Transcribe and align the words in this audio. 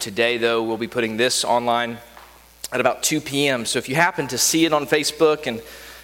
Today, 0.00 0.38
though, 0.38 0.62
we'll 0.62 0.78
be 0.78 0.88
putting 0.88 1.18
this 1.18 1.44
online 1.44 1.98
at 2.72 2.80
about 2.80 3.02
2 3.02 3.20
p.m. 3.20 3.66
So 3.66 3.78
if 3.78 3.86
you 3.86 3.96
happen 3.96 4.26
to 4.28 4.38
see 4.38 4.64
it 4.64 4.72
on 4.72 4.86
Facebook 4.86 5.46
and 5.46 5.60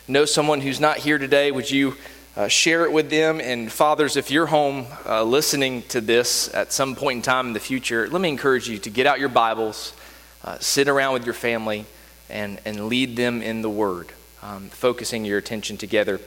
know 0.07 0.27
someone 0.27 0.61
who's 0.61 0.79
not 0.79 0.99
here 0.99 1.17
today, 1.17 1.51
would 1.51 1.71
you 1.71 1.95
uh, 2.37 2.47
share 2.47 2.85
it 2.85 2.93
with 2.93 3.09
them? 3.09 3.41
And 3.41 3.73
fathers, 3.73 4.17
if 4.17 4.31
you're 4.31 4.45
home 4.45 4.85
uh, 5.07 5.23
listening 5.23 5.81
to 5.85 6.03
this 6.03 6.55
at 6.55 6.75
some 6.75 6.95
point 6.95 7.17
in 7.17 7.23
time 7.23 7.47
in 7.47 7.53
the 7.55 7.61
future, 7.61 8.07
let 8.11 8.21
me 8.21 8.29
encourage 8.29 8.69
you 8.69 8.77
to 8.81 8.91
get 8.91 9.07
out 9.07 9.19
your 9.19 9.31
Bibles, 9.31 9.95
uh, 10.45 10.59
sit 10.59 10.89
around 10.89 11.15
with 11.15 11.25
your 11.25 11.35
family, 11.35 11.87
and, 12.29 12.61
and 12.67 12.89
lead 12.89 13.17
them 13.17 13.41
in 13.41 13.63
the 13.63 13.71
Word, 13.71 14.13
um, 14.43 14.69
focusing 14.69 15.25
your 15.25 15.39
attention 15.39 15.79
together 15.79 16.21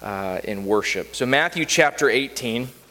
uh, 0.00 0.40
in 0.42 0.66
worship. 0.66 1.14
So, 1.14 1.24
Matthew 1.24 1.66
chapter 1.66 2.10
18. 2.10 2.81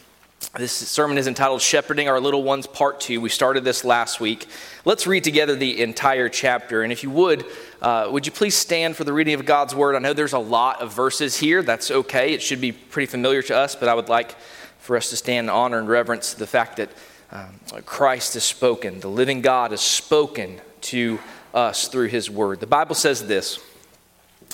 This 0.58 0.74
sermon 0.74 1.18
is 1.18 1.28
entitled 1.28 1.62
Shepherding 1.62 2.10
Our 2.10 2.20
Little 2.20 2.44
Ones, 2.44 2.68
Part 2.68 3.00
2. 3.00 3.22
We 3.22 3.30
started 3.30 3.64
this 3.64 3.86
last 3.86 4.20
week. 4.20 4.48
Let's 4.84 5.08
read 5.08 5.24
together 5.24 5.56
the 5.56 5.82
entire 5.82 6.28
chapter. 6.28 6.82
And 6.82 6.92
if 6.92 7.04
you 7.04 7.10
would, 7.12 7.46
uh, 7.82 8.10
would 8.12 8.26
you 8.26 8.34
please 8.34 8.56
stand 8.56 8.98
for 8.98 9.06
the 9.06 9.14
reading 9.14 9.34
of 9.36 9.46
God's 9.46 9.74
Word? 9.74 9.96
I 9.96 10.00
know 10.00 10.12
there's 10.12 10.34
a 10.34 10.40
lot 10.40 10.82
of 10.82 10.94
verses 10.94 11.38
here. 11.38 11.64
That's 11.64 11.90
okay. 11.90 12.34
It 12.34 12.42
should 12.42 12.60
be 12.60 12.74
pretty 12.74 13.06
familiar 13.06 13.42
to 13.44 13.56
us, 13.56 13.76
but 13.76 13.88
I 13.88 13.94
would 13.94 14.10
like 14.10 14.36
for 14.80 14.98
us 14.98 15.10
to 15.12 15.16
stand 15.16 15.46
in 15.46 15.50
honor 15.50 15.80
and 15.80 15.88
reverence 15.88 16.34
the 16.34 16.48
fact 16.48 16.78
that 16.78 16.90
um, 17.32 17.84
Christ 17.86 18.34
has 18.34 18.44
spoken. 18.44 19.00
The 19.00 19.08
living 19.08 19.40
God 19.42 19.72
has 19.72 19.82
spoken 19.82 20.60
to 20.82 21.20
us 21.54 21.88
through 21.88 22.08
His 22.08 22.30
Word. 22.30 22.60
The 22.60 22.68
Bible 22.68 22.96
says 22.96 23.26
this 23.26 23.60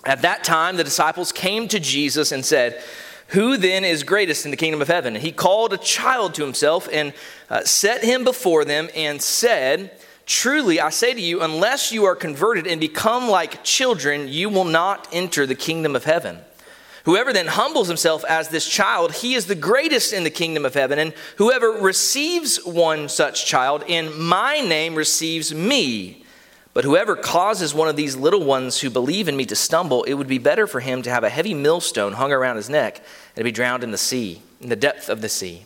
At 0.05 0.21
that 0.21 0.43
time, 0.43 0.75
the 0.75 0.83
disciples 0.83 1.31
came 1.31 1.67
to 1.69 1.79
Jesus 1.79 2.31
and 2.31 2.45
said, 2.45 2.83
who 3.29 3.57
then 3.57 3.83
is 3.83 4.03
greatest 4.03 4.45
in 4.45 4.51
the 4.51 4.57
kingdom 4.57 4.81
of 4.81 4.87
heaven? 4.87 5.15
He 5.15 5.31
called 5.31 5.73
a 5.73 5.77
child 5.77 6.33
to 6.35 6.43
himself 6.43 6.87
and 6.91 7.13
uh, 7.49 7.63
set 7.63 8.03
him 8.03 8.23
before 8.23 8.63
them 8.63 8.89
and 8.95 9.21
said, 9.21 9.91
Truly, 10.25 10.79
I 10.81 10.89
say 10.89 11.13
to 11.13 11.21
you, 11.21 11.41
unless 11.41 11.91
you 11.91 12.03
are 12.05 12.15
converted 12.15 12.67
and 12.67 12.81
become 12.81 13.29
like 13.29 13.63
children, 13.63 14.27
you 14.27 14.49
will 14.49 14.65
not 14.65 15.07
enter 15.11 15.45
the 15.45 15.55
kingdom 15.55 15.95
of 15.95 16.03
heaven. 16.03 16.39
Whoever 17.05 17.31
then 17.31 17.47
humbles 17.47 17.87
himself 17.87 18.25
as 18.25 18.49
this 18.49 18.67
child, 18.67 19.13
he 19.13 19.35
is 19.35 19.45
the 19.45 19.55
greatest 19.55 20.11
in 20.11 20.25
the 20.25 20.29
kingdom 20.29 20.65
of 20.65 20.73
heaven. 20.73 20.99
And 20.99 21.13
whoever 21.37 21.71
receives 21.71 22.57
one 22.65 23.07
such 23.07 23.45
child 23.45 23.85
in 23.87 24.21
my 24.21 24.59
name 24.59 24.95
receives 24.95 25.53
me. 25.53 26.25
But 26.77 26.85
whoever 26.85 27.15
causes 27.15 27.73
one 27.73 27.87
of 27.87 27.95
these 27.95 28.15
little 28.15 28.43
ones 28.43 28.81
who 28.81 28.91
believe 28.91 29.27
in 29.27 29.35
me 29.35 29.47
to 29.47 29.55
stumble, 29.55 30.03
it 30.03 30.13
would 30.13 30.27
be 30.27 30.37
better 30.37 30.67
for 30.67 30.79
him 30.79 31.01
to 31.01 31.09
have 31.09 31.23
a 31.23 31.29
heavy 31.29 31.55
millstone 31.55 32.13
hung 32.13 32.31
around 32.31 32.57
his 32.57 32.69
neck 32.69 32.97
and 32.97 33.37
to 33.37 33.43
be 33.43 33.51
drowned 33.51 33.83
in 33.83 33.89
the 33.89 33.97
sea, 33.97 34.43
in 34.61 34.69
the 34.69 34.75
depth 34.75 35.09
of 35.09 35.21
the 35.21 35.27
sea. 35.27 35.65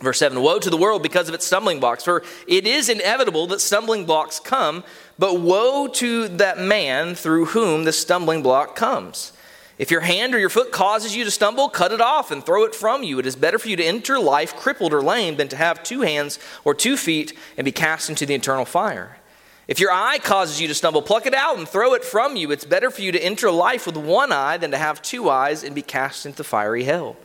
Verse 0.00 0.18
7 0.18 0.40
Woe 0.40 0.58
to 0.58 0.70
the 0.70 0.78
world 0.78 1.02
because 1.02 1.28
of 1.28 1.34
its 1.34 1.44
stumbling 1.44 1.80
blocks, 1.80 2.02
for 2.02 2.24
it 2.48 2.66
is 2.66 2.88
inevitable 2.88 3.46
that 3.48 3.60
stumbling 3.60 4.06
blocks 4.06 4.40
come, 4.40 4.84
but 5.18 5.38
woe 5.38 5.86
to 5.86 6.28
that 6.28 6.58
man 6.58 7.14
through 7.14 7.44
whom 7.44 7.84
the 7.84 7.92
stumbling 7.92 8.42
block 8.42 8.74
comes. 8.74 9.34
If 9.76 9.90
your 9.90 10.00
hand 10.00 10.34
or 10.34 10.38
your 10.38 10.48
foot 10.48 10.72
causes 10.72 11.14
you 11.14 11.24
to 11.24 11.30
stumble, 11.30 11.68
cut 11.68 11.92
it 11.92 12.00
off 12.00 12.30
and 12.30 12.42
throw 12.42 12.64
it 12.64 12.74
from 12.74 13.02
you. 13.02 13.18
It 13.18 13.26
is 13.26 13.36
better 13.36 13.58
for 13.58 13.68
you 13.68 13.76
to 13.76 13.84
enter 13.84 14.18
life 14.18 14.56
crippled 14.56 14.94
or 14.94 15.02
lame 15.02 15.36
than 15.36 15.48
to 15.48 15.56
have 15.56 15.82
two 15.82 16.00
hands 16.00 16.38
or 16.64 16.72
two 16.72 16.96
feet 16.96 17.34
and 17.58 17.66
be 17.66 17.72
cast 17.72 18.08
into 18.08 18.24
the 18.24 18.34
eternal 18.34 18.64
fire. 18.64 19.18
If 19.68 19.78
your 19.78 19.92
eye 19.92 20.18
causes 20.18 20.60
you 20.60 20.68
to 20.68 20.74
stumble, 20.74 21.02
pluck 21.02 21.26
it 21.26 21.34
out 21.34 21.56
and 21.56 21.68
throw 21.68 21.94
it 21.94 22.04
from 22.04 22.36
you. 22.36 22.50
It's 22.50 22.64
better 22.64 22.90
for 22.90 23.00
you 23.02 23.12
to 23.12 23.22
enter 23.22 23.50
life 23.50 23.86
with 23.86 23.96
one 23.96 24.32
eye 24.32 24.56
than 24.56 24.72
to 24.72 24.78
have 24.78 25.02
two 25.02 25.30
eyes 25.30 25.62
and 25.62 25.74
be 25.74 25.82
cast 25.82 26.26
into 26.26 26.42
fiery 26.42 26.84
hell. 26.84 27.16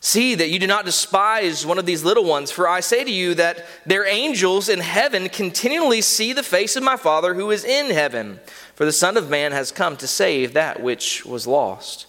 See 0.00 0.34
that 0.34 0.50
you 0.50 0.58
do 0.58 0.66
not 0.66 0.84
despise 0.84 1.64
one 1.64 1.78
of 1.78 1.86
these 1.86 2.04
little 2.04 2.24
ones, 2.24 2.50
for 2.50 2.68
I 2.68 2.80
say 2.80 3.04
to 3.04 3.10
you 3.10 3.34
that 3.36 3.64
their 3.86 4.06
angels 4.06 4.68
in 4.68 4.80
heaven 4.80 5.30
continually 5.30 6.02
see 6.02 6.34
the 6.34 6.42
face 6.42 6.76
of 6.76 6.82
my 6.82 6.98
Father 6.98 7.32
who 7.32 7.50
is 7.50 7.64
in 7.64 7.90
heaven. 7.90 8.38
For 8.74 8.84
the 8.84 8.92
Son 8.92 9.16
of 9.16 9.30
Man 9.30 9.52
has 9.52 9.72
come 9.72 9.96
to 9.96 10.06
save 10.06 10.52
that 10.52 10.82
which 10.82 11.24
was 11.24 11.46
lost. 11.46 12.04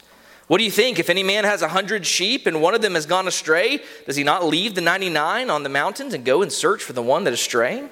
What 0.47 0.57
do 0.57 0.65
you 0.65 0.71
think? 0.71 0.99
If 0.99 1.09
any 1.09 1.23
man 1.23 1.45
has 1.45 1.61
a 1.61 1.69
hundred 1.69 2.05
sheep 2.05 2.45
and 2.45 2.61
one 2.61 2.75
of 2.75 2.81
them 2.81 2.95
has 2.95 3.05
gone 3.05 3.29
astray, 3.29 3.81
does 4.05 4.17
he 4.17 4.23
not 4.25 4.45
leave 4.45 4.75
the 4.75 4.81
99 4.81 5.49
on 5.49 5.63
the 5.63 5.69
mountains 5.69 6.13
and 6.13 6.25
go 6.25 6.41
and 6.41 6.51
search 6.51 6.83
for 6.83 6.91
the 6.91 7.01
one 7.01 7.23
that 7.23 7.33
is 7.33 7.39
straying? 7.39 7.89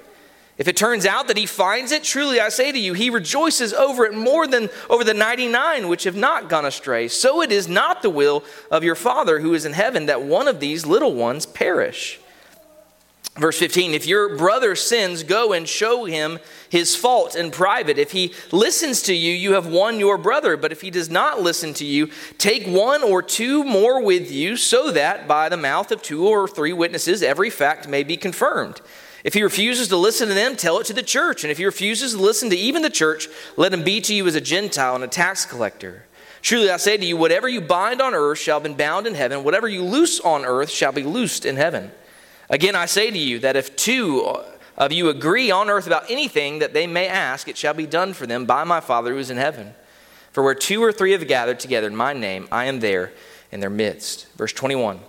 If 0.56 0.68
it 0.68 0.76
turns 0.76 1.04
out 1.04 1.26
that 1.28 1.36
he 1.36 1.46
finds 1.46 1.90
it, 1.90 2.04
truly 2.04 2.38
I 2.38 2.48
say 2.48 2.70
to 2.70 2.78
you, 2.78 2.92
he 2.92 3.10
rejoices 3.10 3.72
over 3.72 4.04
it 4.04 4.14
more 4.14 4.46
than 4.46 4.70
over 4.88 5.02
the 5.02 5.14
99 5.14 5.88
which 5.88 6.04
have 6.04 6.14
not 6.14 6.48
gone 6.48 6.64
astray. 6.64 7.08
So 7.08 7.42
it 7.42 7.50
is 7.50 7.66
not 7.66 8.02
the 8.02 8.10
will 8.10 8.44
of 8.70 8.84
your 8.84 8.94
Father 8.94 9.40
who 9.40 9.54
is 9.54 9.64
in 9.64 9.72
heaven 9.72 10.06
that 10.06 10.22
one 10.22 10.46
of 10.46 10.60
these 10.60 10.86
little 10.86 11.14
ones 11.14 11.44
perish. 11.44 12.20
Verse 13.36 13.58
15 13.58 13.94
If 13.94 14.06
your 14.06 14.36
brother 14.36 14.76
sins, 14.76 15.24
go 15.24 15.52
and 15.52 15.68
show 15.68 16.04
him 16.04 16.38
his 16.68 16.94
fault 16.94 17.34
in 17.34 17.50
private. 17.50 17.98
If 17.98 18.12
he 18.12 18.32
listens 18.52 19.02
to 19.02 19.14
you, 19.14 19.32
you 19.32 19.54
have 19.54 19.66
won 19.66 19.98
your 19.98 20.16
brother. 20.16 20.56
But 20.56 20.70
if 20.70 20.82
he 20.82 20.90
does 20.90 21.10
not 21.10 21.40
listen 21.40 21.74
to 21.74 21.84
you, 21.84 22.10
take 22.38 22.64
one 22.66 23.02
or 23.02 23.22
two 23.22 23.64
more 23.64 24.00
with 24.00 24.30
you, 24.30 24.56
so 24.56 24.92
that 24.92 25.26
by 25.26 25.48
the 25.48 25.56
mouth 25.56 25.90
of 25.90 26.00
two 26.00 26.28
or 26.28 26.46
three 26.46 26.72
witnesses 26.72 27.24
every 27.24 27.50
fact 27.50 27.88
may 27.88 28.04
be 28.04 28.16
confirmed. 28.16 28.80
If 29.24 29.32
he 29.32 29.42
refuses 29.42 29.88
to 29.88 29.96
listen 29.96 30.28
to 30.28 30.34
them, 30.34 30.54
tell 30.54 30.78
it 30.78 30.86
to 30.86 30.92
the 30.92 31.02
church. 31.02 31.44
And 31.44 31.50
if 31.50 31.56
he 31.56 31.64
refuses 31.64 32.12
to 32.12 32.20
listen 32.20 32.50
to 32.50 32.56
even 32.56 32.82
the 32.82 32.90
church, 32.90 33.26
let 33.56 33.72
him 33.72 33.82
be 33.82 34.02
to 34.02 34.14
you 34.14 34.26
as 34.26 34.34
a 34.34 34.40
Gentile 34.40 34.94
and 34.94 35.02
a 35.02 35.08
tax 35.08 35.46
collector. 35.46 36.04
Truly 36.42 36.68
I 36.68 36.76
say 36.76 36.98
to 36.98 37.06
you, 37.06 37.16
whatever 37.16 37.48
you 37.48 37.62
bind 37.62 38.02
on 38.02 38.12
earth 38.14 38.38
shall 38.38 38.60
be 38.60 38.74
bound 38.74 39.06
in 39.06 39.14
heaven, 39.14 39.42
whatever 39.42 39.66
you 39.66 39.82
loose 39.82 40.20
on 40.20 40.44
earth 40.44 40.68
shall 40.70 40.92
be 40.92 41.02
loosed 41.02 41.46
in 41.46 41.56
heaven. 41.56 41.90
Again, 42.50 42.76
I 42.76 42.84
say 42.84 43.10
to 43.10 43.18
you 43.18 43.38
that 43.38 43.56
if 43.56 43.74
two 43.76 44.36
of 44.76 44.92
you 44.92 45.08
agree 45.08 45.50
on 45.50 45.70
earth 45.70 45.86
about 45.86 46.10
anything 46.10 46.58
that 46.58 46.74
they 46.74 46.86
may 46.86 47.08
ask, 47.08 47.48
it 47.48 47.56
shall 47.56 47.72
be 47.72 47.86
done 47.86 48.12
for 48.12 48.26
them 48.26 48.44
by 48.44 48.62
my 48.64 48.80
Father 48.80 49.12
who 49.12 49.18
is 49.18 49.30
in 49.30 49.38
heaven. 49.38 49.74
For 50.32 50.42
where 50.42 50.54
two 50.54 50.82
or 50.82 50.92
three 50.92 51.12
have 51.12 51.26
gathered 51.26 51.60
together 51.60 51.86
in 51.86 51.96
my 51.96 52.12
name, 52.12 52.46
I 52.52 52.66
am 52.66 52.80
there 52.80 53.12
in 53.50 53.60
their 53.60 53.70
midst. 53.70 54.26
Verse 54.36 54.52
21. 54.52 55.00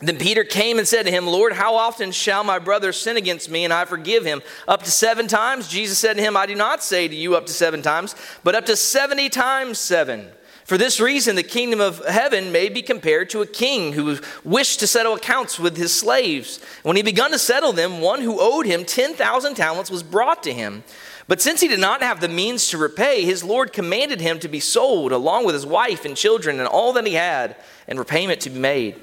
Then 0.00 0.16
Peter 0.16 0.44
came 0.44 0.78
and 0.78 0.86
said 0.86 1.06
to 1.06 1.10
him, 1.10 1.26
Lord, 1.26 1.52
how 1.52 1.74
often 1.74 2.12
shall 2.12 2.44
my 2.44 2.60
brother 2.60 2.92
sin 2.92 3.16
against 3.16 3.50
me 3.50 3.64
and 3.64 3.72
I 3.72 3.84
forgive 3.84 4.24
him? 4.24 4.42
Up 4.68 4.84
to 4.84 4.90
seven 4.92 5.26
times? 5.26 5.66
Jesus 5.66 5.98
said 5.98 6.16
to 6.16 6.22
him, 6.22 6.36
I 6.36 6.46
do 6.46 6.54
not 6.54 6.84
say 6.84 7.08
to 7.08 7.14
you 7.14 7.34
up 7.34 7.46
to 7.46 7.52
seven 7.52 7.82
times, 7.82 8.14
but 8.44 8.54
up 8.54 8.66
to 8.66 8.76
70 8.76 9.28
times 9.28 9.78
seven. 9.78 10.28
For 10.64 10.78
this 10.78 11.00
reason, 11.00 11.34
the 11.34 11.42
kingdom 11.42 11.80
of 11.80 12.04
heaven 12.06 12.52
may 12.52 12.68
be 12.68 12.82
compared 12.82 13.30
to 13.30 13.40
a 13.40 13.46
king 13.46 13.94
who 13.94 14.18
wished 14.44 14.80
to 14.80 14.86
settle 14.86 15.14
accounts 15.14 15.58
with 15.58 15.76
his 15.76 15.94
slaves. 15.94 16.60
When 16.82 16.94
he 16.94 17.02
begun 17.02 17.32
to 17.32 17.38
settle 17.38 17.72
them, 17.72 18.00
one 18.00 18.20
who 18.20 18.38
owed 18.38 18.66
him 18.66 18.84
10,000 18.84 19.54
talents 19.54 19.90
was 19.90 20.02
brought 20.02 20.42
to 20.44 20.52
him. 20.52 20.84
But 21.26 21.40
since 21.40 21.60
he 21.60 21.68
did 21.68 21.80
not 21.80 22.02
have 22.02 22.20
the 22.20 22.28
means 22.28 22.68
to 22.68 22.78
repay, 22.78 23.24
his 23.24 23.42
Lord 23.42 23.72
commanded 23.72 24.20
him 24.20 24.38
to 24.40 24.48
be 24.48 24.60
sold 24.60 25.10
along 25.10 25.44
with 25.44 25.54
his 25.54 25.66
wife 25.66 26.04
and 26.04 26.16
children 26.16 26.60
and 26.60 26.68
all 26.68 26.92
that 26.92 27.06
he 27.06 27.14
had, 27.14 27.56
and 27.88 27.98
repayment 27.98 28.42
to 28.42 28.50
be 28.50 28.60
made. 28.60 29.00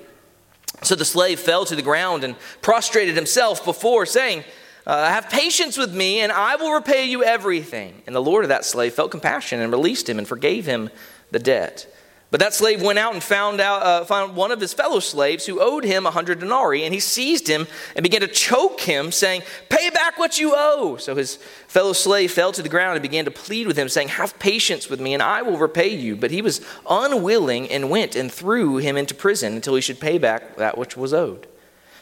So 0.85 0.95
the 0.95 1.05
slave 1.05 1.39
fell 1.39 1.65
to 1.65 1.75
the 1.75 1.81
ground 1.81 2.23
and 2.23 2.35
prostrated 2.61 3.15
himself 3.15 3.65
before, 3.65 4.05
saying, 4.05 4.43
uh, 4.85 5.09
Have 5.09 5.29
patience 5.29 5.77
with 5.77 5.93
me, 5.93 6.19
and 6.19 6.31
I 6.31 6.55
will 6.55 6.71
repay 6.71 7.05
you 7.05 7.23
everything. 7.23 8.01
And 8.05 8.15
the 8.15 8.21
Lord 8.21 8.45
of 8.45 8.49
that 8.49 8.65
slave 8.65 8.93
felt 8.93 9.11
compassion 9.11 9.61
and 9.61 9.71
released 9.71 10.07
him 10.07 10.19
and 10.19 10.27
forgave 10.27 10.65
him 10.65 10.89
the 11.31 11.39
debt. 11.39 11.87
But 12.31 12.39
that 12.39 12.53
slave 12.53 12.81
went 12.81 12.99
out 12.99 13.13
and 13.13 13.23
found 13.23 13.61
out 13.61 13.83
uh, 13.83 14.03
found 14.03 14.35
one 14.35 14.51
of 14.51 14.59
his 14.59 14.73
fellow 14.73 14.99
slaves 14.99 15.45
who 15.45 15.61
owed 15.61 15.83
him 15.83 16.05
a 16.05 16.11
hundred 16.11 16.39
denarii, 16.39 16.83
and 16.83 16.93
he 16.93 16.99
seized 16.99 17.47
him 17.47 17.67
and 17.95 18.03
began 18.03 18.21
to 18.21 18.27
choke 18.27 18.81
him, 18.81 19.11
saying, 19.11 19.43
"Pay 19.69 19.89
back 19.91 20.17
what 20.17 20.39
you 20.39 20.53
owe." 20.55 20.97
So 20.97 21.15
his 21.15 21.35
fellow 21.67 21.93
slave 21.93 22.31
fell 22.31 22.51
to 22.51 22.63
the 22.63 22.69
ground 22.69 22.95
and 22.95 23.01
began 23.01 23.25
to 23.25 23.31
plead 23.31 23.67
with 23.67 23.77
him, 23.77 23.87
saying, 23.87 24.09
"Have 24.09 24.37
patience 24.39 24.89
with 24.89 24.99
me, 24.99 25.13
and 25.13 25.21
I 25.23 25.43
will 25.43 25.57
repay 25.57 25.89
you." 25.89 26.15
But 26.15 26.31
he 26.31 26.41
was 26.41 26.61
unwilling 26.89 27.69
and 27.69 27.89
went 27.89 28.15
and 28.15 28.31
threw 28.31 28.77
him 28.77 28.97
into 28.97 29.13
prison 29.13 29.53
until 29.53 29.75
he 29.75 29.81
should 29.81 29.99
pay 29.99 30.17
back 30.17 30.57
that 30.57 30.77
which 30.77 30.97
was 30.97 31.13
owed. 31.13 31.47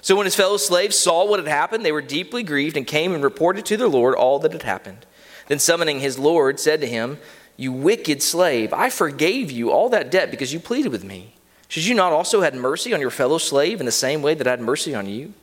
So 0.02 0.16
when 0.16 0.26
his 0.26 0.36
fellow 0.36 0.58
slaves 0.58 0.98
saw 0.98 1.26
what 1.26 1.40
had 1.40 1.48
happened, 1.48 1.86
they 1.86 1.92
were 1.92 2.02
deeply 2.02 2.44
grieved 2.44 2.76
and 2.76 2.88
came 2.88 3.14
and 3.14 3.24
reported 3.24 3.66
to 3.66 3.78
their 3.78 3.88
lord 3.88 4.16
all 4.16 4.40
that 4.40 4.52
had 4.52 4.64
happened. 4.64 5.06
Then 5.48 5.60
summoning 5.60 6.00
his 6.00 6.18
lord, 6.18 6.60
said 6.60 6.82
to 6.82 6.88
him. 6.88 7.20
You 7.56 7.72
wicked 7.72 8.24
slave, 8.24 8.74
I 8.74 8.90
forgave 8.90 9.52
you 9.52 9.72
all 9.72 9.90
that 9.90 10.10
debt 10.10 10.32
because 10.32 10.54
you 10.54 10.60
pleaded 10.60 10.92
with 10.92 11.04
me. 11.04 11.36
Should 11.68 11.86
you 11.86 11.96
not 11.96 12.14
also 12.14 12.42
have 12.42 12.54
mercy 12.54 12.94
on 12.94 13.02
your 13.02 13.10
fellow 13.10 13.38
slave 13.38 13.80
in 13.80 13.86
the 13.86 13.92
same 13.92 14.22
way 14.22 14.34
that 14.34 14.48
I 14.48 14.52
had 14.52 14.62
mercy 14.62 14.94
on 14.94 15.08
you? 15.08 15.34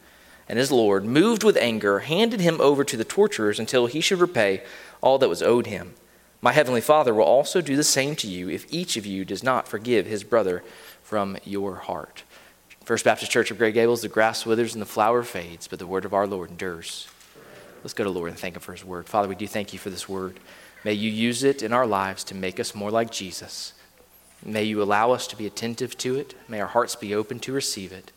And 0.48 0.58
his 0.58 0.72
Lord, 0.72 1.04
moved 1.04 1.44
with 1.44 1.56
anger, 1.56 2.00
handed 2.00 2.40
him 2.40 2.60
over 2.60 2.82
to 2.84 2.96
the 2.96 3.04
torturers 3.04 3.60
until 3.60 3.86
he 3.86 4.00
should 4.00 4.18
repay 4.18 4.62
all 5.00 5.18
that 5.18 5.28
was 5.28 5.42
owed 5.42 5.66
him. 5.66 5.94
My 6.42 6.52
heavenly 6.52 6.80
Father 6.80 7.14
will 7.14 7.24
also 7.24 7.60
do 7.60 7.76
the 7.76 7.84
same 7.84 8.16
to 8.16 8.26
you 8.26 8.48
if 8.48 8.72
each 8.72 8.96
of 8.96 9.06
you 9.06 9.24
does 9.24 9.42
not 9.42 9.68
forgive 9.68 10.06
his 10.06 10.24
brother 10.24 10.64
from 11.02 11.36
your 11.44 11.76
heart. 11.76 12.24
First 12.84 13.04
Baptist 13.04 13.30
Church 13.30 13.50
of 13.50 13.58
Grey 13.58 13.72
Gables, 13.72 14.02
the 14.02 14.08
grass 14.08 14.46
withers 14.46 14.74
and 14.74 14.82
the 14.82 14.86
flower 14.86 15.22
fades, 15.22 15.68
but 15.68 15.78
the 15.78 15.86
word 15.86 16.04
of 16.04 16.14
our 16.14 16.26
Lord 16.26 16.50
endures. 16.50 17.06
Let's 17.84 17.94
go 17.94 18.04
to 18.04 18.10
the 18.10 18.16
Lord 18.16 18.30
and 18.30 18.38
thank 18.38 18.56
him 18.56 18.60
for 18.60 18.72
his 18.72 18.84
word. 18.84 19.08
Father, 19.08 19.28
we 19.28 19.34
do 19.34 19.46
thank 19.46 19.72
you 19.72 19.78
for 19.78 19.90
this 19.90 20.08
word. 20.08 20.40
May 20.84 20.94
you 20.94 21.10
use 21.10 21.44
it 21.44 21.62
in 21.62 21.72
our 21.72 21.86
lives 21.86 22.24
to 22.24 22.34
make 22.34 22.58
us 22.58 22.74
more 22.74 22.90
like 22.90 23.10
Jesus. 23.10 23.74
May 24.44 24.64
you 24.64 24.82
allow 24.82 25.12
us 25.12 25.26
to 25.28 25.36
be 25.36 25.46
attentive 25.46 25.96
to 25.98 26.16
it. 26.16 26.34
May 26.48 26.60
our 26.60 26.66
hearts 26.66 26.96
be 26.96 27.14
open 27.14 27.38
to 27.40 27.52
receive 27.52 27.92
it. 27.92 28.12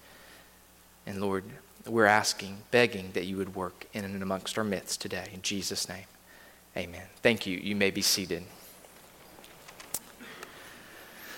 And 1.05 1.19
Lord, 1.19 1.43
we're 1.85 2.05
asking, 2.05 2.59
begging 2.71 3.11
that 3.13 3.25
you 3.25 3.35
would 3.37 3.55
work 3.55 3.87
in 3.93 4.05
and 4.05 4.23
amongst 4.23 4.57
our 4.57 4.63
midst 4.63 5.01
today. 5.01 5.29
In 5.33 5.41
Jesus' 5.41 5.89
name, 5.89 6.05
amen. 6.77 7.07
Thank 7.21 7.45
you. 7.45 7.57
You 7.57 7.75
may 7.75 7.91
be 7.91 8.01
seated. 8.01 8.43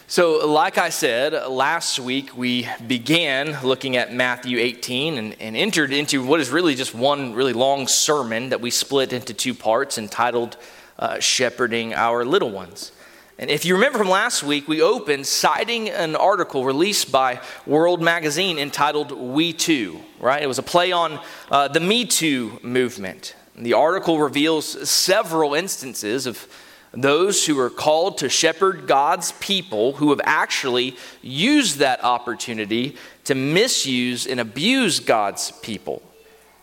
So, 0.07 0.47
like 0.47 0.77
I 0.77 0.89
said, 0.89 1.47
last 1.47 1.99
week 1.99 2.37
we 2.37 2.69
began 2.85 3.57
looking 3.63 3.97
at 3.97 4.13
Matthew 4.13 4.59
18 4.59 5.17
and, 5.17 5.35
and, 5.41 5.57
entered 5.57 5.91
into 5.91 6.23
what 6.23 6.39
is 6.39 6.51
really 6.51 6.75
just 6.75 6.93
one 6.93 7.33
really 7.33 7.53
long 7.53 7.87
sermon 7.87 8.49
that 8.49 8.61
we 8.61 8.69
split 8.69 9.13
into 9.13 9.33
two 9.33 9.55
parts 9.55 9.97
entitled 9.97 10.57
uh, 10.97 11.19
Shepherding 11.19 11.93
Our 11.93 12.25
Little 12.25 12.51
Ones. 12.51 12.91
And 13.37 13.49
if 13.49 13.65
you 13.65 13.73
remember 13.75 13.97
from 13.97 14.09
last 14.09 14.43
week, 14.43 14.67
we 14.67 14.81
opened 14.81 15.27
citing 15.27 15.89
an 15.89 16.15
article 16.15 16.63
released 16.63 17.11
by 17.11 17.41
World 17.65 18.01
Magazine 18.01 18.57
entitled 18.57 19.11
We 19.11 19.51
Too, 19.51 19.99
right? 20.19 20.41
It 20.41 20.47
was 20.47 20.57
a 20.57 20.63
play 20.63 20.93
on 20.93 21.19
uh, 21.51 21.67
the 21.67 21.81
Me 21.81 22.05
Too 22.05 22.59
movement. 22.63 23.35
The 23.57 23.73
article 23.73 24.19
reveals 24.19 24.89
several 24.89 25.53
instances 25.53 26.27
of 26.27 26.47
those 26.93 27.45
who 27.45 27.59
are 27.59 27.69
called 27.69 28.19
to 28.19 28.29
shepherd 28.29 28.87
God's 28.87 29.33
people 29.33 29.93
who 29.93 30.11
have 30.11 30.21
actually 30.23 30.95
used 31.21 31.79
that 31.79 32.03
opportunity 32.05 32.95
to 33.25 33.35
misuse 33.35 34.25
and 34.25 34.39
abuse 34.39 35.01
God's 35.01 35.51
people. 35.61 36.01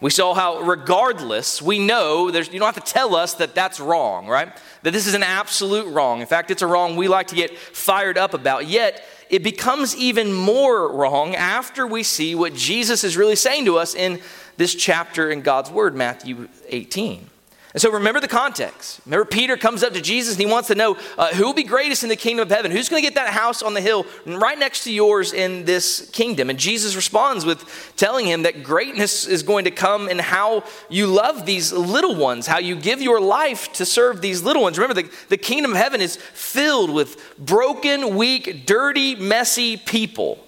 We 0.03 0.11
saw 0.11 0.35
how, 0.35 0.61
regardless, 0.63 1.63
we 1.63 1.79
know 1.79 2.33
there's, 2.33 2.53
you 2.53 2.59
don't 2.59 2.75
have 2.75 2.85
to 2.85 2.93
tell 2.93 3.15
us 3.15 3.35
that 3.35 3.55
that's 3.55 3.79
wrong, 3.79 4.27
right? 4.27 4.53
That 4.83 4.91
this 4.91 5.07
is 5.07 5.15
an 5.15 5.23
absolute 5.23 5.87
wrong. 5.87 6.21
In 6.21 6.27
fact, 6.27 6.51
it's 6.51 6.61
a 6.61 6.67
wrong 6.67 6.97
we 6.97 7.07
like 7.07 7.29
to 7.29 7.37
get 7.37 7.57
fired 7.57 8.19
up 8.19 8.35
about. 8.35 8.67
Yet, 8.67 9.05
it 9.31 9.45
becomes 9.45 9.95
even 9.97 10.33
more 10.33 10.93
wrong 10.93 11.37
after 11.37 11.87
we 11.87 12.03
see 12.03 12.35
what 12.35 12.53
Jesus 12.53 13.05
is 13.05 13.17
really 13.17 13.37
saying 13.37 13.65
to 13.67 13.79
us 13.79 13.95
in 13.95 14.21
this 14.57 14.75
chapter 14.75 15.31
in 15.31 15.41
God's 15.41 15.71
Word, 15.71 15.95
Matthew 15.95 16.49
18. 16.69 17.31
And 17.75 17.81
so 17.81 17.91
remember 17.91 18.21
the 18.21 18.29
context. 18.29 19.01
Remember, 19.07 19.25
Peter 19.25 19.57
comes 19.57 19.83
up 19.83 19.95
to 19.95 20.03
Jesus 20.03 20.35
and 20.35 20.41
he 20.41 20.51
wants 20.51 20.69
to 20.69 20.75
know 20.75 20.99
uh, 21.17 21.29
who 21.29 21.45
will 21.45 21.55
be 21.55 21.63
greatest 21.63 22.03
in 22.03 22.11
the 22.11 22.17
kingdom 22.17 22.43
of 22.43 22.51
heaven? 22.51 22.71
Who's 22.71 22.91
going 22.91 23.03
to 23.03 23.07
get 23.07 23.15
that 23.15 23.33
house 23.33 23.63
on 23.63 23.73
the 23.73 23.81
hill 23.81 24.05
right 24.27 24.59
next 24.59 24.85
to 24.85 24.93
yours 24.93 25.33
in 25.33 25.65
this 25.65 26.11
kingdom? 26.13 26.51
And 26.51 26.59
Jesus 26.59 26.95
responds 26.95 27.47
with 27.47 27.95
telling 27.97 28.27
him 28.27 28.43
that 28.43 28.63
greatness 28.63 29.27
is 29.27 29.43
going 29.43 29.65
to 29.65 29.71
come 29.71 30.11
in 30.11 30.19
how 30.19 30.65
you 30.91 31.07
love 31.07 31.47
these 31.47 31.73
little 31.73 32.15
ones, 32.15 32.47
how 32.47 32.59
you 32.59 32.77
give 32.77 33.01
your 33.01 33.23
life 33.23 33.73
to 33.75 33.87
serve 33.87 34.21
these 34.21 34.43
little 34.43 34.63
ones. 34.63 34.79
Remember, 34.79 35.01
the, 35.01 35.11
the 35.31 35.39
kingdom 35.39 35.71
of 35.71 35.79
heaven 35.79 36.03
is 36.03 36.17
filled 36.17 36.91
with 36.91 37.39
broken, 37.39 38.17
weak, 38.17 38.67
dirty, 38.67 39.15
messy 39.15 39.79
people. 39.79 40.45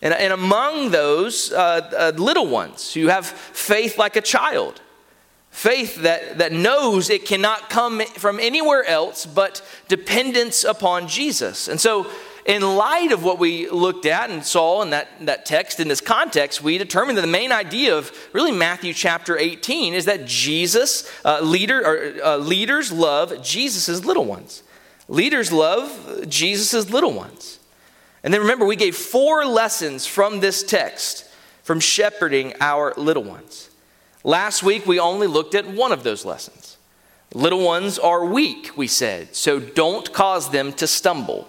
And, 0.00 0.14
and 0.14 0.32
among 0.32 0.92
those, 0.92 1.52
uh, 1.52 1.90
uh, 1.94 2.12
little 2.16 2.46
ones 2.46 2.94
who 2.94 3.08
have 3.08 3.26
faith 3.26 3.98
like 3.98 4.16
a 4.16 4.22
child 4.22 4.80
Faith 5.54 6.02
that, 6.02 6.38
that 6.38 6.50
knows 6.50 7.08
it 7.08 7.24
cannot 7.24 7.70
come 7.70 8.00
from 8.16 8.40
anywhere 8.40 8.84
else 8.86 9.24
but 9.24 9.62
dependence 9.86 10.64
upon 10.64 11.06
Jesus. 11.06 11.68
And 11.68 11.80
so, 11.80 12.10
in 12.44 12.60
light 12.60 13.12
of 13.12 13.22
what 13.22 13.38
we 13.38 13.70
looked 13.70 14.04
at 14.04 14.30
and 14.30 14.44
saw 14.44 14.82
in 14.82 14.90
that, 14.90 15.08
that 15.20 15.46
text, 15.46 15.78
in 15.78 15.86
this 15.86 16.00
context, 16.00 16.60
we 16.60 16.76
determined 16.76 17.16
that 17.18 17.22
the 17.22 17.28
main 17.28 17.52
idea 17.52 17.96
of 17.96 18.10
really 18.32 18.50
Matthew 18.50 18.92
chapter 18.92 19.38
18 19.38 19.94
is 19.94 20.06
that 20.06 20.26
Jesus, 20.26 21.08
uh, 21.24 21.40
leader, 21.40 21.86
or, 21.86 22.24
uh, 22.24 22.36
leaders 22.36 22.90
love 22.90 23.40
Jesus' 23.40 24.04
little 24.04 24.24
ones. 24.24 24.64
Leaders 25.06 25.52
love 25.52 26.28
Jesus' 26.28 26.90
little 26.90 27.12
ones. 27.12 27.60
And 28.24 28.34
then 28.34 28.40
remember, 28.40 28.64
we 28.64 28.74
gave 28.74 28.96
four 28.96 29.46
lessons 29.46 30.04
from 30.04 30.40
this 30.40 30.64
text 30.64 31.30
from 31.62 31.78
shepherding 31.78 32.54
our 32.60 32.92
little 32.96 33.22
ones. 33.22 33.70
Last 34.24 34.62
week, 34.62 34.86
we 34.86 34.98
only 34.98 35.26
looked 35.26 35.54
at 35.54 35.66
one 35.66 35.92
of 35.92 36.02
those 36.02 36.24
lessons. 36.24 36.78
Little 37.34 37.62
ones 37.62 37.98
are 37.98 38.24
weak, 38.24 38.76
we 38.76 38.86
said, 38.86 39.36
so 39.36 39.60
don't 39.60 40.10
cause 40.12 40.50
them 40.50 40.72
to 40.74 40.86
stumble. 40.86 41.46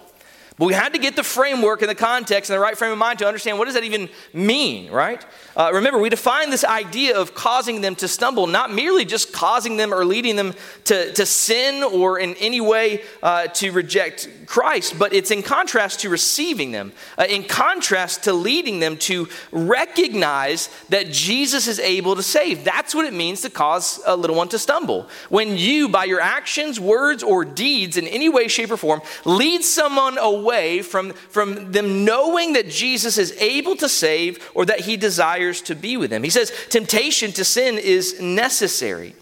But 0.58 0.66
we 0.66 0.74
had 0.74 0.92
to 0.92 0.98
get 0.98 1.16
the 1.16 1.22
framework 1.22 1.82
and 1.82 1.90
the 1.90 1.94
context 1.94 2.50
and 2.50 2.56
the 2.56 2.60
right 2.60 2.76
frame 2.76 2.92
of 2.92 2.98
mind 2.98 3.18
to 3.20 3.26
understand 3.26 3.58
what 3.58 3.64
does 3.66 3.74
that 3.74 3.84
even 3.84 4.08
mean, 4.32 4.90
right? 4.90 5.24
Uh, 5.56 5.70
remember, 5.72 5.98
we 5.98 6.10
define 6.10 6.50
this 6.50 6.64
idea 6.64 7.18
of 7.18 7.34
causing 7.34 7.80
them 7.80 7.94
to 7.94 8.06
stumble, 8.06 8.46
not 8.46 8.70
merely 8.70 9.06
just 9.06 9.32
causing 9.32 9.78
them 9.78 9.92
or 9.92 10.04
leading 10.04 10.36
them 10.36 10.52
to, 10.84 11.10
to 11.14 11.24
sin 11.24 11.82
or 11.82 12.18
in 12.18 12.34
any 12.34 12.60
way 12.60 13.02
uh, 13.22 13.46
to 13.46 13.72
reject 13.72 14.28
Christ, 14.44 14.98
but 14.98 15.14
it's 15.14 15.30
in 15.30 15.42
contrast 15.42 16.00
to 16.00 16.10
receiving 16.10 16.72
them, 16.72 16.92
uh, 17.16 17.24
in 17.26 17.42
contrast 17.42 18.24
to 18.24 18.34
leading 18.34 18.80
them 18.80 18.98
to 18.98 19.28
recognize 19.50 20.68
that 20.90 21.10
Jesus 21.10 21.66
is 21.66 21.80
able 21.80 22.16
to 22.16 22.22
save. 22.22 22.62
That's 22.62 22.94
what 22.94 23.06
it 23.06 23.14
means 23.14 23.40
to 23.40 23.50
cause 23.50 23.98
a 24.06 24.14
little 24.14 24.36
one 24.36 24.50
to 24.50 24.58
stumble. 24.58 25.08
When 25.30 25.56
you, 25.56 25.88
by 25.88 26.04
your 26.04 26.20
actions, 26.20 26.78
words, 26.78 27.22
or 27.22 27.46
deeds 27.46 27.96
in 27.96 28.06
any 28.06 28.28
way, 28.28 28.48
shape, 28.48 28.70
or 28.70 28.76
form, 28.76 29.00
lead 29.24 29.64
someone 29.64 30.18
away 30.18 30.82
from, 30.82 31.12
from 31.12 31.72
them 31.72 32.04
knowing 32.04 32.52
that 32.52 32.68
Jesus 32.68 33.16
is 33.16 33.32
able 33.38 33.74
to 33.76 33.88
save 33.88 34.50
or 34.54 34.66
that 34.66 34.80
he 34.80 34.98
desires 34.98 35.45
to 35.62 35.74
be 35.74 35.96
with 35.96 36.10
them. 36.10 36.22
He 36.22 36.30
says 36.30 36.52
temptation 36.68 37.32
to 37.32 37.44
sin 37.44 37.78
is 37.78 38.20
necessary. 38.20 39.14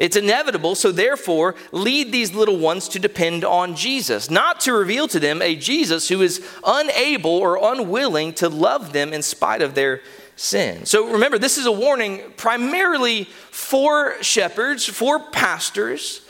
It's 0.00 0.16
inevitable, 0.16 0.76
so 0.76 0.92
therefore, 0.92 1.54
lead 1.72 2.10
these 2.10 2.32
little 2.32 2.56
ones 2.56 2.88
to 2.88 2.98
depend 2.98 3.44
on 3.44 3.76
Jesus, 3.76 4.30
not 4.30 4.58
to 4.60 4.72
reveal 4.72 5.06
to 5.08 5.20
them 5.20 5.42
a 5.42 5.54
Jesus 5.54 6.08
who 6.08 6.22
is 6.22 6.42
unable 6.64 7.32
or 7.32 7.58
unwilling 7.62 8.32
to 8.34 8.48
love 8.48 8.94
them 8.94 9.12
in 9.12 9.20
spite 9.20 9.60
of 9.60 9.74
their 9.74 10.00
sin. 10.36 10.86
So 10.86 11.12
remember, 11.12 11.38
this 11.38 11.58
is 11.58 11.66
a 11.66 11.72
warning 11.72 12.32
primarily 12.38 13.24
for 13.50 14.16
shepherds, 14.22 14.86
for 14.86 15.20
pastors. 15.20 16.22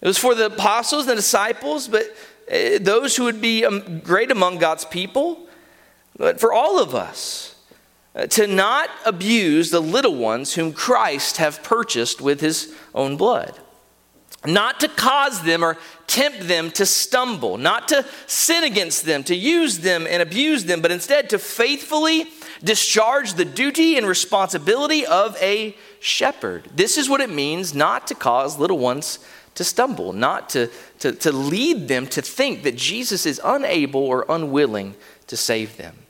It 0.00 0.06
was 0.06 0.18
for 0.18 0.36
the 0.36 0.46
apostles 0.46 1.02
and 1.02 1.10
the 1.10 1.16
disciples, 1.16 1.88
but 1.88 2.04
eh, 2.46 2.78
those 2.78 3.16
who 3.16 3.24
would 3.24 3.40
be 3.40 3.64
um, 3.64 3.98
great 4.04 4.30
among 4.30 4.58
God's 4.58 4.84
people, 4.84 5.48
but 6.16 6.38
for 6.38 6.52
all 6.52 6.78
of 6.78 6.94
us. 6.94 7.55
Uh, 8.16 8.26
to 8.28 8.46
not 8.46 8.88
abuse 9.04 9.70
the 9.70 9.80
little 9.80 10.14
ones 10.14 10.54
whom 10.54 10.72
Christ 10.72 11.36
have 11.36 11.62
purchased 11.62 12.18
with 12.18 12.40
his 12.40 12.74
own 12.94 13.18
blood. 13.18 13.58
Not 14.46 14.80
to 14.80 14.88
cause 14.88 15.42
them 15.42 15.62
or 15.62 15.76
tempt 16.06 16.48
them 16.48 16.70
to 16.72 16.86
stumble, 16.86 17.58
not 17.58 17.88
to 17.88 18.06
sin 18.26 18.64
against 18.64 19.04
them, 19.04 19.22
to 19.24 19.34
use 19.34 19.80
them 19.80 20.06
and 20.08 20.22
abuse 20.22 20.64
them, 20.64 20.80
but 20.80 20.92
instead 20.92 21.28
to 21.30 21.38
faithfully 21.38 22.26
discharge 22.64 23.34
the 23.34 23.44
duty 23.44 23.98
and 23.98 24.06
responsibility 24.06 25.04
of 25.04 25.36
a 25.42 25.76
shepherd. 26.00 26.70
This 26.74 26.96
is 26.96 27.10
what 27.10 27.20
it 27.20 27.28
means 27.28 27.74
not 27.74 28.06
to 28.06 28.14
cause 28.14 28.58
little 28.58 28.78
ones 28.78 29.18
to 29.56 29.64
stumble, 29.64 30.14
not 30.14 30.48
to, 30.50 30.70
to, 31.00 31.12
to 31.12 31.32
lead 31.32 31.88
them 31.88 32.06
to 32.06 32.22
think 32.22 32.62
that 32.62 32.76
Jesus 32.76 33.26
is 33.26 33.40
unable 33.44 34.00
or 34.00 34.24
unwilling 34.28 34.94
to 35.26 35.36
save 35.36 35.76
them. 35.76 36.05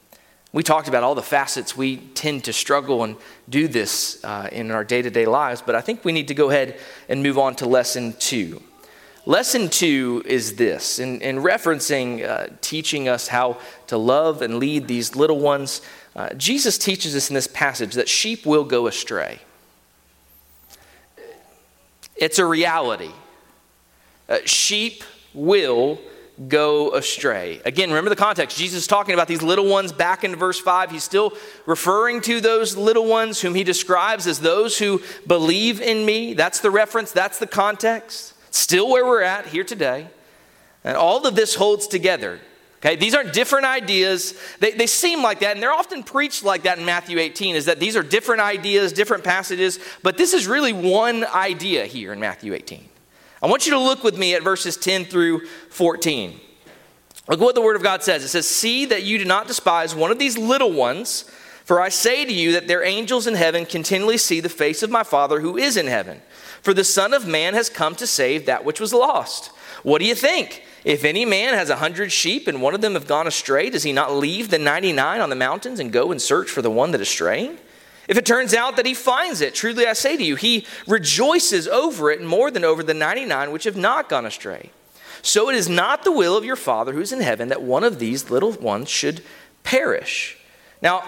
We 0.56 0.62
talked 0.62 0.88
about 0.88 1.02
all 1.02 1.14
the 1.14 1.22
facets 1.22 1.76
we 1.76 1.98
tend 1.98 2.44
to 2.44 2.52
struggle 2.54 3.04
and 3.04 3.16
do 3.46 3.68
this 3.68 4.24
uh, 4.24 4.48
in 4.50 4.70
our 4.70 4.84
day 4.84 5.02
to 5.02 5.10
day 5.10 5.26
lives, 5.26 5.60
but 5.60 5.74
I 5.74 5.82
think 5.82 6.02
we 6.02 6.12
need 6.12 6.28
to 6.28 6.34
go 6.34 6.48
ahead 6.48 6.80
and 7.10 7.22
move 7.22 7.36
on 7.36 7.56
to 7.56 7.66
lesson 7.66 8.14
two. 8.18 8.62
Lesson 9.26 9.68
two 9.68 10.22
is 10.24 10.56
this 10.56 10.98
in, 10.98 11.20
in 11.20 11.40
referencing 11.40 12.26
uh, 12.26 12.46
teaching 12.62 13.06
us 13.06 13.28
how 13.28 13.58
to 13.88 13.98
love 13.98 14.40
and 14.40 14.58
lead 14.58 14.88
these 14.88 15.14
little 15.14 15.40
ones. 15.40 15.82
Uh, 16.14 16.30
Jesus 16.32 16.78
teaches 16.78 17.14
us 17.14 17.28
in 17.28 17.34
this 17.34 17.48
passage 17.48 17.92
that 17.92 18.08
sheep 18.08 18.46
will 18.46 18.64
go 18.64 18.86
astray. 18.86 19.40
It's 22.16 22.38
a 22.38 22.46
reality. 22.46 23.12
Uh, 24.26 24.38
sheep 24.46 25.04
will 25.34 25.98
go 26.48 26.92
astray. 26.92 27.60
Again, 27.64 27.88
remember 27.88 28.10
the 28.10 28.16
context. 28.16 28.58
Jesus 28.58 28.80
is 28.80 28.86
talking 28.86 29.14
about 29.14 29.28
these 29.28 29.42
little 29.42 29.66
ones 29.66 29.92
back 29.92 30.22
in 30.22 30.36
verse 30.36 30.60
5. 30.60 30.90
He's 30.90 31.04
still 31.04 31.32
referring 31.64 32.20
to 32.22 32.40
those 32.40 32.76
little 32.76 33.06
ones 33.06 33.40
whom 33.40 33.54
he 33.54 33.64
describes 33.64 34.26
as 34.26 34.40
those 34.40 34.78
who 34.78 35.00
believe 35.26 35.80
in 35.80 36.04
me. 36.04 36.34
That's 36.34 36.60
the 36.60 36.70
reference, 36.70 37.10
that's 37.12 37.38
the 37.38 37.46
context. 37.46 38.34
Still 38.54 38.88
where 38.90 39.04
we're 39.04 39.22
at 39.22 39.46
here 39.46 39.64
today. 39.64 40.08
And 40.84 40.96
all 40.96 41.26
of 41.26 41.34
this 41.34 41.54
holds 41.54 41.86
together. 41.86 42.38
Okay, 42.80 42.94
these 42.94 43.14
aren't 43.14 43.32
different 43.32 43.64
ideas. 43.64 44.38
They, 44.60 44.72
they 44.72 44.86
seem 44.86 45.22
like 45.22 45.40
that, 45.40 45.54
and 45.54 45.62
they're 45.62 45.72
often 45.72 46.02
preached 46.02 46.44
like 46.44 46.64
that 46.64 46.78
in 46.78 46.84
Matthew 46.84 47.18
18, 47.18 47.56
is 47.56 47.64
that 47.64 47.80
these 47.80 47.96
are 47.96 48.02
different 48.02 48.42
ideas, 48.42 48.92
different 48.92 49.24
passages, 49.24 49.80
but 50.02 50.18
this 50.18 50.34
is 50.34 50.46
really 50.46 50.74
one 50.74 51.24
idea 51.24 51.86
here 51.86 52.12
in 52.12 52.20
Matthew 52.20 52.52
18. 52.52 52.88
I 53.42 53.46
want 53.46 53.66
you 53.66 53.72
to 53.72 53.78
look 53.78 54.02
with 54.02 54.16
me 54.16 54.34
at 54.34 54.42
verses 54.42 54.76
10 54.76 55.06
through 55.06 55.46
14. 55.70 56.40
Look 57.28 57.40
what 57.40 57.54
the 57.54 57.60
Word 57.60 57.76
of 57.76 57.82
God 57.82 58.02
says. 58.02 58.24
It 58.24 58.28
says, 58.28 58.46
See 58.46 58.86
that 58.86 59.02
you 59.02 59.18
do 59.18 59.24
not 59.24 59.46
despise 59.46 59.94
one 59.94 60.10
of 60.10 60.18
these 60.18 60.38
little 60.38 60.72
ones, 60.72 61.30
for 61.64 61.80
I 61.80 61.88
say 61.88 62.24
to 62.24 62.32
you 62.32 62.52
that 62.52 62.68
their 62.68 62.84
angels 62.84 63.26
in 63.26 63.34
heaven 63.34 63.66
continually 63.66 64.16
see 64.16 64.40
the 64.40 64.48
face 64.48 64.82
of 64.82 64.90
my 64.90 65.02
Father 65.02 65.40
who 65.40 65.56
is 65.56 65.76
in 65.76 65.86
heaven. 65.86 66.22
For 66.62 66.72
the 66.72 66.84
Son 66.84 67.12
of 67.12 67.26
Man 67.26 67.54
has 67.54 67.68
come 67.68 67.94
to 67.96 68.06
save 68.06 68.46
that 68.46 68.64
which 68.64 68.80
was 68.80 68.94
lost. 68.94 69.48
What 69.82 69.98
do 69.98 70.04
you 70.04 70.14
think? 70.14 70.62
If 70.84 71.04
any 71.04 71.24
man 71.24 71.54
has 71.54 71.68
a 71.68 71.76
hundred 71.76 72.12
sheep 72.12 72.46
and 72.46 72.62
one 72.62 72.74
of 72.74 72.80
them 72.80 72.94
have 72.94 73.08
gone 73.08 73.26
astray, 73.26 73.70
does 73.70 73.82
he 73.82 73.92
not 73.92 74.14
leave 74.14 74.50
the 74.50 74.58
99 74.58 75.20
on 75.20 75.30
the 75.30 75.36
mountains 75.36 75.80
and 75.80 75.92
go 75.92 76.12
and 76.12 76.22
search 76.22 76.48
for 76.48 76.62
the 76.62 76.70
one 76.70 76.92
that 76.92 77.00
is 77.00 77.08
straying? 77.08 77.58
If 78.08 78.16
it 78.16 78.26
turns 78.26 78.54
out 78.54 78.76
that 78.76 78.86
he 78.86 78.94
finds 78.94 79.40
it, 79.40 79.54
truly 79.54 79.86
I 79.86 79.92
say 79.92 80.16
to 80.16 80.24
you, 80.24 80.36
he 80.36 80.66
rejoices 80.86 81.66
over 81.66 82.10
it 82.10 82.22
more 82.22 82.50
than 82.50 82.64
over 82.64 82.82
the 82.82 82.94
99 82.94 83.50
which 83.50 83.64
have 83.64 83.76
not 83.76 84.08
gone 84.08 84.26
astray. 84.26 84.70
So 85.22 85.48
it 85.48 85.56
is 85.56 85.68
not 85.68 86.04
the 86.04 86.12
will 86.12 86.36
of 86.36 86.44
your 86.44 86.56
Father 86.56 86.92
who's 86.92 87.12
in 87.12 87.20
heaven 87.20 87.48
that 87.48 87.62
one 87.62 87.82
of 87.82 87.98
these 87.98 88.30
little 88.30 88.52
ones 88.52 88.88
should 88.88 89.22
perish. 89.64 90.38
Now, 90.80 91.02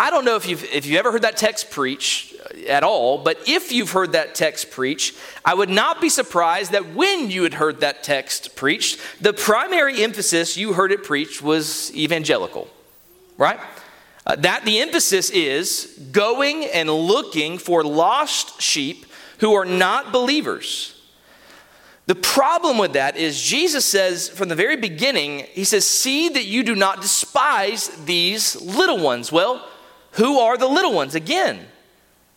I 0.00 0.10
don't 0.10 0.24
know 0.24 0.36
if 0.36 0.46
you've, 0.46 0.62
if 0.64 0.86
you've 0.86 0.98
ever 0.98 1.10
heard 1.10 1.22
that 1.22 1.36
text 1.36 1.70
preach 1.70 2.32
uh, 2.38 2.68
at 2.68 2.84
all, 2.84 3.18
but 3.18 3.48
if 3.48 3.72
you've 3.72 3.90
heard 3.90 4.12
that 4.12 4.36
text 4.36 4.70
preach, 4.70 5.14
I 5.44 5.54
would 5.54 5.70
not 5.70 6.00
be 6.00 6.08
surprised 6.08 6.70
that 6.70 6.94
when 6.94 7.32
you 7.32 7.42
had 7.42 7.54
heard 7.54 7.80
that 7.80 8.04
text 8.04 8.54
preached, 8.54 9.00
the 9.20 9.32
primary 9.32 10.04
emphasis 10.04 10.56
you 10.56 10.74
heard 10.74 10.92
it 10.92 11.02
preached 11.02 11.42
was 11.42 11.92
evangelical, 11.96 12.68
right? 13.38 13.58
Uh, 14.28 14.36
that 14.36 14.66
the 14.66 14.78
emphasis 14.80 15.30
is 15.30 15.98
going 16.12 16.66
and 16.66 16.90
looking 16.90 17.56
for 17.56 17.82
lost 17.82 18.60
sheep 18.60 19.06
who 19.38 19.54
are 19.54 19.64
not 19.64 20.12
believers. 20.12 20.94
The 22.04 22.14
problem 22.14 22.76
with 22.76 22.92
that 22.92 23.16
is 23.16 23.40
Jesus 23.40 23.86
says 23.86 24.28
from 24.28 24.50
the 24.50 24.54
very 24.54 24.76
beginning, 24.76 25.46
He 25.52 25.64
says, 25.64 25.86
See 25.86 26.28
that 26.28 26.44
you 26.44 26.62
do 26.62 26.74
not 26.74 27.00
despise 27.00 27.88
these 28.04 28.60
little 28.60 28.98
ones. 28.98 29.32
Well, 29.32 29.66
who 30.12 30.38
are 30.38 30.58
the 30.58 30.68
little 30.68 30.92
ones? 30.92 31.14
Again, 31.14 31.60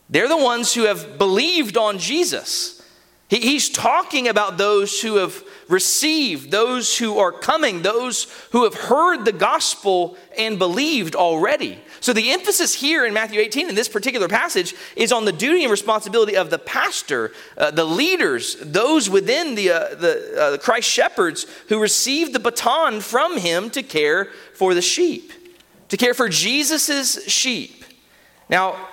they're 0.08 0.28
the 0.28 0.36
ones 0.36 0.72
who 0.72 0.84
have 0.84 1.18
believed 1.18 1.76
on 1.76 1.98
Jesus. 1.98 2.82
He's 3.28 3.68
talking 3.68 4.28
about 4.28 4.58
those 4.58 5.00
who 5.00 5.16
have 5.16 5.42
received, 5.72 6.50
those 6.50 6.98
who 6.98 7.18
are 7.18 7.32
coming, 7.32 7.82
those 7.82 8.26
who 8.50 8.64
have 8.64 8.74
heard 8.74 9.24
the 9.24 9.32
gospel 9.32 10.16
and 10.38 10.58
believed 10.58 11.16
already. 11.16 11.78
So 12.00 12.12
the 12.12 12.30
emphasis 12.32 12.74
here 12.74 13.06
in 13.06 13.14
Matthew 13.14 13.40
18 13.40 13.68
in 13.68 13.74
this 13.74 13.88
particular 13.88 14.28
passage 14.28 14.74
is 14.96 15.12
on 15.12 15.24
the 15.24 15.32
duty 15.32 15.62
and 15.62 15.70
responsibility 15.70 16.36
of 16.36 16.50
the 16.50 16.58
pastor, 16.58 17.32
uh, 17.56 17.70
the 17.70 17.84
leaders, 17.84 18.56
those 18.60 19.08
within 19.08 19.54
the, 19.54 19.70
uh, 19.70 19.94
the, 19.94 20.34
uh, 20.38 20.50
the 20.52 20.58
Christ 20.58 20.88
shepherds 20.88 21.46
who 21.68 21.80
received 21.80 22.32
the 22.32 22.40
baton 22.40 23.00
from 23.00 23.38
him 23.38 23.70
to 23.70 23.82
care 23.82 24.26
for 24.54 24.74
the 24.74 24.82
sheep, 24.82 25.32
to 25.88 25.96
care 25.96 26.14
for 26.14 26.28
Jesus' 26.28 27.24
sheep. 27.26 27.84
Now, 28.48 28.88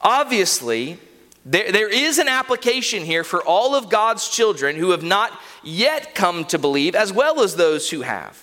obviously, 0.00 0.98
there, 1.44 1.72
there 1.72 1.88
is 1.88 2.18
an 2.18 2.28
application 2.28 3.04
here 3.04 3.24
for 3.24 3.42
all 3.42 3.74
of 3.74 3.88
God's 3.88 4.28
children 4.28 4.76
who 4.76 4.90
have 4.90 5.02
not 5.02 5.32
yet 5.62 6.14
come 6.14 6.44
to 6.46 6.58
believe, 6.58 6.94
as 6.94 7.12
well 7.12 7.40
as 7.40 7.56
those 7.56 7.90
who 7.90 8.02
have. 8.02 8.40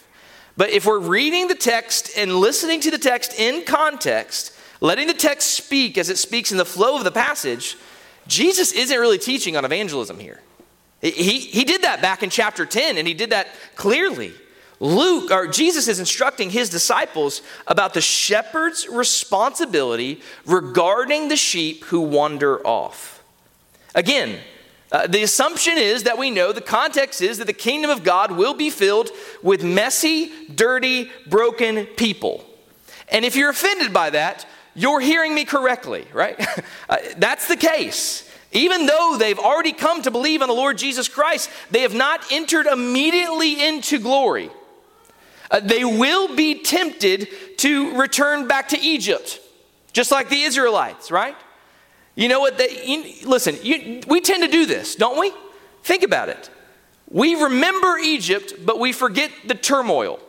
But 0.57 0.71
if 0.71 0.85
we're 0.85 0.99
reading 0.99 1.47
the 1.47 1.55
text 1.55 2.11
and 2.17 2.35
listening 2.35 2.81
to 2.81 2.91
the 2.91 2.97
text 2.97 3.39
in 3.39 3.63
context, 3.63 4.53
letting 4.81 5.07
the 5.07 5.13
text 5.13 5.51
speak 5.51 5.97
as 5.97 6.09
it 6.09 6.17
speaks 6.17 6.51
in 6.51 6.57
the 6.57 6.65
flow 6.65 6.97
of 6.97 7.05
the 7.05 7.11
passage, 7.11 7.77
Jesus 8.27 8.73
isn't 8.73 8.99
really 8.99 9.17
teaching 9.17 9.55
on 9.55 9.63
evangelism 9.63 10.19
here. 10.19 10.41
He, 11.01 11.39
he 11.39 11.63
did 11.63 11.83
that 11.83 12.01
back 12.01 12.23
in 12.23 12.29
chapter 12.29 12.65
10, 12.65 12.97
and 12.97 13.07
he 13.07 13.13
did 13.13 13.29
that 13.29 13.47
clearly. 13.75 14.33
Luke, 14.79 15.29
or 15.29 15.47
Jesus 15.47 15.87
is 15.87 15.99
instructing 15.99 16.49
his 16.49 16.69
disciples 16.69 17.41
about 17.67 17.93
the 17.93 18.01
shepherd's 18.01 18.87
responsibility 18.87 20.21
regarding 20.45 21.27
the 21.27 21.35
sheep 21.35 21.83
who 21.85 21.99
wander 21.99 22.65
off. 22.65 23.23
Again, 23.93 24.39
uh, 24.91 25.05
the 25.05 25.21
assumption 25.21 25.77
is 25.77 26.03
that 26.03 26.17
we 26.17 26.31
know 26.31 26.51
the 26.51 26.61
context 26.61 27.21
is 27.21 27.37
that 27.37 27.45
the 27.45 27.53
kingdom 27.53 27.91
of 27.91 28.03
God 28.03 28.31
will 28.31 28.53
be 28.53 28.69
filled 28.69 29.09
with 29.43 29.63
messy, 29.63 30.31
dirty, 30.53 31.11
broken 31.27 31.85
people. 31.85 32.43
And 33.09 33.25
if 33.25 33.35
you're 33.35 33.49
offended 33.49 33.93
by 33.93 34.11
that, 34.11 34.47
you're 34.75 34.99
hearing 34.99 35.35
me 35.35 35.45
correctly, 35.45 36.07
right? 36.13 36.39
uh, 36.89 36.97
that's 37.17 37.47
the 37.47 37.57
case. 37.57 38.27
Even 38.51 38.85
though 38.87 39.17
they've 39.19 39.37
already 39.37 39.73
come 39.73 40.01
to 40.03 40.11
believe 40.11 40.41
on 40.41 40.47
the 40.47 40.55
Lord 40.55 40.77
Jesus 40.77 41.07
Christ, 41.07 41.51
they 41.69 41.81
have 41.81 41.93
not 41.93 42.21
entered 42.31 42.65
immediately 42.65 43.67
into 43.67 43.99
glory. 43.99 44.49
Uh, 45.51 45.59
they 45.59 45.83
will 45.83 46.35
be 46.35 46.61
tempted 46.61 47.27
to 47.57 47.97
return 47.97 48.47
back 48.47 48.69
to 48.69 48.79
Egypt, 48.79 49.39
just 49.93 50.11
like 50.11 50.29
the 50.29 50.41
Israelites, 50.41 51.11
right? 51.11 51.35
You 52.15 52.27
know 52.27 52.39
what? 52.39 52.57
They, 52.57 52.85
you, 52.85 53.27
listen, 53.27 53.57
you, 53.63 54.01
we 54.07 54.21
tend 54.21 54.43
to 54.43 54.49
do 54.49 54.65
this, 54.65 54.95
don't 54.95 55.19
we? 55.19 55.31
Think 55.83 56.03
about 56.03 56.29
it. 56.29 56.49
We 57.09 57.35
remember 57.35 57.97
Egypt, 57.97 58.53
but 58.65 58.79
we 58.79 58.91
forget 58.91 59.31
the 59.47 59.55
turmoil. 59.55 60.19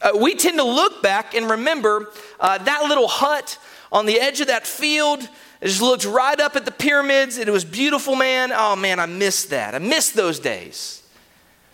Uh, 0.00 0.12
we 0.18 0.34
tend 0.34 0.58
to 0.58 0.64
look 0.64 1.02
back 1.02 1.34
and 1.34 1.50
remember 1.50 2.10
uh, 2.40 2.58
that 2.58 2.84
little 2.84 3.08
hut 3.08 3.58
on 3.92 4.06
the 4.06 4.20
edge 4.20 4.40
of 4.40 4.46
that 4.46 4.66
field. 4.66 5.22
It 5.60 5.68
just 5.68 5.82
looked 5.82 6.04
right 6.04 6.38
up 6.38 6.56
at 6.56 6.64
the 6.64 6.70
pyramids. 6.70 7.38
And 7.38 7.48
it 7.48 7.52
was 7.52 7.64
beautiful, 7.64 8.14
man. 8.14 8.52
Oh, 8.54 8.76
man, 8.76 8.98
I 9.00 9.06
miss 9.06 9.46
that. 9.46 9.74
I 9.74 9.78
miss 9.78 10.12
those 10.12 10.38
days. 10.38 11.02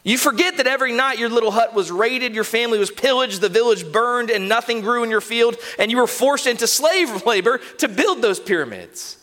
You 0.04 0.18
forget 0.18 0.56
that 0.56 0.66
every 0.66 0.92
night 0.92 1.18
your 1.18 1.28
little 1.28 1.52
hut 1.52 1.75
was 1.75 1.90
raided, 1.90 2.35
your 2.35 2.44
family 2.44 2.78
was 2.78 2.90
pillaged, 2.90 3.40
the 3.40 3.49
village 3.49 3.90
burned, 3.90 4.30
and 4.30 4.49
nothing 4.49 4.80
grew 4.80 5.04
in 5.04 5.11
your 5.11 5.21
field, 5.21 5.56
and 5.78 5.90
you 5.90 5.97
were 5.97 6.09
forced 6.09 6.47
into 6.47 6.66
slave 6.66 7.25
labor 7.26 7.59
to 7.78 7.88
build 7.88 8.21
those 8.21 8.40
pyramids. 8.40 9.16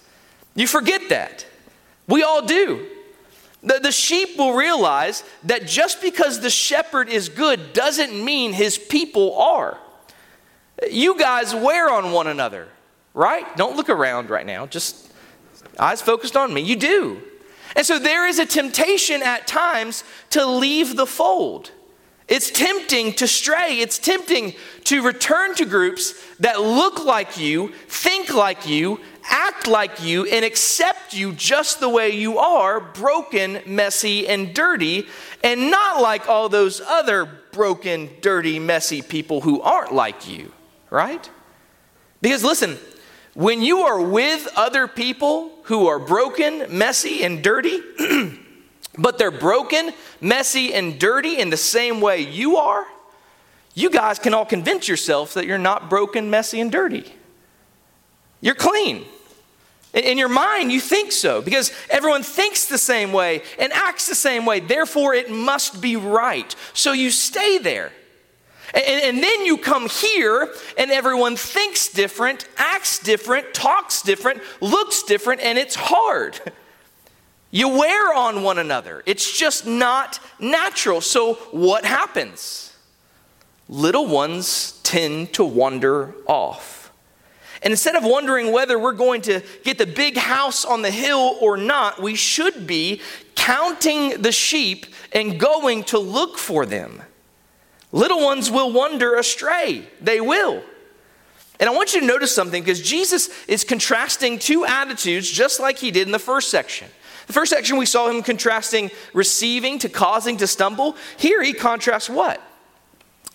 You 0.56 0.68
forget 0.68 1.10
that. 1.10 1.46
We 2.08 2.24
all 2.24 2.46
do. 2.46 2.88
The, 3.62 3.80
the 3.84 3.92
sheep 3.92 4.38
will 4.38 4.54
realize 4.54 5.24
that 5.44 5.68
just 5.68 6.02
because 6.02 6.40
the 6.40 6.50
shepherd 6.50 7.10
is 7.10 7.28
good 7.28 7.74
doesn't 7.74 8.14
mean 8.24 8.54
his 8.54 8.78
people 8.78 9.38
are. 9.38 9.78
You 10.90 11.20
guys 11.20 11.54
wear 11.54 11.90
on 11.90 12.14
one 12.14 12.28
another, 12.28 12.70
right? 13.14 13.46
Don't 13.58 13.76
look 13.76 13.90
around 13.90 14.30
right 14.30 14.46
now, 14.46 14.66
just 14.66 15.12
eyes 15.78 16.02
focused 16.02 16.38
on 16.38 16.54
me. 16.54 16.62
You 16.62 16.78
do. 16.78 17.22
And 17.76 17.86
so 17.86 18.00
there 18.00 18.28
is 18.28 18.40
a 18.40 18.46
temptation 18.46 19.22
at 19.24 19.48
times 19.48 20.04
to 20.32 20.46
leave 20.46 20.96
the 20.96 21.06
fold. 21.06 21.72
It's 22.30 22.52
tempting 22.52 23.14
to 23.14 23.28
stray. 23.28 23.80
It's 23.80 23.98
tempting 23.98 24.54
to 24.86 25.02
return 25.02 25.56
to 25.56 25.66
groups 25.66 26.14
that 26.40 26.62
look 26.62 27.04
like 27.04 27.40
you, 27.40 27.70
think 27.88 28.32
like 28.32 28.68
you, 28.68 29.00
act 29.24 29.68
like 29.68 30.04
you, 30.04 30.26
and 30.26 30.46
accept 30.46 31.16
you 31.16 31.34
just 31.34 31.80
the 31.80 31.90
way 31.90 32.12
you 32.12 32.38
are 32.38 32.80
broken, 32.80 33.62
messy, 33.66 34.28
and 34.28 34.54
dirty, 34.54 35.08
and 35.44 35.72
not 35.72 36.02
like 36.02 36.30
all 36.30 36.50
those 36.50 36.82
other 36.82 37.28
broken, 37.52 38.10
dirty, 38.22 38.60
messy 38.60 39.02
people 39.02 39.42
who 39.42 39.60
aren't 39.62 39.94
like 39.94 40.28
you, 40.30 40.52
right? 40.92 41.28
Because 42.22 42.44
listen, 42.44 42.78
when 43.40 43.62
you 43.62 43.84
are 43.84 44.02
with 44.02 44.50
other 44.58 44.86
people 44.86 45.50
who 45.64 45.88
are 45.88 45.98
broken, 45.98 46.78
messy, 46.78 47.24
and 47.24 47.42
dirty, 47.42 47.80
but 48.98 49.18
they're 49.18 49.32
broken, 49.32 49.94
messy, 50.20 50.74
and 50.74 51.00
dirty 51.00 51.40
in 51.40 51.50
the 51.50 51.56
same 51.56 52.02
way 52.02 52.20
you 52.20 52.58
are, 52.58 52.86
you 53.74 53.90
guys 53.90 54.20
can 54.20 54.34
all 54.34 54.46
convince 54.46 54.90
yourselves 54.90 55.36
that 55.36 55.46
you're 55.46 55.58
not 55.58 55.90
broken, 55.90 56.30
messy, 56.30 56.60
and 56.60 56.70
dirty. 56.70 57.14
You're 58.42 58.56
clean. 58.56 59.06
In 59.94 60.18
your 60.18 60.28
mind, 60.28 60.74
you 60.74 60.82
think 60.82 61.14
so 61.14 61.42
because 61.42 61.72
everyone 61.90 62.24
thinks 62.24 62.66
the 62.66 62.78
same 62.78 63.14
way 63.14 63.42
and 63.58 63.72
acts 63.72 64.10
the 64.10 64.16
same 64.16 64.46
way. 64.46 64.60
Therefore, 64.60 65.14
it 65.14 65.32
must 65.32 65.80
be 65.80 65.96
right. 65.96 66.54
So 66.74 66.92
you 66.92 67.10
stay 67.10 67.58
there. 67.58 67.94
And, 68.74 68.86
and, 68.86 69.24
then 69.24 69.46
you 69.46 69.58
come 69.58 69.90
here, 69.90 70.54
and 70.78 70.92
everyone 70.92 71.36
thinks 71.36 71.88
different, 71.88 72.48
acts 72.58 73.00
different, 73.00 73.54
talks 73.54 74.02
different, 74.02 74.42
looks 74.62 75.04
different, 75.04 75.42
and 75.42 75.58
it's 75.58 75.76
hard. 75.76 76.40
You 77.52 77.70
wear 77.70 78.14
on 78.14 78.44
one 78.44 78.60
another. 78.60 79.02
It's 79.08 79.36
just 79.36 79.66
not 79.66 80.20
natural. 80.40 81.02
So, 81.02 81.34
what 81.52 81.84
happens? 81.84 82.76
Little 83.68 84.06
ones 84.06 84.80
tend 84.84 85.34
to 85.34 85.44
wander 85.44 86.14
off. 86.28 86.92
And 87.62 87.72
instead 87.72 87.96
of 87.96 88.04
wondering 88.04 88.52
whether 88.52 88.80
we're 88.80 88.94
going 88.94 89.22
to 89.24 89.42
get 89.64 89.78
the 89.78 89.86
big 89.86 90.16
house 90.16 90.64
on 90.64 90.82
the 90.82 90.92
hill 90.92 91.38
or 91.42 91.58
not, 91.58 92.02
we 92.02 92.16
should 92.16 92.66
be 92.66 93.02
counting 93.36 94.22
the 94.22 94.32
sheep 94.32 94.86
and 95.12 95.40
going 95.40 95.84
to 95.86 96.00
look 96.00 96.38
for 96.38 96.66
them. 96.66 97.02
Little 97.92 98.24
ones 98.24 98.52
will 98.52 98.72
wander 98.72 99.16
astray. 99.16 99.88
They 100.00 100.22
will. 100.22 100.64
And 101.60 101.70
I 101.70 101.74
want 101.74 101.94
you 101.94 102.00
to 102.00 102.06
notice 102.06 102.34
something 102.34 102.64
because 102.64 102.82
Jesus 102.82 103.30
is 103.48 103.64
contrasting 103.64 104.40
two 104.40 104.66
attitudes 104.66 105.30
just 105.30 105.60
like 105.60 105.78
he 105.78 105.92
did 105.92 106.08
in 106.08 106.12
the 106.12 106.20
first 106.20 106.50
section. 106.50 106.88
The 107.28 107.34
first 107.34 107.52
section 107.52 107.78
we 107.78 107.86
saw 107.86 108.10
him 108.10 108.24
contrasting 108.24 108.92
receiving 109.14 109.78
to 109.80 109.90
causing 109.90 110.38
to 110.38 110.48
stumble. 110.48 110.96
Here 111.18 111.44
he 111.44 111.54
contrasts 111.54 112.10
what? 112.10 112.42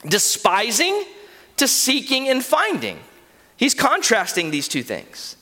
Despising 0.08 1.04
to 1.58 1.68
seeking 1.68 2.28
and 2.28 2.44
finding. 2.44 2.99
He's 3.56 3.75
contrasting 3.75 4.50
these 4.50 4.68
two 4.68 4.82
things. 4.82 5.37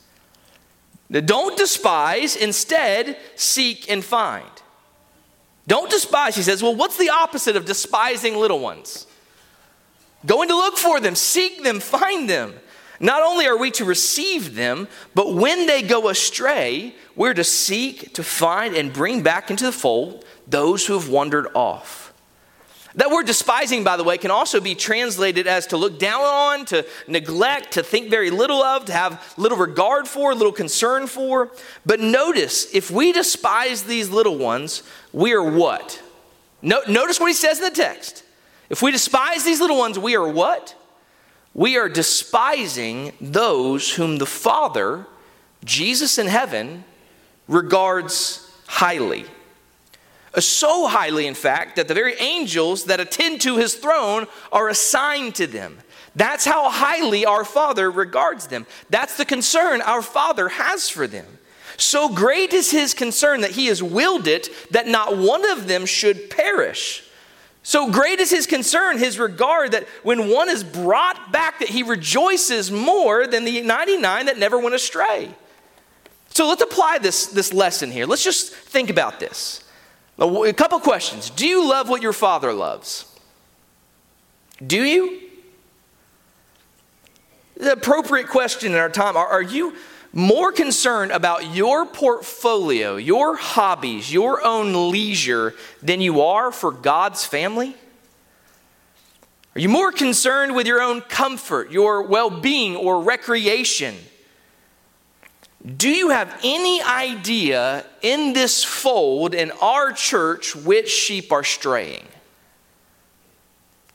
Don't 1.09 1.57
despise, 1.57 2.35
instead, 2.35 3.17
seek 3.35 3.89
and 3.89 4.03
find. 4.03 4.52
Don't 5.67 5.89
despise, 5.89 6.35
he 6.35 6.41
says. 6.41 6.61
Well, 6.61 6.75
what's 6.75 6.97
the 6.97 7.09
opposite 7.09 7.55
of 7.55 7.65
despising 7.65 8.35
little 8.35 8.59
ones? 8.59 9.07
Going 10.25 10.49
to 10.49 10.55
look 10.55 10.77
for 10.77 10.99
them, 10.99 11.15
seek 11.15 11.63
them, 11.63 11.79
find 11.79 12.29
them. 12.29 12.53
Not 12.99 13.23
only 13.23 13.47
are 13.47 13.57
we 13.57 13.71
to 13.71 13.85
receive 13.85 14.55
them, 14.55 14.87
but 15.13 15.33
when 15.33 15.67
they 15.67 15.81
go 15.81 16.09
astray, 16.09 16.95
we're 17.15 17.33
to 17.33 17.43
seek, 17.43 18.13
to 18.13 18.23
find, 18.23 18.75
and 18.75 18.93
bring 18.93 19.21
back 19.21 19.51
into 19.51 19.65
the 19.65 19.71
fold 19.71 20.23
those 20.47 20.85
who 20.85 20.93
have 20.93 21.09
wandered 21.09 21.47
off. 21.53 22.12
That 22.95 23.09
word 23.09 23.25
despising, 23.25 23.83
by 23.83 23.97
the 23.97 24.03
way, 24.03 24.19
can 24.19 24.29
also 24.29 24.61
be 24.61 24.75
translated 24.75 25.47
as 25.47 25.67
to 25.67 25.77
look 25.77 25.97
down 25.97 26.21
on, 26.21 26.65
to 26.65 26.85
neglect, 27.07 27.73
to 27.73 27.83
think 27.83 28.09
very 28.09 28.29
little 28.29 28.61
of, 28.61 28.85
to 28.85 28.93
have 28.93 29.33
little 29.35 29.57
regard 29.57 30.07
for, 30.07 30.35
little 30.35 30.51
concern 30.51 31.07
for. 31.07 31.51
But 31.85 31.99
notice, 31.99 32.73
if 32.73 32.91
we 32.91 33.11
despise 33.11 33.83
these 33.83 34.11
little 34.11 34.37
ones, 34.37 34.83
we 35.11 35.33
are 35.33 35.43
what? 35.43 36.01
No, 36.61 36.81
notice 36.87 37.19
what 37.19 37.27
he 37.27 37.33
says 37.33 37.57
in 37.57 37.65
the 37.65 37.71
text. 37.71 38.23
If 38.69 38.81
we 38.81 38.91
despise 38.91 39.43
these 39.43 39.59
little 39.59 39.77
ones, 39.77 39.97
we 39.97 40.15
are 40.15 40.27
what? 40.27 40.75
We 41.53 41.77
are 41.77 41.89
despising 41.89 43.13
those 43.19 43.95
whom 43.95 44.17
the 44.17 44.25
Father, 44.25 45.05
Jesus 45.65 46.17
in 46.17 46.27
heaven, 46.27 46.83
regards 47.47 48.51
highly. 48.67 49.25
So 50.39 50.87
highly, 50.87 51.27
in 51.27 51.35
fact, 51.35 51.75
that 51.75 51.87
the 51.87 51.93
very 51.93 52.15
angels 52.19 52.85
that 52.85 52.99
attend 52.99 53.41
to 53.41 53.57
his 53.57 53.75
throne 53.75 54.25
are 54.51 54.67
assigned 54.67 55.35
to 55.35 55.47
them. 55.47 55.77
That's 56.15 56.45
how 56.45 56.69
highly 56.69 57.25
our 57.25 57.45
Father 57.45 57.89
regards 57.89 58.47
them. 58.47 58.65
That's 58.89 59.17
the 59.17 59.25
concern 59.25 59.81
our 59.81 60.01
Father 60.01 60.49
has 60.49 60.89
for 60.89 61.07
them. 61.07 61.25
So 61.77 62.09
great 62.09 62.53
is 62.53 62.71
his 62.71 62.93
concern 62.93 63.41
that 63.41 63.51
he 63.51 63.67
has 63.67 63.81
willed 63.81 64.27
it 64.27 64.49
that 64.71 64.87
not 64.87 65.17
one 65.17 65.49
of 65.49 65.67
them 65.67 65.85
should 65.85 66.29
perish. 66.29 67.03
So 67.63 67.89
great 67.89 68.19
is 68.19 68.29
his 68.29 68.45
concern, 68.45 68.97
his 68.97 69.17
regard, 69.17 69.71
that 69.71 69.87
when 70.03 70.29
one 70.29 70.49
is 70.49 70.63
brought 70.63 71.31
back, 71.31 71.59
that 71.59 71.69
he 71.69 71.81
rejoices 71.81 72.69
more 72.69 73.25
than 73.25 73.45
the 73.45 73.61
99 73.61 74.25
that 74.25 74.37
never 74.37 74.59
went 74.59 74.75
astray. 74.75 75.33
So 76.29 76.47
let's 76.47 76.61
apply 76.61 76.97
this, 76.97 77.27
this 77.27 77.53
lesson 77.53 77.89
here. 77.89 78.05
Let's 78.05 78.23
just 78.23 78.53
think 78.53 78.89
about 78.89 79.19
this. 79.19 79.62
A 80.19 80.53
couple 80.53 80.79
questions. 80.79 81.29
Do 81.29 81.47
you 81.47 81.67
love 81.67 81.89
what 81.89 82.01
your 82.01 82.13
father 82.13 82.53
loves? 82.53 83.05
Do 84.65 84.83
you? 84.83 85.21
The 87.57 87.73
appropriate 87.73 88.27
question 88.27 88.73
in 88.73 88.77
our 88.77 88.89
time 88.89 89.17
are, 89.17 89.27
are 89.27 89.41
you 89.41 89.73
more 90.11 90.51
concerned 90.51 91.11
about 91.11 91.55
your 91.55 91.85
portfolio, 91.85 92.97
your 92.97 93.35
hobbies, 93.35 94.13
your 94.13 94.43
own 94.45 94.91
leisure 94.91 95.55
than 95.81 96.01
you 96.01 96.21
are 96.21 96.51
for 96.51 96.71
God's 96.71 97.25
family? 97.25 97.75
Are 99.55 99.59
you 99.59 99.69
more 99.69 99.91
concerned 99.91 100.55
with 100.55 100.67
your 100.67 100.81
own 100.81 101.01
comfort, 101.01 101.71
your 101.71 102.03
well 102.03 102.29
being, 102.29 102.75
or 102.75 103.01
recreation? 103.01 103.95
Do 105.65 105.89
you 105.89 106.09
have 106.09 106.39
any 106.43 106.81
idea 106.81 107.85
in 108.01 108.33
this 108.33 108.63
fold 108.65 109.33
in 109.33 109.51
our 109.61 109.93
church 109.93 110.55
which 110.55 110.89
sheep 110.89 111.31
are 111.31 111.43
straying? 111.43 112.05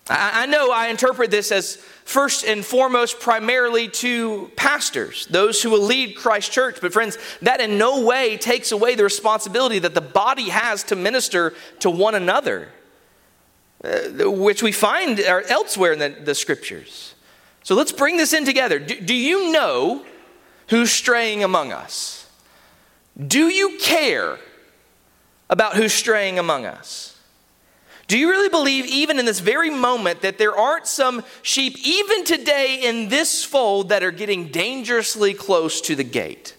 I, 0.08 0.44
I, 0.44 0.46
know 0.46 0.70
I 0.72 0.88
interpret 0.88 1.30
this 1.30 1.52
as 1.52 1.76
first 1.76 2.46
and 2.46 2.64
foremost 2.64 3.20
primarily 3.20 3.88
to 3.88 4.50
pastors, 4.56 5.26
those 5.26 5.62
who 5.62 5.68
will 5.68 5.82
lead 5.82 6.16
Christ 6.16 6.50
Church. 6.52 6.78
But, 6.80 6.94
friends, 6.94 7.18
that 7.42 7.60
in 7.60 7.76
no 7.76 8.02
way 8.02 8.38
takes 8.38 8.72
away 8.72 8.94
the 8.94 9.04
responsibility 9.04 9.78
that 9.80 9.94
the 9.94 10.00
body 10.00 10.48
has 10.48 10.82
to 10.84 10.96
minister 10.96 11.52
to 11.80 11.90
one 11.90 12.14
another, 12.14 12.70
uh, 13.84 14.30
which 14.30 14.62
we 14.62 14.72
find 14.72 15.20
elsewhere 15.20 15.92
in 15.92 15.98
the, 15.98 16.08
the 16.08 16.34
scriptures. 16.34 17.14
So 17.62 17.74
let's 17.74 17.92
bring 17.92 18.16
this 18.16 18.32
in 18.32 18.46
together. 18.46 18.78
do, 18.78 18.98
do 18.98 19.14
you 19.14 19.52
know? 19.52 20.02
Who's 20.68 20.90
straying 20.90 21.42
among 21.44 21.72
us? 21.72 22.26
Do 23.26 23.48
you 23.48 23.78
care 23.80 24.38
about 25.50 25.74
who's 25.74 25.92
straying 25.92 26.38
among 26.38 26.66
us? 26.66 27.18
Do 28.06 28.16
you 28.16 28.30
really 28.30 28.48
believe, 28.48 28.86
even 28.86 29.18
in 29.18 29.26
this 29.26 29.40
very 29.40 29.68
moment, 29.68 30.22
that 30.22 30.38
there 30.38 30.56
aren't 30.56 30.86
some 30.86 31.22
sheep, 31.42 31.76
even 31.84 32.24
today 32.24 32.80
in 32.84 33.08
this 33.10 33.44
fold, 33.44 33.90
that 33.90 34.02
are 34.02 34.10
getting 34.10 34.48
dangerously 34.48 35.34
close 35.34 35.82
to 35.82 35.94
the 35.94 36.04
gate? 36.04 36.54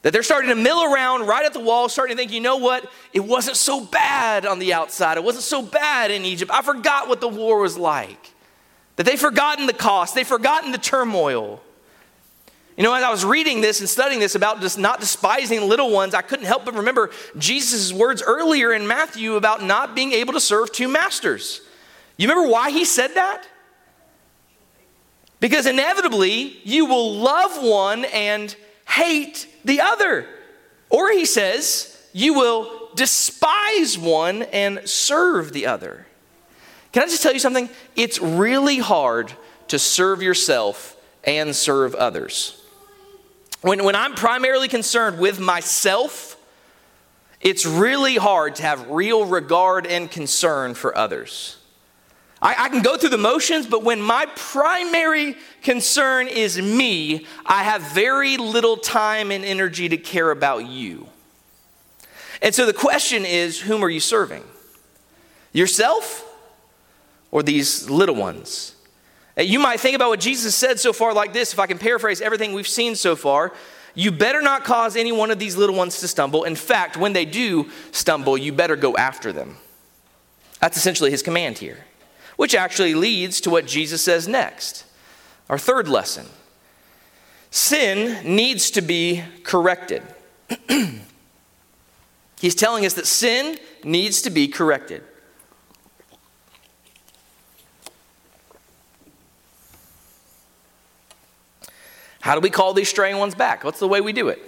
That 0.00 0.12
they're 0.12 0.22
starting 0.22 0.48
to 0.48 0.56
mill 0.56 0.82
around 0.82 1.26
right 1.26 1.44
at 1.44 1.52
the 1.52 1.60
wall, 1.60 1.90
starting 1.90 2.16
to 2.16 2.20
think, 2.22 2.32
you 2.32 2.40
know 2.40 2.56
what? 2.56 2.90
It 3.12 3.20
wasn't 3.20 3.56
so 3.56 3.84
bad 3.84 4.46
on 4.46 4.58
the 4.58 4.72
outside. 4.72 5.18
It 5.18 5.24
wasn't 5.24 5.44
so 5.44 5.60
bad 5.60 6.10
in 6.10 6.24
Egypt. 6.24 6.50
I 6.52 6.62
forgot 6.62 7.08
what 7.08 7.20
the 7.20 7.28
war 7.28 7.60
was 7.60 7.76
like. 7.76 8.32
That 8.96 9.04
they've 9.04 9.20
forgotten 9.20 9.66
the 9.66 9.72
cost, 9.72 10.14
they've 10.14 10.26
forgotten 10.26 10.72
the 10.72 10.78
turmoil. 10.78 11.60
You 12.76 12.82
know, 12.82 12.92
as 12.92 13.04
I 13.04 13.10
was 13.10 13.24
reading 13.24 13.60
this 13.60 13.78
and 13.78 13.88
studying 13.88 14.20
this 14.20 14.34
about 14.34 14.60
just 14.60 14.78
not 14.78 14.98
despising 14.98 15.68
little 15.68 15.92
ones, 15.92 16.12
I 16.12 16.22
couldn't 16.22 16.46
help 16.46 16.64
but 16.64 16.74
remember 16.74 17.10
Jesus' 17.38 17.92
words 17.92 18.20
earlier 18.20 18.72
in 18.72 18.86
Matthew 18.86 19.36
about 19.36 19.62
not 19.62 19.94
being 19.94 20.12
able 20.12 20.32
to 20.32 20.40
serve 20.40 20.72
two 20.72 20.88
masters. 20.88 21.60
You 22.16 22.28
remember 22.28 22.50
why 22.50 22.70
he 22.70 22.84
said 22.84 23.14
that? 23.14 23.46
Because 25.38 25.66
inevitably, 25.66 26.58
you 26.64 26.86
will 26.86 27.14
love 27.14 27.62
one 27.62 28.06
and 28.06 28.54
hate 28.88 29.46
the 29.64 29.80
other. 29.80 30.26
Or 30.90 31.12
he 31.12 31.26
says, 31.26 31.96
you 32.12 32.34
will 32.34 32.88
despise 32.96 33.98
one 33.98 34.42
and 34.42 34.88
serve 34.88 35.52
the 35.52 35.66
other. 35.66 36.06
Can 36.92 37.02
I 37.02 37.06
just 37.06 37.22
tell 37.22 37.32
you 37.32 37.38
something? 37.38 37.68
It's 37.94 38.20
really 38.20 38.78
hard 38.78 39.32
to 39.68 39.78
serve 39.78 40.22
yourself 40.22 40.96
and 41.24 41.54
serve 41.54 41.94
others. 41.94 42.63
When, 43.64 43.82
when 43.82 43.96
I'm 43.96 44.12
primarily 44.14 44.68
concerned 44.68 45.18
with 45.18 45.40
myself, 45.40 46.36
it's 47.40 47.64
really 47.64 48.16
hard 48.16 48.56
to 48.56 48.62
have 48.62 48.90
real 48.90 49.24
regard 49.24 49.86
and 49.86 50.10
concern 50.10 50.74
for 50.74 50.94
others. 50.94 51.56
I, 52.42 52.54
I, 52.58 52.68
can 52.68 52.82
go 52.82 52.98
through 52.98 53.08
the 53.08 53.16
motions, 53.16 53.66
but 53.66 53.82
when 53.82 54.02
my 54.02 54.26
primary 54.36 55.36
concern 55.62 56.28
is 56.28 56.60
me, 56.60 57.26
I 57.46 57.62
have 57.62 57.80
very 57.80 58.36
little 58.36 58.76
time 58.76 59.30
and 59.30 59.42
energy 59.42 59.88
to 59.88 59.96
care 59.96 60.30
about 60.30 60.66
you. 60.66 61.06
And 62.42 62.54
so 62.54 62.66
the 62.66 62.74
question 62.74 63.24
is 63.24 63.62
whom 63.62 63.82
are 63.82 63.88
you 63.88 64.00
serving? 64.00 64.44
Yourself 65.54 66.30
or 67.30 67.42
these 67.42 67.88
little 67.88 68.14
ones? 68.14 68.73
You 69.36 69.58
might 69.58 69.80
think 69.80 69.96
about 69.96 70.10
what 70.10 70.20
Jesus 70.20 70.54
said 70.54 70.78
so 70.78 70.92
far 70.92 71.12
like 71.12 71.32
this, 71.32 71.52
if 71.52 71.58
I 71.58 71.66
can 71.66 71.78
paraphrase 71.78 72.20
everything 72.20 72.52
we've 72.52 72.68
seen 72.68 72.94
so 72.94 73.16
far. 73.16 73.52
You 73.94 74.10
better 74.10 74.42
not 74.42 74.64
cause 74.64 74.96
any 74.96 75.12
one 75.12 75.30
of 75.30 75.38
these 75.38 75.56
little 75.56 75.76
ones 75.76 76.00
to 76.00 76.08
stumble. 76.08 76.44
In 76.44 76.56
fact, 76.56 76.96
when 76.96 77.12
they 77.12 77.24
do 77.24 77.70
stumble, 77.92 78.36
you 78.36 78.52
better 78.52 78.76
go 78.76 78.96
after 78.96 79.32
them. 79.32 79.56
That's 80.60 80.76
essentially 80.76 81.10
his 81.10 81.22
command 81.22 81.58
here, 81.58 81.84
which 82.36 82.54
actually 82.54 82.94
leads 82.94 83.40
to 83.42 83.50
what 83.50 83.66
Jesus 83.66 84.02
says 84.02 84.26
next. 84.26 84.84
Our 85.48 85.58
third 85.58 85.88
lesson 85.88 86.26
sin 87.50 88.34
needs 88.34 88.70
to 88.72 88.82
be 88.82 89.22
corrected. 89.44 90.02
He's 92.40 92.54
telling 92.54 92.84
us 92.84 92.94
that 92.94 93.06
sin 93.06 93.58
needs 93.84 94.22
to 94.22 94.30
be 94.30 94.48
corrected. 94.48 95.04
How 102.24 102.34
do 102.34 102.40
we 102.40 102.48
call 102.48 102.72
these 102.72 102.88
straying 102.88 103.18
ones 103.18 103.34
back? 103.34 103.64
What's 103.64 103.80
the 103.80 103.86
way 103.86 104.00
we 104.00 104.14
do 104.14 104.28
it? 104.28 104.40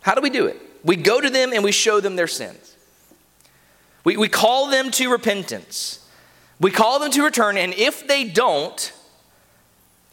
How 0.00 0.16
do 0.16 0.20
we 0.20 0.30
do 0.30 0.46
it? 0.46 0.60
We 0.82 0.96
go 0.96 1.20
to 1.20 1.30
them 1.30 1.52
and 1.52 1.62
we 1.62 1.70
show 1.70 2.00
them 2.00 2.16
their 2.16 2.26
sins. 2.26 2.74
We, 4.02 4.16
we 4.16 4.28
call 4.28 4.68
them 4.68 4.90
to 4.90 5.08
repentance. 5.08 6.04
We 6.58 6.72
call 6.72 6.98
them 6.98 7.12
to 7.12 7.22
return, 7.22 7.56
and 7.56 7.72
if 7.74 8.08
they 8.08 8.24
don't, 8.24 8.92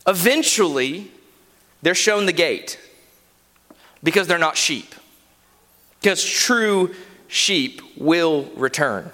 eventually 0.06 1.12
they're 1.82 1.96
shown 1.96 2.28
the 2.28 2.34
gate 2.34 2.80
because 4.04 4.28
they're 4.28 4.38
not 4.38 4.56
sheep. 4.56 4.94
Because 6.02 6.24
true 6.24 6.94
sheep 7.28 7.82
will 7.98 8.44
return. 8.56 9.12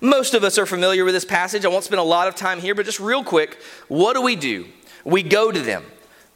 Most 0.00 0.32
of 0.32 0.42
us 0.42 0.56
are 0.56 0.64
familiar 0.64 1.04
with 1.04 1.12
this 1.12 1.26
passage. 1.26 1.66
I 1.66 1.68
won't 1.68 1.84
spend 1.84 2.00
a 2.00 2.04
lot 2.04 2.26
of 2.26 2.36
time 2.36 2.58
here, 2.58 2.74
but 2.74 2.86
just 2.86 3.00
real 3.00 3.22
quick, 3.22 3.58
what 3.88 4.14
do 4.14 4.22
we 4.22 4.34
do? 4.34 4.64
We 5.04 5.22
go 5.22 5.52
to 5.52 5.60
them. 5.60 5.84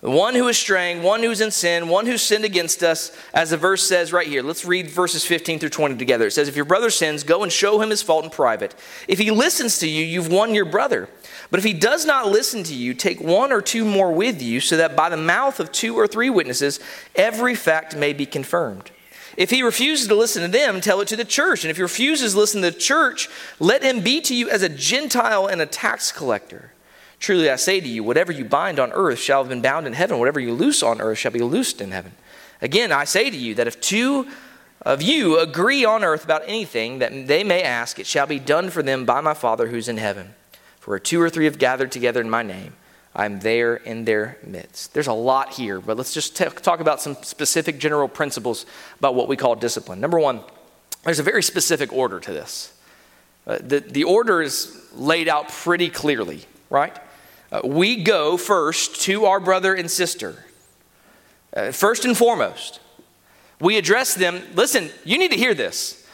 One 0.01 0.35
who 0.35 0.49
is 0.49 0.57
straying, 0.57 1.03
one 1.03 1.23
who's 1.23 1.43
in 1.43 1.51
sin, 1.51 1.89
one 1.89 2.07
who 2.07 2.17
sinned 2.17 2.47
against 2.47 2.83
us, 2.83 3.15
as 3.35 3.51
the 3.51 3.59
verse 3.59 3.87
says 3.87 4.15
right 4.15 4.27
here. 4.27 4.43
Let's 4.43 4.65
read 4.65 4.89
verses 4.89 5.27
15 5.27 5.59
through 5.59 5.69
20 5.69 5.97
together. 5.97 6.27
It 6.27 6.31
says, 6.31 6.49
If 6.49 6.57
your 6.57 6.65
brother 6.65 6.89
sins, 6.89 7.23
go 7.23 7.43
and 7.43 7.53
show 7.53 7.83
him 7.83 7.91
his 7.91 8.01
fault 8.01 8.25
in 8.25 8.31
private. 8.31 8.75
If 9.09 9.19
he 9.19 9.31
listens 9.31 9.79
to 9.81 9.89
you, 9.89 10.03
you've 10.03 10.33
won 10.33 10.55
your 10.55 10.65
brother. 10.65 11.11
But 11.51 11.59
if 11.59 11.65
he 11.65 11.75
does 11.75 12.07
not 12.07 12.29
listen 12.29 12.63
to 12.65 12.75
you, 12.75 12.95
take 12.95 13.21
one 13.21 13.53
or 13.53 13.61
two 13.61 13.85
more 13.85 14.11
with 14.11 14.41
you, 14.41 14.61
so 14.61 14.79
that 14.79 14.97
by 14.97 15.11
the 15.11 15.19
mouth 15.19 15.61
of 15.61 15.71
two 15.71 15.99
or 15.99 16.07
three 16.07 16.31
witnesses, 16.31 16.81
every 17.15 17.55
fact 17.55 17.95
may 17.95 18.15
be 18.15 18.25
confirmed. 18.25 18.91
If 19.37 19.51
he 19.51 19.63
refuses 19.63 20.09
to 20.09 20.15
listen 20.15 20.43
to 20.43 20.49
them, 20.49 20.81
tell 20.81 21.03
it 21.03 21.09
to 21.09 21.17
the 21.17 21.25
church. 21.27 21.63
And 21.63 21.71
if 21.71 21.77
he 21.77 21.83
refuses 21.83 22.33
to 22.33 22.39
listen 22.39 22.63
to 22.63 22.71
the 22.71 22.79
church, 22.79 23.29
let 23.59 23.83
him 23.83 24.01
be 24.01 24.23
to 24.23 24.35
you 24.35 24.49
as 24.49 24.63
a 24.63 24.69
Gentile 24.71 25.47
and 25.47 25.61
a 25.61 25.67
tax 25.67 26.11
collector. 26.11 26.73
Truly 27.21 27.51
I 27.51 27.57
say 27.57 27.81
to 27.81 27.89
you, 27.89 28.03
whatever 28.03 28.33
you 28.33 28.45
bind 28.47 28.81
on 28.81 28.93
earth 28.93 29.19
shall 29.19 29.43
have 29.43 29.51
been 29.51 29.61
bound 29.61 29.87
in 29.87 29.93
heaven, 29.93 30.19
whatever 30.19 30.41
you 30.41 30.53
loose 30.55 30.83
on 30.83 31.01
earth 31.01 31.19
shall 31.19 31.31
be 31.31 31.41
loosed 31.41 31.81
in 31.81 31.93
heaven. 31.93 32.13
Again, 32.63 32.91
I 32.93 33.05
say 33.05 33.31
to 33.31 33.37
you 33.37 33.55
that 33.55 33.67
if 33.67 33.81
two 33.81 34.27
of 34.83 35.03
you 35.03 35.39
agree 35.39 35.85
on 35.85 36.03
earth 36.03 36.25
about 36.25 36.43
anything 36.47 36.99
that 37.01 37.27
they 37.27 37.45
may 37.45 37.63
ask, 37.63 37.99
it 37.99 38.07
shall 38.07 38.27
be 38.27 38.39
done 38.39 38.71
for 38.71 38.83
them 38.83 39.05
by 39.05 39.21
my 39.21 39.35
Father 39.35 39.69
who's 39.69 39.89
in 39.89 39.99
heaven. 39.99 40.35
For 40.79 40.93
where 40.93 40.99
two 40.99 41.21
or 41.21 41.29
three 41.29 41.45
have 41.45 41.59
gathered 41.59 41.93
together 41.93 42.23
in 42.23 42.31
my 42.31 42.43
name, 42.43 42.73
I'm 43.15 43.41
there 43.41 43.77
in 43.77 44.07
their 44.07 44.39
midst. 44.43 44.95
There's 44.95 45.07
a 45.07 45.13
lot 45.13 45.51
here, 45.51 45.79
but 45.81 45.99
let's 45.99 46.15
just 46.15 46.37
t- 46.37 46.45
talk 46.47 46.81
about 46.81 47.03
some 47.03 47.17
specific 47.23 47.79
general 47.79 48.09
principles 48.09 48.65
about 48.99 49.15
what 49.15 49.29
we 49.29 49.37
call 49.37 49.57
discipline. 49.57 50.01
Number 50.01 50.19
one, 50.19 50.41
there's 51.05 51.19
a 51.19 51.25
very 51.25 51.43
specific 51.43 51.93
order 51.93 52.19
to 52.19 52.33
this. 52.33 52.73
Uh, 53.47 53.59
the, 53.61 53.81
the 53.81 54.05
order 54.05 54.41
is 54.41 54.87
laid 54.95 55.29
out 55.29 55.49
pretty 55.49 55.91
clearly, 55.91 56.47
right? 56.71 56.97
Uh, 57.53 57.61
we 57.65 58.03
go 58.03 58.37
first 58.37 59.01
to 59.03 59.25
our 59.25 59.41
brother 59.41 59.75
and 59.75 59.91
sister. 59.91 60.45
Uh, 61.55 61.73
first 61.73 62.05
and 62.05 62.17
foremost, 62.17 62.81
we 63.61 63.77
address 63.77 64.15
them. 64.15 64.41
Listen, 64.55 64.91
you 65.05 65.19
need 65.19 65.33
to 65.33 65.37
hear 65.37 65.55
this. 65.55 66.07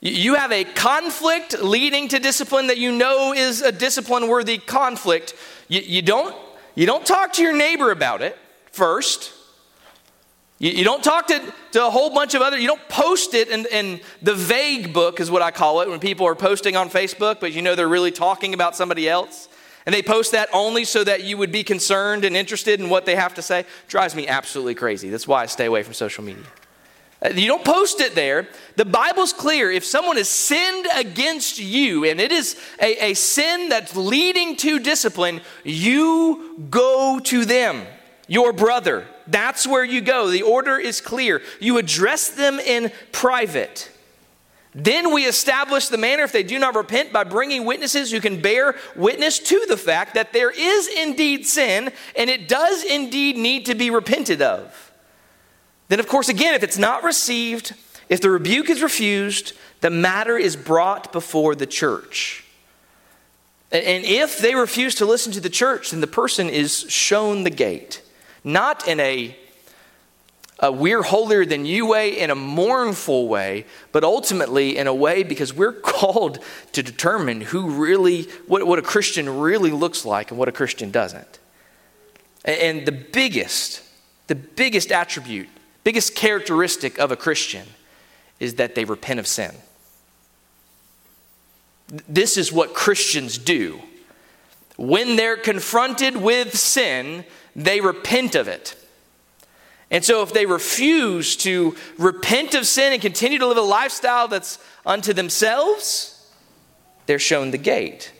You 0.00 0.34
have 0.34 0.50
a 0.50 0.64
conflict 0.64 1.62
leading 1.62 2.08
to 2.08 2.18
discipline 2.18 2.68
that 2.68 2.78
you 2.78 2.90
know 2.90 3.34
is 3.34 3.60
a 3.60 3.70
discipline 3.70 4.28
worthy 4.28 4.58
conflict. 4.58 5.34
You, 5.68 5.80
you, 5.80 6.02
don't, 6.02 6.34
you 6.74 6.86
don't 6.86 7.04
talk 7.04 7.34
to 7.34 7.42
your 7.42 7.54
neighbor 7.54 7.90
about 7.90 8.22
it 8.22 8.36
first. 8.72 9.32
You, 10.58 10.70
you 10.70 10.84
don't 10.84 11.04
talk 11.04 11.26
to, 11.28 11.54
to 11.72 11.86
a 11.86 11.90
whole 11.90 12.10
bunch 12.12 12.34
of 12.34 12.42
other, 12.42 12.58
you 12.58 12.66
don't 12.66 12.88
post 12.88 13.34
it 13.34 13.48
in, 13.48 13.66
in 13.70 14.00
the 14.22 14.34
vague 14.34 14.92
book, 14.92 15.20
is 15.20 15.30
what 15.30 15.42
I 15.42 15.50
call 15.50 15.82
it, 15.82 15.88
when 15.88 16.00
people 16.00 16.26
are 16.26 16.34
posting 16.34 16.76
on 16.76 16.88
Facebook, 16.88 17.38
but 17.38 17.52
you 17.52 17.62
know 17.62 17.74
they're 17.74 17.86
really 17.86 18.10
talking 18.10 18.54
about 18.54 18.74
somebody 18.74 19.08
else. 19.08 19.48
And 19.86 19.94
they 19.94 20.02
post 20.02 20.32
that 20.32 20.48
only 20.52 20.84
so 20.84 21.04
that 21.04 21.24
you 21.24 21.36
would 21.38 21.52
be 21.52 21.64
concerned 21.64 22.24
and 22.24 22.36
interested 22.36 22.80
in 22.80 22.90
what 22.90 23.06
they 23.06 23.16
have 23.16 23.34
to 23.34 23.42
say. 23.42 23.64
Drives 23.88 24.14
me 24.14 24.28
absolutely 24.28 24.74
crazy. 24.74 25.08
That's 25.08 25.26
why 25.26 25.42
I 25.42 25.46
stay 25.46 25.66
away 25.66 25.82
from 25.82 25.94
social 25.94 26.22
media. 26.22 26.44
Uh, 27.22 27.30
you 27.30 27.46
don't 27.46 27.64
post 27.64 28.00
it 28.00 28.14
there. 28.14 28.48
The 28.76 28.84
Bible's 28.84 29.32
clear. 29.32 29.70
If 29.70 29.84
someone 29.84 30.16
has 30.16 30.28
sinned 30.28 30.86
against 30.94 31.58
you, 31.58 32.04
and 32.04 32.20
it 32.20 32.32
is 32.32 32.58
a, 32.80 33.10
a 33.10 33.14
sin 33.14 33.68
that's 33.68 33.94
leading 33.94 34.56
to 34.56 34.78
discipline, 34.78 35.40
you 35.64 36.66
go 36.70 37.20
to 37.24 37.44
them, 37.44 37.86
your 38.26 38.52
brother. 38.52 39.06
That's 39.26 39.66
where 39.66 39.84
you 39.84 40.00
go. 40.00 40.30
The 40.30 40.42
order 40.42 40.78
is 40.78 41.00
clear. 41.00 41.42
You 41.60 41.78
address 41.78 42.30
them 42.30 42.58
in 42.58 42.90
private. 43.12 43.90
Then 44.74 45.12
we 45.12 45.26
establish 45.26 45.88
the 45.88 45.98
manner 45.98 46.22
if 46.22 46.32
they 46.32 46.44
do 46.44 46.58
not 46.58 46.76
repent 46.76 47.12
by 47.12 47.24
bringing 47.24 47.64
witnesses 47.64 48.12
who 48.12 48.20
can 48.20 48.40
bear 48.40 48.76
witness 48.94 49.38
to 49.40 49.64
the 49.68 49.76
fact 49.76 50.14
that 50.14 50.32
there 50.32 50.50
is 50.50 50.86
indeed 50.86 51.46
sin 51.46 51.90
and 52.16 52.30
it 52.30 52.46
does 52.46 52.84
indeed 52.84 53.36
need 53.36 53.66
to 53.66 53.74
be 53.74 53.90
repented 53.90 54.40
of. 54.40 54.92
Then, 55.88 55.98
of 55.98 56.06
course, 56.06 56.28
again, 56.28 56.54
if 56.54 56.62
it's 56.62 56.78
not 56.78 57.02
received, 57.02 57.74
if 58.08 58.20
the 58.20 58.30
rebuke 58.30 58.70
is 58.70 58.80
refused, 58.80 59.54
the 59.80 59.90
matter 59.90 60.38
is 60.38 60.54
brought 60.54 61.10
before 61.10 61.56
the 61.56 61.66
church. 61.66 62.44
And 63.72 64.04
if 64.04 64.38
they 64.38 64.54
refuse 64.54 64.94
to 64.96 65.06
listen 65.06 65.32
to 65.32 65.40
the 65.40 65.50
church, 65.50 65.90
then 65.90 66.00
the 66.00 66.06
person 66.06 66.48
is 66.48 66.86
shown 66.88 67.42
the 67.42 67.50
gate. 67.50 68.02
Not 68.44 68.86
in 68.86 69.00
a, 69.00 69.36
a 70.60 70.70
we're 70.70 71.02
holier 71.02 71.44
than 71.44 71.66
you 71.66 71.86
way, 71.86 72.18
in 72.18 72.30
a 72.30 72.34
mournful 72.34 73.28
way, 73.28 73.66
but 73.92 74.04
ultimately 74.04 74.76
in 74.76 74.86
a 74.86 74.94
way 74.94 75.22
because 75.22 75.52
we're 75.52 75.72
called 75.80 76.38
to 76.72 76.82
determine 76.82 77.40
who 77.40 77.70
really, 77.70 78.22
what, 78.46 78.66
what 78.66 78.78
a 78.78 78.82
Christian 78.82 79.40
really 79.40 79.70
looks 79.70 80.04
like 80.04 80.30
and 80.30 80.38
what 80.38 80.48
a 80.48 80.52
Christian 80.52 80.90
doesn't. 80.90 81.38
And 82.44 82.86
the 82.86 82.92
biggest, 82.92 83.82
the 84.28 84.34
biggest 84.34 84.92
attribute 84.92 85.48
biggest 85.84 86.14
characteristic 86.14 86.98
of 86.98 87.10
a 87.10 87.16
Christian 87.16 87.66
is 88.38 88.54
that 88.54 88.74
they 88.74 88.84
repent 88.84 89.20
of 89.20 89.26
sin. 89.26 89.54
This 92.08 92.36
is 92.36 92.52
what 92.52 92.74
Christians 92.74 93.38
do. 93.38 93.80
When 94.76 95.16
they're 95.16 95.36
confronted 95.36 96.16
with 96.16 96.56
sin, 96.56 97.24
they 97.56 97.80
repent 97.80 98.34
of 98.34 98.48
it. 98.48 98.76
And 99.90 100.04
so, 100.04 100.22
if 100.22 100.32
they 100.32 100.46
refuse 100.46 101.36
to 101.36 101.74
repent 101.98 102.54
of 102.54 102.66
sin 102.66 102.92
and 102.92 103.02
continue 103.02 103.38
to 103.38 103.46
live 103.46 103.56
a 103.56 103.62
lifestyle 103.62 104.28
that's 104.28 104.58
unto 104.86 105.12
themselves, 105.12 106.30
they're 107.06 107.18
shown 107.18 107.50
the 107.50 107.58
gate. 107.58 108.12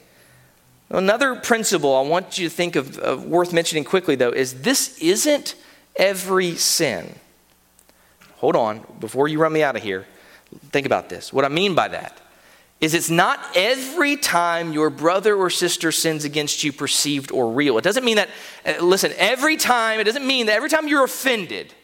Another 0.88 1.36
principle 1.36 1.94
I 1.94 2.02
want 2.02 2.38
you 2.38 2.48
to 2.48 2.54
think 2.54 2.74
of, 2.74 2.98
of 2.98 3.24
worth 3.24 3.52
mentioning 3.52 3.84
quickly, 3.84 4.16
though, 4.16 4.30
is 4.30 4.62
this 4.62 4.98
isn't 4.98 5.54
every 5.96 6.56
sin 6.56 7.14
hold 8.40 8.56
on, 8.56 8.84
before 9.00 9.28
you 9.28 9.38
run 9.38 9.52
me 9.52 9.62
out 9.62 9.76
of 9.76 9.82
here, 9.82 10.06
think 10.70 10.86
about 10.86 11.10
this. 11.10 11.30
What 11.32 11.44
I 11.44 11.48
mean 11.48 11.74
by 11.74 11.88
that 11.88 12.19
is 12.80 12.94
it's 12.94 13.10
not 13.10 13.40
every 13.54 14.16
time 14.16 14.72
your 14.72 14.88
brother 14.88 15.36
or 15.36 15.50
sister 15.50 15.92
sins 15.92 16.24
against 16.24 16.64
you 16.64 16.72
perceived 16.72 17.30
or 17.30 17.52
real. 17.52 17.76
It 17.76 17.84
doesn't 17.84 18.04
mean 18.04 18.16
that, 18.16 18.30
uh, 18.64 18.82
listen, 18.82 19.12
every 19.18 19.56
time, 19.56 20.00
it 20.00 20.04
doesn't 20.04 20.26
mean 20.26 20.46
that 20.46 20.56
every 20.56 20.70
time 20.70 20.88
you're 20.88 21.04
offended 21.04 21.74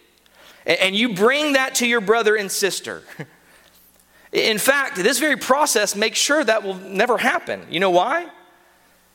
and 0.65 0.97
you 0.97 1.15
bring 1.15 1.53
that 1.53 1.77
to 1.77 1.87
your 1.87 2.01
brother 2.01 2.35
and 2.35 2.51
sister. 2.51 3.03
In 4.33 4.59
fact, 4.59 4.97
this 4.97 5.19
very 5.19 5.37
process 5.37 5.95
makes 5.95 6.19
sure 6.19 6.43
that 6.43 6.63
will 6.63 6.75
never 6.75 7.19
happen. 7.19 7.63
You 7.71 7.81
know 7.81 7.91
why? 7.91 8.29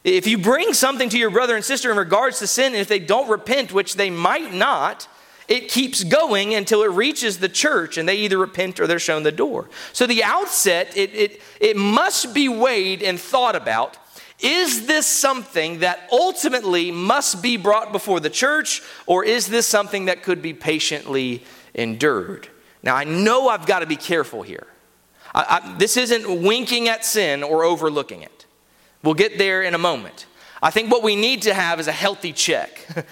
If 0.03 0.25
you 0.25 0.37
bring 0.37 0.73
something 0.73 1.09
to 1.09 1.17
your 1.17 1.29
brother 1.29 1.55
and 1.55 1.63
sister 1.63 1.91
in 1.91 1.97
regards 1.97 2.39
to 2.39 2.47
sin, 2.47 2.73
and 2.73 2.77
if 2.77 2.87
they 2.87 2.97
don't 2.97 3.29
repent, 3.29 3.71
which 3.71 3.95
they 3.95 4.09
might 4.09 4.51
not, 4.51 5.07
it 5.51 5.67
keeps 5.67 6.05
going 6.05 6.55
until 6.55 6.81
it 6.81 6.91
reaches 6.91 7.39
the 7.39 7.49
church 7.49 7.97
and 7.97 8.07
they 8.07 8.15
either 8.15 8.37
repent 8.37 8.79
or 8.79 8.87
they're 8.87 8.99
shown 8.99 9.23
the 9.23 9.33
door. 9.33 9.69
So, 9.91 10.07
the 10.07 10.23
outset, 10.23 10.95
it, 10.95 11.13
it, 11.13 11.41
it 11.59 11.75
must 11.75 12.33
be 12.33 12.47
weighed 12.47 13.03
and 13.03 13.19
thought 13.19 13.57
about. 13.57 13.97
Is 14.39 14.87
this 14.87 15.05
something 15.05 15.79
that 15.79 16.07
ultimately 16.09 16.89
must 16.89 17.43
be 17.43 17.57
brought 17.57 17.91
before 17.91 18.21
the 18.21 18.29
church, 18.29 18.81
or 19.05 19.25
is 19.25 19.47
this 19.47 19.67
something 19.67 20.05
that 20.05 20.23
could 20.23 20.41
be 20.41 20.53
patiently 20.53 21.43
endured? 21.73 22.47
Now, 22.81 22.95
I 22.95 23.03
know 23.03 23.49
I've 23.49 23.65
got 23.65 23.79
to 23.79 23.85
be 23.85 23.97
careful 23.97 24.43
here. 24.43 24.67
I, 25.35 25.59
I, 25.61 25.77
this 25.77 25.97
isn't 25.97 26.43
winking 26.43 26.87
at 26.87 27.03
sin 27.03 27.43
or 27.43 27.65
overlooking 27.65 28.21
it. 28.21 28.45
We'll 29.03 29.15
get 29.15 29.37
there 29.37 29.63
in 29.63 29.73
a 29.73 29.77
moment. 29.77 30.27
I 30.63 30.71
think 30.71 30.89
what 30.89 31.03
we 31.03 31.17
need 31.17 31.41
to 31.41 31.53
have 31.53 31.81
is 31.81 31.89
a 31.89 31.91
healthy 31.91 32.31
check. 32.31 32.87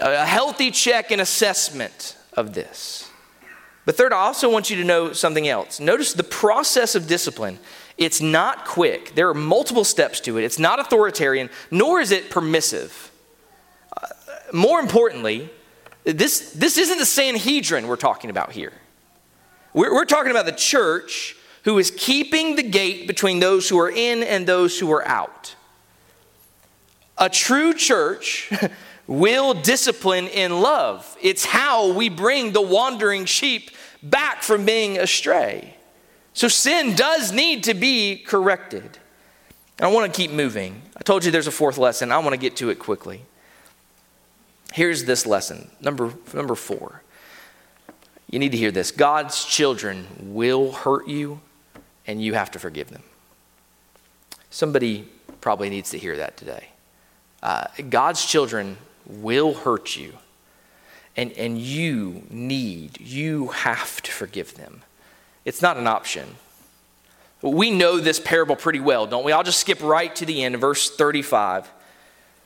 a 0.00 0.24
healthy 0.24 0.70
check 0.70 1.10
and 1.10 1.20
assessment 1.20 2.16
of 2.34 2.54
this. 2.54 3.10
But 3.84 3.96
third, 3.96 4.12
I 4.12 4.18
also 4.18 4.50
want 4.50 4.70
you 4.70 4.76
to 4.76 4.84
know 4.84 5.12
something 5.12 5.48
else. 5.48 5.80
Notice 5.80 6.12
the 6.12 6.22
process 6.22 6.94
of 6.94 7.06
discipline. 7.06 7.58
It's 7.96 8.20
not 8.20 8.64
quick. 8.64 9.14
There 9.14 9.28
are 9.28 9.34
multiple 9.34 9.84
steps 9.84 10.20
to 10.20 10.38
it. 10.38 10.44
It's 10.44 10.58
not 10.58 10.78
authoritarian, 10.78 11.50
nor 11.70 12.00
is 12.00 12.12
it 12.12 12.30
permissive. 12.30 13.10
Uh, 13.94 14.06
more 14.52 14.80
importantly, 14.80 15.50
this, 16.04 16.52
this 16.52 16.78
isn't 16.78 16.98
the 16.98 17.06
Sanhedrin 17.06 17.88
we're 17.88 17.96
talking 17.96 18.30
about 18.30 18.52
here. 18.52 18.72
We're, 19.74 19.92
we're 19.92 20.04
talking 20.06 20.30
about 20.30 20.46
the 20.46 20.52
church 20.52 21.36
who 21.64 21.78
is 21.78 21.92
keeping 21.96 22.56
the 22.56 22.62
gate 22.62 23.06
between 23.06 23.40
those 23.40 23.68
who 23.68 23.78
are 23.78 23.90
in 23.90 24.22
and 24.22 24.46
those 24.46 24.78
who 24.78 24.90
are 24.92 25.06
out. 25.06 25.54
A 27.18 27.28
true 27.28 27.74
church 27.74 28.50
will 29.10 29.54
discipline 29.54 30.28
in 30.28 30.60
love. 30.60 31.16
It's 31.20 31.44
how 31.44 31.92
we 31.92 32.08
bring 32.08 32.52
the 32.52 32.62
wandering 32.62 33.24
sheep 33.24 33.72
back 34.04 34.44
from 34.44 34.64
being 34.64 34.98
astray. 34.98 35.76
So 36.32 36.46
sin 36.46 36.94
does 36.94 37.32
need 37.32 37.64
to 37.64 37.74
be 37.74 38.16
corrected. 38.16 38.84
And 39.78 39.80
I 39.80 39.88
want 39.88 40.14
to 40.14 40.16
keep 40.16 40.30
moving. 40.30 40.80
I 40.96 41.02
told 41.02 41.24
you 41.24 41.32
there's 41.32 41.48
a 41.48 41.52
fourth 41.52 41.76
lesson. 41.76 42.12
I 42.12 42.18
want 42.18 42.34
to 42.34 42.38
get 42.38 42.54
to 42.56 42.70
it 42.70 42.78
quickly. 42.78 43.22
Here's 44.72 45.04
this 45.04 45.26
lesson, 45.26 45.68
number, 45.80 46.14
number 46.32 46.54
four. 46.54 47.02
You 48.30 48.38
need 48.38 48.52
to 48.52 48.58
hear 48.58 48.70
this 48.70 48.92
God's 48.92 49.44
children 49.44 50.06
will 50.20 50.70
hurt 50.70 51.08
you, 51.08 51.40
and 52.06 52.22
you 52.22 52.34
have 52.34 52.52
to 52.52 52.60
forgive 52.60 52.90
them. 52.90 53.02
Somebody 54.50 55.08
probably 55.40 55.68
needs 55.68 55.90
to 55.90 55.98
hear 55.98 56.16
that 56.16 56.36
today. 56.36 56.68
Uh, 57.42 57.66
God's 57.88 58.24
children 58.24 58.76
will 59.10 59.54
hurt 59.54 59.96
you. 59.96 60.14
And, 61.16 61.32
and 61.32 61.58
you 61.58 62.22
need, 62.30 63.00
you 63.00 63.48
have 63.48 64.00
to 64.02 64.12
forgive 64.12 64.54
them. 64.54 64.82
It's 65.44 65.60
not 65.60 65.76
an 65.76 65.86
option. 65.86 66.36
We 67.42 67.70
know 67.70 67.98
this 67.98 68.20
parable 68.20 68.56
pretty 68.56 68.80
well, 68.80 69.06
don't 69.06 69.24
we? 69.24 69.32
I'll 69.32 69.42
just 69.42 69.60
skip 69.60 69.82
right 69.82 70.14
to 70.16 70.26
the 70.26 70.44
end. 70.44 70.56
Verse 70.58 70.90
35 70.90 71.64
it 71.64 71.70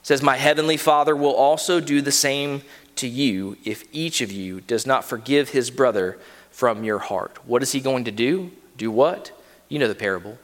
says, 0.03 0.23
My 0.23 0.37
heavenly 0.37 0.77
Father 0.77 1.17
will 1.17 1.35
also 1.35 1.81
do 1.81 2.01
the 2.01 2.13
same 2.13 2.63
to 2.97 3.09
you 3.09 3.57
if 3.65 3.85
each 3.93 4.21
of 4.21 4.31
you 4.31 4.61
does 4.61 4.87
not 4.87 5.05
forgive 5.05 5.51
his 5.51 5.71
brother 5.71 6.19
from 6.51 6.85
your 6.85 6.99
heart. 6.99 7.39
What 7.47 7.63
is 7.63 7.73
he 7.73 7.81
going 7.81 8.05
to 8.05 8.13
do? 8.13 8.53
Do 8.77 8.91
what? 8.91 9.33
You 9.69 9.79
know 9.79 9.89
the 9.89 9.95
parable. 9.95 10.39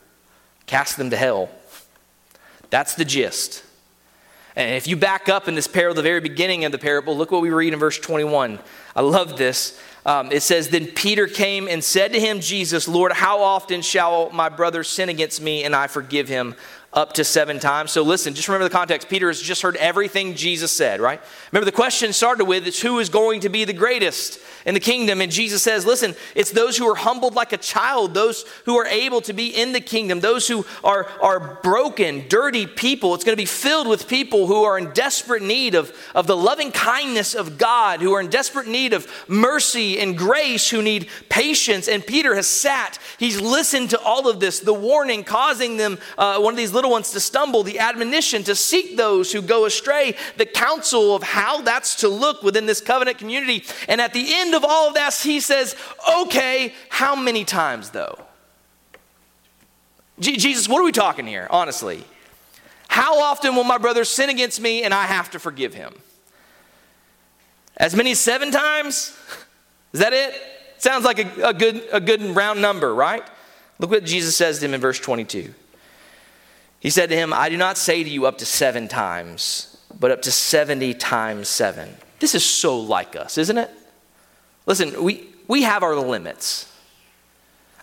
Cast 0.66 0.96
them 0.96 1.10
to 1.10 1.16
hell. 1.16 1.50
That's 2.70 2.94
the 2.94 3.04
gist. 3.04 3.64
And 4.60 4.76
if 4.76 4.86
you 4.86 4.94
back 4.94 5.30
up 5.30 5.48
in 5.48 5.54
this 5.54 5.66
parable, 5.66 5.94
the 5.94 6.02
very 6.02 6.20
beginning 6.20 6.66
of 6.66 6.72
the 6.72 6.76
parable, 6.76 7.16
look 7.16 7.30
what 7.30 7.40
we 7.40 7.48
read 7.48 7.72
in 7.72 7.78
verse 7.78 7.98
21. 7.98 8.58
I 8.94 9.00
love 9.00 9.38
this. 9.38 9.80
Um, 10.04 10.30
it 10.30 10.42
says, 10.42 10.68
Then 10.68 10.86
Peter 10.86 11.26
came 11.26 11.66
and 11.66 11.82
said 11.82 12.12
to 12.12 12.20
him, 12.20 12.40
Jesus, 12.40 12.86
Lord, 12.86 13.12
how 13.12 13.40
often 13.40 13.80
shall 13.80 14.28
my 14.32 14.50
brother 14.50 14.84
sin 14.84 15.08
against 15.08 15.40
me 15.40 15.64
and 15.64 15.74
I 15.74 15.86
forgive 15.86 16.28
him? 16.28 16.54
up 16.92 17.12
to 17.12 17.22
seven 17.22 17.60
times. 17.60 17.92
So 17.92 18.02
listen, 18.02 18.34
just 18.34 18.48
remember 18.48 18.64
the 18.64 18.74
context. 18.74 19.08
Peter 19.08 19.28
has 19.28 19.40
just 19.40 19.62
heard 19.62 19.76
everything 19.76 20.34
Jesus 20.34 20.72
said, 20.72 21.00
right? 21.00 21.20
Remember 21.52 21.64
the 21.64 21.70
question 21.70 22.12
started 22.12 22.46
with 22.46 22.66
is 22.66 22.82
who 22.82 22.98
is 22.98 23.08
going 23.08 23.42
to 23.42 23.48
be 23.48 23.64
the 23.64 23.72
greatest 23.72 24.40
in 24.66 24.74
the 24.74 24.80
kingdom? 24.80 25.20
And 25.20 25.30
Jesus 25.30 25.62
says, 25.62 25.86
listen, 25.86 26.14
it's 26.34 26.50
those 26.50 26.76
who 26.76 26.88
are 26.88 26.94
humbled 26.94 27.34
like 27.34 27.52
a 27.52 27.56
child, 27.56 28.14
those 28.14 28.44
who 28.64 28.76
are 28.78 28.86
able 28.86 29.20
to 29.22 29.32
be 29.32 29.48
in 29.48 29.72
the 29.72 29.80
kingdom, 29.80 30.20
those 30.20 30.48
who 30.48 30.64
are, 30.84 31.08
are 31.20 31.58
broken, 31.62 32.26
dirty 32.28 32.66
people. 32.66 33.14
It's 33.14 33.24
going 33.24 33.36
to 33.36 33.40
be 33.40 33.46
filled 33.46 33.88
with 33.88 34.08
people 34.08 34.46
who 34.46 34.64
are 34.64 34.78
in 34.78 34.92
desperate 34.92 35.42
need 35.42 35.74
of, 35.74 35.92
of 36.14 36.26
the 36.26 36.36
loving 36.36 36.72
kindness 36.72 37.34
of 37.34 37.58
God, 37.58 38.00
who 38.00 38.12
are 38.14 38.20
in 38.20 38.28
desperate 38.28 38.66
need 38.66 38.92
of 38.92 39.06
mercy 39.28 39.98
and 40.00 40.16
grace, 40.16 40.70
who 40.70 40.82
need 40.82 41.08
patience. 41.28 41.88
And 41.88 42.06
Peter 42.06 42.34
has 42.34 42.46
sat, 42.46 42.98
he's 43.18 43.40
listened 43.40 43.90
to 43.90 44.00
all 44.00 44.28
of 44.28 44.40
this, 44.40 44.60
the 44.60 44.74
warning 44.74 45.24
causing 45.24 45.76
them, 45.76 45.98
uh, 46.18 46.38
one 46.38 46.54
of 46.54 46.58
these 46.58 46.72
little 46.72 46.90
ones 46.90 47.10
to 47.12 47.20
stumble, 47.20 47.62
the 47.62 47.78
admonition 47.78 48.42
to 48.44 48.54
seek 48.54 48.96
those 48.96 49.32
who 49.32 49.42
go 49.42 49.64
astray, 49.64 50.14
the 50.36 50.46
counsel 50.46 51.14
of 51.14 51.22
how 51.22 51.60
that's 51.60 51.96
to 51.96 52.08
look 52.08 52.42
within 52.42 52.66
this 52.66 52.80
covenant 52.80 53.18
community. 53.18 53.64
And 53.88 54.00
at 54.00 54.12
the 54.12 54.34
end 54.34 54.49
of 54.54 54.64
all 54.64 54.88
of 54.88 54.94
that, 54.94 55.14
he 55.14 55.40
says, 55.40 55.76
okay, 56.20 56.74
how 56.88 57.14
many 57.16 57.44
times 57.44 57.90
though? 57.90 58.18
Jesus, 60.18 60.68
what 60.68 60.80
are 60.80 60.84
we 60.84 60.92
talking 60.92 61.26
here, 61.26 61.46
honestly? 61.50 62.04
How 62.88 63.20
often 63.22 63.54
will 63.56 63.64
my 63.64 63.78
brother 63.78 64.04
sin 64.04 64.28
against 64.28 64.60
me 64.60 64.82
and 64.82 64.92
I 64.92 65.04
have 65.04 65.30
to 65.30 65.38
forgive 65.38 65.72
him? 65.72 65.94
As 67.76 67.96
many 67.96 68.10
as 68.10 68.18
seven 68.18 68.50
times? 68.50 69.16
Is 69.92 70.00
that 70.00 70.12
it? 70.12 70.34
Sounds 70.78 71.04
like 71.04 71.18
a, 71.18 71.48
a, 71.48 71.54
good, 71.54 71.82
a 71.92 72.00
good 72.00 72.20
round 72.22 72.60
number, 72.60 72.94
right? 72.94 73.22
Look 73.78 73.90
what 73.90 74.04
Jesus 74.04 74.36
says 74.36 74.58
to 74.58 74.66
him 74.66 74.74
in 74.74 74.80
verse 74.80 74.98
22. 75.00 75.54
He 76.80 76.90
said 76.90 77.08
to 77.10 77.16
him, 77.16 77.32
I 77.32 77.48
do 77.48 77.56
not 77.56 77.78
say 77.78 78.02
to 78.02 78.08
you 78.08 78.26
up 78.26 78.38
to 78.38 78.46
seven 78.46 78.88
times, 78.88 79.78
but 79.98 80.10
up 80.10 80.22
to 80.22 80.30
70 80.30 80.94
times 80.94 81.48
seven. 81.48 81.94
This 82.18 82.34
is 82.34 82.44
so 82.44 82.78
like 82.78 83.16
us, 83.16 83.38
isn't 83.38 83.56
it? 83.56 83.70
Listen, 84.66 85.02
we, 85.02 85.26
we 85.48 85.62
have 85.62 85.82
our 85.82 85.96
limits. 85.96 86.66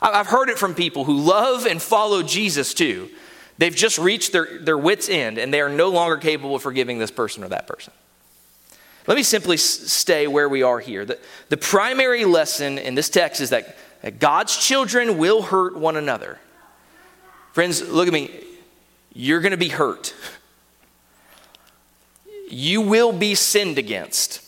I've 0.01 0.27
heard 0.27 0.49
it 0.49 0.57
from 0.59 0.75
people 0.75 1.05
who 1.05 1.17
love 1.17 1.65
and 1.65 1.81
follow 1.81 2.21
Jesus 2.21 2.73
too. 2.73 3.09
They've 3.57 3.75
just 3.75 3.97
reached 3.97 4.31
their, 4.31 4.59
their 4.59 4.77
wits' 4.77 5.09
end 5.09 5.37
and 5.37 5.53
they 5.53 5.61
are 5.61 5.69
no 5.69 5.89
longer 5.89 6.17
capable 6.17 6.55
of 6.55 6.61
forgiving 6.61 6.99
this 6.99 7.11
person 7.11 7.43
or 7.43 7.49
that 7.49 7.65
person. 7.65 7.93
Let 9.07 9.15
me 9.15 9.23
simply 9.23 9.57
stay 9.57 10.27
where 10.27 10.49
we 10.49 10.63
are 10.63 10.79
here. 10.79 11.05
The, 11.05 11.17
the 11.49 11.57
primary 11.57 12.25
lesson 12.25 12.77
in 12.77 12.93
this 12.93 13.09
text 13.09 13.41
is 13.41 13.49
that, 13.49 13.77
that 14.01 14.19
God's 14.19 14.55
children 14.55 15.17
will 15.17 15.41
hurt 15.41 15.77
one 15.77 15.95
another. 15.95 16.37
Friends, 17.53 17.81
look 17.81 18.07
at 18.07 18.13
me 18.13 18.29
you're 19.17 19.41
going 19.41 19.51
to 19.51 19.57
be 19.57 19.69
hurt. 19.69 20.13
You 22.49 22.81
will 22.81 23.11
be 23.11 23.33
sinned 23.33 23.79
against. 23.79 24.46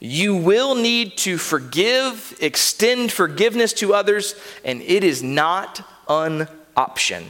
You 0.00 0.34
will 0.34 0.74
need 0.74 1.18
to 1.18 1.36
forgive, 1.36 2.34
extend 2.40 3.12
forgiveness 3.12 3.74
to 3.74 3.92
others, 3.92 4.34
and 4.64 4.80
it 4.80 5.04
is 5.04 5.22
not 5.22 5.86
an 6.08 6.48
option. 6.74 7.26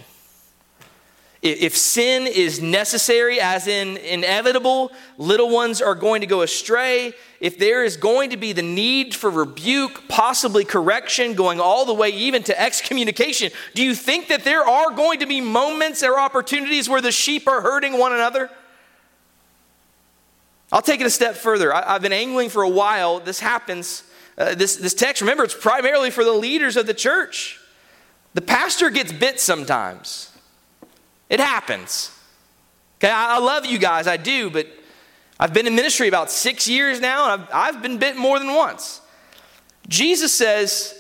If 1.43 1.75
sin 1.75 2.27
is 2.27 2.61
necessary, 2.61 3.41
as 3.41 3.67
in 3.67 3.97
inevitable, 3.97 4.93
little 5.17 5.49
ones 5.49 5.81
are 5.81 5.95
going 5.95 6.21
to 6.21 6.27
go 6.27 6.43
astray. 6.43 7.15
If 7.41 7.59
there 7.59 7.83
is 7.83 7.97
going 7.97 8.31
to 8.31 8.37
be 8.37 8.53
the 8.53 8.63
need 8.63 9.15
for 9.15 9.31
rebuke, 9.31 10.07
possibly 10.07 10.67
correction, 10.67 11.33
going 11.33 11.59
all 11.59 11.87
the 11.87 11.95
way 11.95 12.11
even 12.11 12.43
to 12.43 12.61
excommunication, 12.61 13.53
do 13.75 13.83
you 13.83 13.95
think 13.95 14.29
that 14.29 14.45
there 14.45 14.69
are 14.69 14.91
going 14.91 15.21
to 15.21 15.27
be 15.27 15.41
moments 15.41 16.03
or 16.03 16.21
opportunities 16.21 16.91
where 16.91 17.01
the 17.01 17.11
sheep 17.11 17.49
are 17.49 17.63
hurting 17.63 17.99
one 17.99 18.13
another? 18.13 18.51
I'll 20.73 20.83
take 20.83 21.01
it 21.01 21.07
a 21.07 21.11
step 21.11 21.35
further. 21.35 21.75
I, 21.75 21.93
have 21.93 22.03
been 22.03 22.13
angling 22.13 22.51
for 22.51 22.63
a 22.63 22.69
while. 22.69 23.21
This 23.21 23.41
happens. 23.41 24.05
Uh, 24.39 24.55
this, 24.55 24.77
this 24.77 24.95
text, 24.95 25.21
remember, 25.21 25.45
it's 25.45 25.55
primarily 25.55 26.11
for 26.11 26.25
the 26.25 26.33
leaders 26.33 26.77
of 26.77 26.87
the 26.87 26.95
church. 26.95 27.59
The 28.35 28.41
pastor 28.41 28.91
gets 28.91 29.13
bit 29.13 29.41
sometimes. 29.41 30.31
It 31.29 31.41
happens. 31.41 32.17
Okay, 32.99 33.11
I, 33.11 33.37
I 33.37 33.39
love 33.39 33.67
you 33.67 33.79
guys, 33.79 34.07
I 34.07 34.17
do, 34.17 34.51
but 34.51 34.67
I've 35.39 35.53
been 35.53 35.67
in 35.67 35.75
ministry 35.75 36.07
about 36.07 36.31
six 36.31 36.69
years 36.69 37.01
now, 37.01 37.33
and 37.33 37.43
I've, 37.43 37.49
I've 37.77 37.83
been 37.83 37.99
bit 37.99 38.17
more 38.17 38.39
than 38.39 38.55
once. 38.55 39.01
Jesus 39.89 40.33
says, 40.33 40.95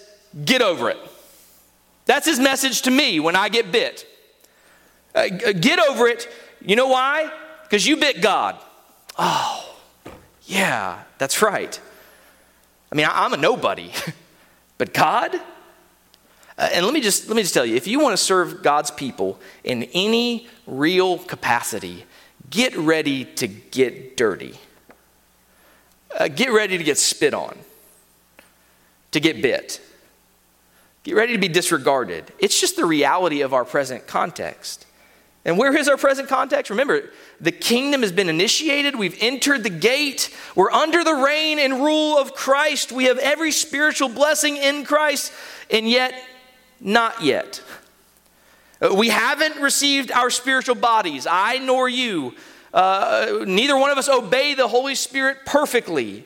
get 0.44 0.62
over 0.62 0.90
it. 0.90 0.98
That's 2.06 2.26
his 2.26 2.40
message 2.40 2.82
to 2.82 2.90
me 2.90 3.20
when 3.20 3.36
I 3.36 3.48
get 3.48 3.70
bit. 3.70 4.06
Uh, 5.14 5.28
get 5.28 5.78
over 5.78 6.08
it. 6.08 6.28
You 6.60 6.74
know 6.74 6.88
why? 6.88 7.30
Because 7.62 7.86
you 7.86 7.96
bit 7.96 8.20
God. 8.20 8.58
Oh, 9.18 9.76
yeah, 10.44 11.02
that's 11.18 11.42
right. 11.42 11.78
I 12.90 12.94
mean, 12.94 13.06
I'm 13.10 13.32
a 13.32 13.36
nobody, 13.36 13.92
but 14.78 14.92
God? 14.92 15.34
Uh, 16.56 16.68
and 16.72 16.84
let 16.84 16.92
me 16.92 17.00
just 17.00 17.28
let 17.28 17.36
me 17.36 17.42
just 17.42 17.54
tell 17.54 17.64
you, 17.64 17.76
if 17.76 17.86
you 17.86 18.00
want 18.00 18.12
to 18.12 18.22
serve 18.22 18.62
God's 18.62 18.90
people 18.90 19.40
in 19.64 19.84
any 19.94 20.48
real 20.66 21.18
capacity, 21.18 22.04
get 22.50 22.76
ready 22.76 23.24
to 23.24 23.46
get 23.46 24.16
dirty. 24.16 24.58
Uh, 26.18 26.28
get 26.28 26.50
ready 26.50 26.76
to 26.76 26.82
get 26.82 26.98
spit 26.98 27.32
on, 27.32 27.56
to 29.12 29.20
get 29.20 29.40
bit. 29.40 29.80
Get 31.02 31.14
ready 31.14 31.32
to 31.32 31.38
be 31.38 31.48
disregarded. 31.48 32.30
It's 32.38 32.60
just 32.60 32.76
the 32.76 32.84
reality 32.84 33.40
of 33.40 33.54
our 33.54 33.64
present 33.64 34.06
context. 34.06 34.86
And 35.44 35.56
where 35.56 35.74
is 35.74 35.88
our 35.88 35.96
present 35.96 36.28
context? 36.28 36.68
Remember, 36.70 37.10
the 37.40 37.52
kingdom 37.52 38.02
has 38.02 38.12
been 38.12 38.28
initiated. 38.28 38.94
We've 38.94 39.16
entered 39.20 39.62
the 39.62 39.70
gate. 39.70 40.34
We're 40.54 40.70
under 40.70 41.02
the 41.02 41.14
reign 41.14 41.58
and 41.58 41.74
rule 41.82 42.18
of 42.18 42.34
Christ. 42.34 42.92
We 42.92 43.04
have 43.04 43.18
every 43.18 43.50
spiritual 43.50 44.10
blessing 44.10 44.58
in 44.58 44.84
Christ. 44.84 45.32
And 45.70 45.88
yet, 45.88 46.14
not 46.78 47.22
yet. 47.22 47.62
Uh, 48.82 48.94
we 48.94 49.08
haven't 49.08 49.56
received 49.60 50.12
our 50.12 50.28
spiritual 50.28 50.74
bodies, 50.74 51.26
I 51.30 51.58
nor 51.58 51.88
you. 51.88 52.34
Uh, 52.72 53.44
neither 53.46 53.76
one 53.76 53.90
of 53.90 53.96
us 53.98 54.08
obey 54.08 54.54
the 54.54 54.68
Holy 54.68 54.94
Spirit 54.94 55.38
perfectly. 55.46 56.24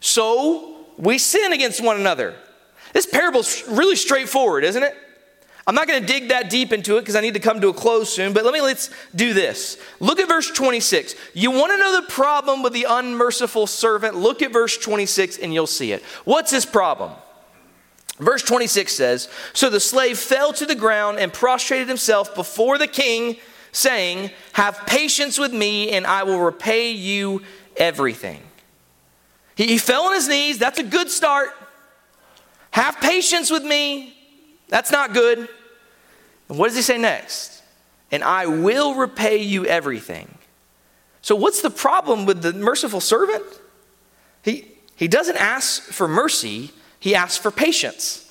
So 0.00 0.86
we 0.96 1.18
sin 1.18 1.52
against 1.52 1.82
one 1.82 1.98
another. 1.98 2.34
This 2.92 3.06
parable 3.06 3.40
is 3.40 3.64
really 3.68 3.96
straightforward, 3.96 4.64
isn't 4.64 4.82
it? 4.82 4.96
I'm 5.70 5.76
not 5.76 5.86
going 5.86 6.00
to 6.00 6.06
dig 6.12 6.30
that 6.30 6.50
deep 6.50 6.72
into 6.72 6.96
it 6.96 7.02
because 7.02 7.14
I 7.14 7.20
need 7.20 7.34
to 7.34 7.40
come 7.40 7.60
to 7.60 7.68
a 7.68 7.72
close 7.72 8.12
soon, 8.12 8.32
but 8.32 8.44
let 8.44 8.52
me 8.52 8.60
let's 8.60 8.90
do 9.14 9.32
this. 9.32 9.78
Look 10.00 10.18
at 10.18 10.26
verse 10.26 10.50
26. 10.50 11.14
You 11.32 11.52
want 11.52 11.70
to 11.70 11.78
know 11.78 12.00
the 12.00 12.08
problem 12.08 12.64
with 12.64 12.72
the 12.72 12.86
unmerciful 12.88 13.68
servant? 13.68 14.16
Look 14.16 14.42
at 14.42 14.52
verse 14.52 14.76
26 14.76 15.38
and 15.38 15.54
you'll 15.54 15.68
see 15.68 15.92
it. 15.92 16.02
What's 16.24 16.50
his 16.50 16.66
problem? 16.66 17.12
Verse 18.18 18.42
26 18.42 18.92
says 18.92 19.28
So 19.52 19.70
the 19.70 19.78
slave 19.78 20.18
fell 20.18 20.52
to 20.54 20.66
the 20.66 20.74
ground 20.74 21.20
and 21.20 21.32
prostrated 21.32 21.86
himself 21.86 22.34
before 22.34 22.76
the 22.76 22.88
king, 22.88 23.36
saying, 23.70 24.32
Have 24.54 24.88
patience 24.88 25.38
with 25.38 25.54
me, 25.54 25.92
and 25.92 26.04
I 26.04 26.24
will 26.24 26.40
repay 26.40 26.90
you 26.90 27.42
everything. 27.76 28.40
He, 29.54 29.68
he 29.68 29.78
fell 29.78 30.06
on 30.06 30.14
his 30.14 30.26
knees. 30.26 30.58
That's 30.58 30.80
a 30.80 30.82
good 30.82 31.12
start. 31.12 31.50
Have 32.72 32.96
patience 33.00 33.52
with 33.52 33.62
me. 33.62 34.16
That's 34.66 34.90
not 34.90 35.14
good. 35.14 35.48
What 36.56 36.68
does 36.68 36.76
he 36.76 36.82
say 36.82 36.98
next? 36.98 37.62
And 38.10 38.24
I 38.24 38.46
will 38.46 38.94
repay 38.94 39.38
you 39.38 39.66
everything. 39.66 40.36
So, 41.22 41.36
what's 41.36 41.62
the 41.62 41.70
problem 41.70 42.26
with 42.26 42.42
the 42.42 42.52
merciful 42.52 43.00
servant? 43.00 43.44
He, 44.42 44.66
he 44.96 45.06
doesn't 45.06 45.36
ask 45.36 45.82
for 45.82 46.08
mercy, 46.08 46.70
he 46.98 47.14
asks 47.14 47.36
for 47.36 47.50
patience. 47.50 48.26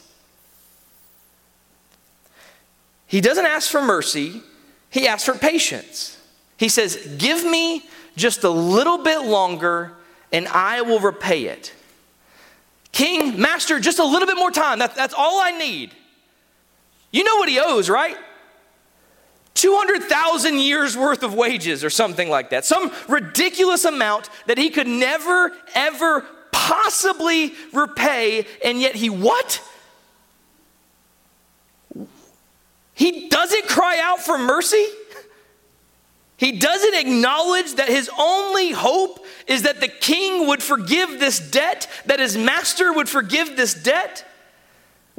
He 3.08 3.21
doesn't 3.21 3.45
ask 3.45 3.71
for 3.71 3.82
mercy, 3.82 4.41
he 4.89 5.08
asks 5.08 5.25
for 5.25 5.34
patience. 5.34 6.17
He 6.58 6.67
says, 6.67 6.97
Give 7.17 7.43
me 7.45 7.88
just 8.17 8.43
a 8.43 8.49
little 8.49 8.97
bit 8.97 9.21
longer 9.21 9.93
and 10.32 10.47
I 10.47 10.82
will 10.82 10.99
repay 10.99 11.45
it. 11.45 11.73
King, 12.91 13.39
master, 13.39 13.79
just 13.79 13.99
a 13.99 14.05
little 14.05 14.27
bit 14.27 14.36
more 14.36 14.51
time. 14.51 14.79
That, 14.79 14.95
that's 14.95 15.13
all 15.13 15.39
I 15.41 15.51
need. 15.51 15.91
You 17.11 17.23
know 17.23 17.37
what 17.37 17.49
he 17.49 17.59
owes, 17.59 17.89
right? 17.89 18.17
200,000 19.55 20.59
years 20.59 20.95
worth 20.95 21.23
of 21.23 21.33
wages 21.33 21.83
or 21.83 21.89
something 21.89 22.29
like 22.29 22.51
that. 22.51 22.65
Some 22.65 22.91
ridiculous 23.07 23.83
amount 23.83 24.29
that 24.45 24.57
he 24.57 24.69
could 24.69 24.87
never, 24.87 25.51
ever 25.75 26.25
possibly 26.51 27.53
repay, 27.73 28.45
and 28.63 28.79
yet 28.79 28.95
he 28.95 29.09
what? 29.09 29.61
He 32.93 33.27
doesn't 33.29 33.67
cry 33.67 33.99
out 34.01 34.19
for 34.19 34.37
mercy? 34.37 34.85
He 36.37 36.53
doesn't 36.53 36.95
acknowledge 36.95 37.75
that 37.75 37.89
his 37.89 38.09
only 38.17 38.71
hope 38.71 39.25
is 39.45 39.63
that 39.63 39.81
the 39.81 39.89
king 39.89 40.47
would 40.47 40.63
forgive 40.63 41.19
this 41.19 41.39
debt, 41.39 41.89
that 42.05 42.19
his 42.19 42.37
master 42.37 42.93
would 42.93 43.09
forgive 43.09 43.57
this 43.57 43.73
debt. 43.73 44.25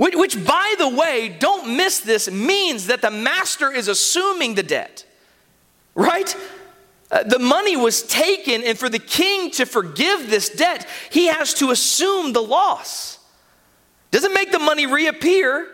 Which, 0.00 0.16
which, 0.16 0.46
by 0.46 0.76
the 0.78 0.88
way, 0.88 1.28
don't 1.28 1.76
miss 1.76 2.00
this, 2.00 2.30
means 2.30 2.86
that 2.86 3.02
the 3.02 3.10
master 3.10 3.70
is 3.70 3.86
assuming 3.86 4.54
the 4.54 4.62
debt, 4.62 5.04
right? 5.94 6.34
Uh, 7.10 7.22
the 7.24 7.38
money 7.38 7.76
was 7.76 8.02
taken, 8.04 8.62
and 8.62 8.78
for 8.78 8.88
the 8.88 8.98
king 8.98 9.50
to 9.50 9.66
forgive 9.66 10.30
this 10.30 10.48
debt, 10.48 10.88
he 11.10 11.26
has 11.26 11.52
to 11.52 11.70
assume 11.70 12.32
the 12.32 12.40
loss. 12.40 13.18
Doesn't 14.10 14.32
make 14.32 14.52
the 14.52 14.58
money 14.58 14.86
reappear. 14.86 15.68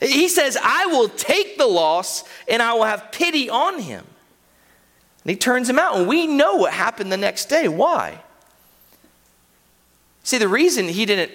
He 0.00 0.30
says, 0.30 0.56
I 0.58 0.86
will 0.86 1.10
take 1.10 1.58
the 1.58 1.66
loss 1.66 2.24
and 2.48 2.62
I 2.62 2.72
will 2.72 2.84
have 2.84 3.12
pity 3.12 3.50
on 3.50 3.80
him. 3.80 4.06
And 5.24 5.30
he 5.30 5.36
turns 5.36 5.68
him 5.68 5.78
out, 5.78 5.98
and 5.98 6.08
we 6.08 6.26
know 6.26 6.56
what 6.56 6.72
happened 6.72 7.12
the 7.12 7.18
next 7.18 7.50
day. 7.50 7.68
Why? 7.68 8.22
See, 10.22 10.38
the 10.38 10.48
reason 10.48 10.88
he 10.88 11.04
didn't 11.04 11.32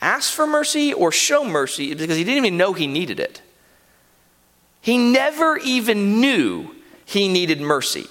ask 0.00 0.32
for 0.32 0.46
mercy 0.46 0.92
or 0.92 1.12
show 1.12 1.44
mercy 1.44 1.94
because 1.94 2.16
he 2.16 2.24
didn't 2.24 2.44
even 2.44 2.56
know 2.56 2.72
he 2.72 2.86
needed 2.86 3.20
it. 3.20 3.42
He 4.80 4.96
never 4.96 5.58
even 5.58 6.20
knew 6.20 6.74
he 7.04 7.28
needed 7.28 7.60
mercy. 7.60 8.06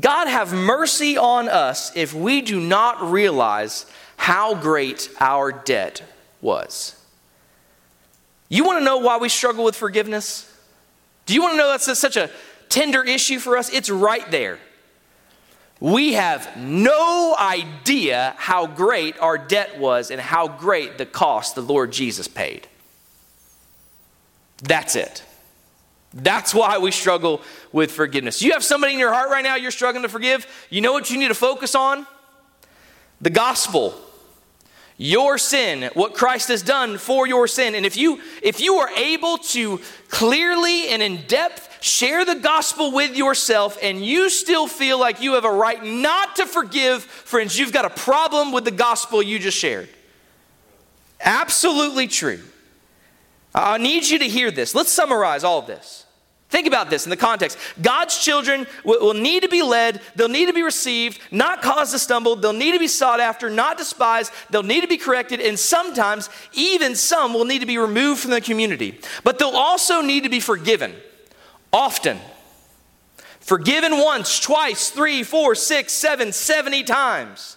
God 0.00 0.28
have 0.28 0.52
mercy 0.52 1.18
on 1.18 1.48
us 1.48 1.94
if 1.96 2.14
we 2.14 2.40
do 2.40 2.60
not 2.60 3.10
realize 3.10 3.84
how 4.16 4.54
great 4.54 5.10
our 5.20 5.52
debt 5.52 6.02
was. 6.40 6.96
You 8.48 8.64
want 8.64 8.78
to 8.78 8.84
know 8.84 8.98
why 8.98 9.18
we 9.18 9.28
struggle 9.28 9.64
with 9.64 9.76
forgiveness? 9.76 10.48
Do 11.26 11.34
you 11.34 11.42
want 11.42 11.54
to 11.54 11.56
know 11.56 11.68
that's 11.68 11.98
such 11.98 12.16
a 12.16 12.30
tender 12.72 13.04
issue 13.04 13.38
for 13.38 13.56
us, 13.58 13.70
it's 13.70 13.90
right 13.90 14.28
there. 14.30 14.58
We 15.82 16.12
have 16.12 16.56
no 16.56 17.34
idea 17.36 18.34
how 18.36 18.68
great 18.68 19.18
our 19.18 19.36
debt 19.36 19.80
was 19.80 20.12
and 20.12 20.20
how 20.20 20.46
great 20.46 20.96
the 20.96 21.04
cost 21.04 21.56
the 21.56 21.60
Lord 21.60 21.90
Jesus 21.90 22.28
paid. 22.28 22.68
That's 24.58 24.94
it. 24.94 25.24
That's 26.14 26.54
why 26.54 26.78
we 26.78 26.92
struggle 26.92 27.42
with 27.72 27.90
forgiveness. 27.90 28.42
You 28.42 28.52
have 28.52 28.62
somebody 28.62 28.92
in 28.92 29.00
your 29.00 29.12
heart 29.12 29.30
right 29.30 29.42
now 29.42 29.56
you're 29.56 29.72
struggling 29.72 30.04
to 30.04 30.08
forgive. 30.08 30.46
You 30.70 30.82
know 30.82 30.92
what 30.92 31.10
you 31.10 31.18
need 31.18 31.28
to 31.28 31.34
focus 31.34 31.74
on? 31.74 32.06
The 33.20 33.30
gospel. 33.30 34.00
Your 35.02 35.36
sin, 35.36 35.90
what 35.94 36.14
Christ 36.14 36.46
has 36.46 36.62
done 36.62 36.96
for 36.96 37.26
your 37.26 37.48
sin. 37.48 37.74
And 37.74 37.84
if 37.84 37.96
you 37.96 38.20
if 38.40 38.60
you 38.60 38.76
are 38.76 38.90
able 38.90 39.36
to 39.38 39.80
clearly 40.08 40.90
and 40.90 41.02
in 41.02 41.22
depth 41.26 41.82
share 41.82 42.24
the 42.24 42.36
gospel 42.36 42.92
with 42.92 43.16
yourself 43.16 43.76
and 43.82 44.06
you 44.06 44.30
still 44.30 44.68
feel 44.68 45.00
like 45.00 45.20
you 45.20 45.34
have 45.34 45.44
a 45.44 45.50
right 45.50 45.84
not 45.84 46.36
to 46.36 46.46
forgive, 46.46 47.02
friends, 47.02 47.58
you've 47.58 47.72
got 47.72 47.84
a 47.84 47.90
problem 47.90 48.52
with 48.52 48.64
the 48.64 48.70
gospel 48.70 49.20
you 49.20 49.40
just 49.40 49.58
shared. 49.58 49.88
Absolutely 51.20 52.06
true. 52.06 52.38
I 53.52 53.78
need 53.78 54.06
you 54.06 54.20
to 54.20 54.28
hear 54.28 54.52
this. 54.52 54.72
Let's 54.72 54.92
summarize 54.92 55.42
all 55.42 55.58
of 55.58 55.66
this. 55.66 56.06
Think 56.52 56.66
about 56.66 56.90
this 56.90 57.06
in 57.06 57.10
the 57.10 57.16
context. 57.16 57.56
God's 57.80 58.18
children 58.18 58.66
will, 58.84 59.14
need 59.14 59.42
to 59.42 59.48
be 59.48 59.62
led, 59.62 60.02
they'll 60.16 60.28
need 60.28 60.48
to 60.48 60.52
be 60.52 60.62
received, 60.62 61.18
not 61.30 61.62
caused 61.62 61.92
to 61.92 61.98
stumble, 61.98 62.36
they'll 62.36 62.52
need 62.52 62.72
to 62.72 62.78
be 62.78 62.88
sought 62.88 63.20
after, 63.20 63.48
not 63.48 63.78
despised, 63.78 64.30
they'll 64.50 64.62
need 64.62 64.82
to 64.82 64.86
be 64.86 64.98
corrected, 64.98 65.40
and 65.40 65.58
sometimes, 65.58 66.28
even 66.52 66.94
some, 66.94 67.32
will 67.32 67.46
need 67.46 67.60
to 67.60 67.66
be 67.66 67.78
removed 67.78 68.20
from 68.20 68.32
the 68.32 68.40
community. 68.42 69.00
But 69.24 69.38
they'll 69.38 69.48
also 69.48 70.02
need 70.02 70.24
to 70.24 70.28
be 70.28 70.40
forgiven 70.40 70.94
often. 71.72 72.18
Forgiven 73.40 73.96
once, 73.96 74.38
twice, 74.38 74.90
three, 74.90 75.22
four, 75.22 75.54
six, 75.54 75.94
seven, 75.94 76.32
seventy 76.32 76.82
times. 76.82 77.56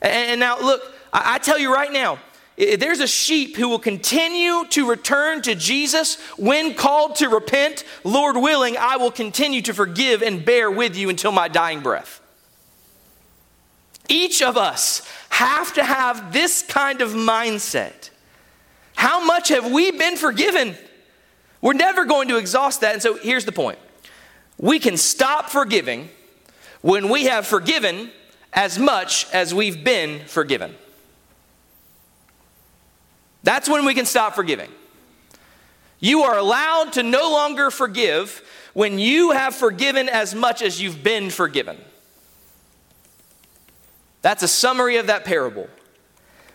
And, 0.00 0.38
now, 0.38 0.60
look, 0.60 0.80
I, 1.12 1.38
tell 1.38 1.58
you 1.58 1.74
right 1.74 1.90
now, 1.90 2.20
there's 2.60 3.00
a 3.00 3.06
sheep 3.06 3.56
who 3.56 3.70
will 3.70 3.78
continue 3.78 4.66
to 4.66 4.88
return 4.88 5.40
to 5.42 5.54
Jesus 5.54 6.20
when 6.36 6.74
called 6.74 7.16
to 7.16 7.28
repent. 7.28 7.84
Lord 8.04 8.36
willing, 8.36 8.76
I 8.76 8.98
will 8.98 9.10
continue 9.10 9.62
to 9.62 9.72
forgive 9.72 10.22
and 10.22 10.44
bear 10.44 10.70
with 10.70 10.94
you 10.94 11.08
until 11.08 11.32
my 11.32 11.48
dying 11.48 11.80
breath. 11.80 12.20
Each 14.10 14.42
of 14.42 14.58
us 14.58 15.08
have 15.30 15.72
to 15.74 15.84
have 15.84 16.34
this 16.34 16.62
kind 16.62 17.00
of 17.00 17.12
mindset. 17.12 18.10
How 18.94 19.24
much 19.24 19.48
have 19.48 19.72
we 19.72 19.92
been 19.92 20.16
forgiven? 20.16 20.76
We're 21.62 21.72
never 21.72 22.04
going 22.04 22.28
to 22.28 22.36
exhaust 22.36 22.82
that. 22.82 22.92
And 22.92 23.02
so 23.02 23.16
here's 23.16 23.46
the 23.46 23.52
point 23.52 23.78
we 24.58 24.78
can 24.78 24.98
stop 24.98 25.48
forgiving 25.48 26.10
when 26.82 27.08
we 27.08 27.24
have 27.24 27.46
forgiven 27.46 28.10
as 28.52 28.78
much 28.78 29.26
as 29.32 29.54
we've 29.54 29.82
been 29.82 30.26
forgiven. 30.26 30.74
That's 33.42 33.68
when 33.68 33.84
we 33.84 33.94
can 33.94 34.06
stop 34.06 34.34
forgiving. 34.34 34.70
You 35.98 36.22
are 36.22 36.38
allowed 36.38 36.94
to 36.94 37.02
no 37.02 37.30
longer 37.30 37.70
forgive 37.70 38.42
when 38.72 38.98
you 38.98 39.32
have 39.32 39.54
forgiven 39.54 40.08
as 40.08 40.34
much 40.34 40.62
as 40.62 40.80
you've 40.80 41.02
been 41.02 41.30
forgiven. 41.30 41.78
That's 44.22 44.42
a 44.42 44.48
summary 44.48 44.96
of 44.96 45.06
that 45.06 45.24
parable. 45.24 45.68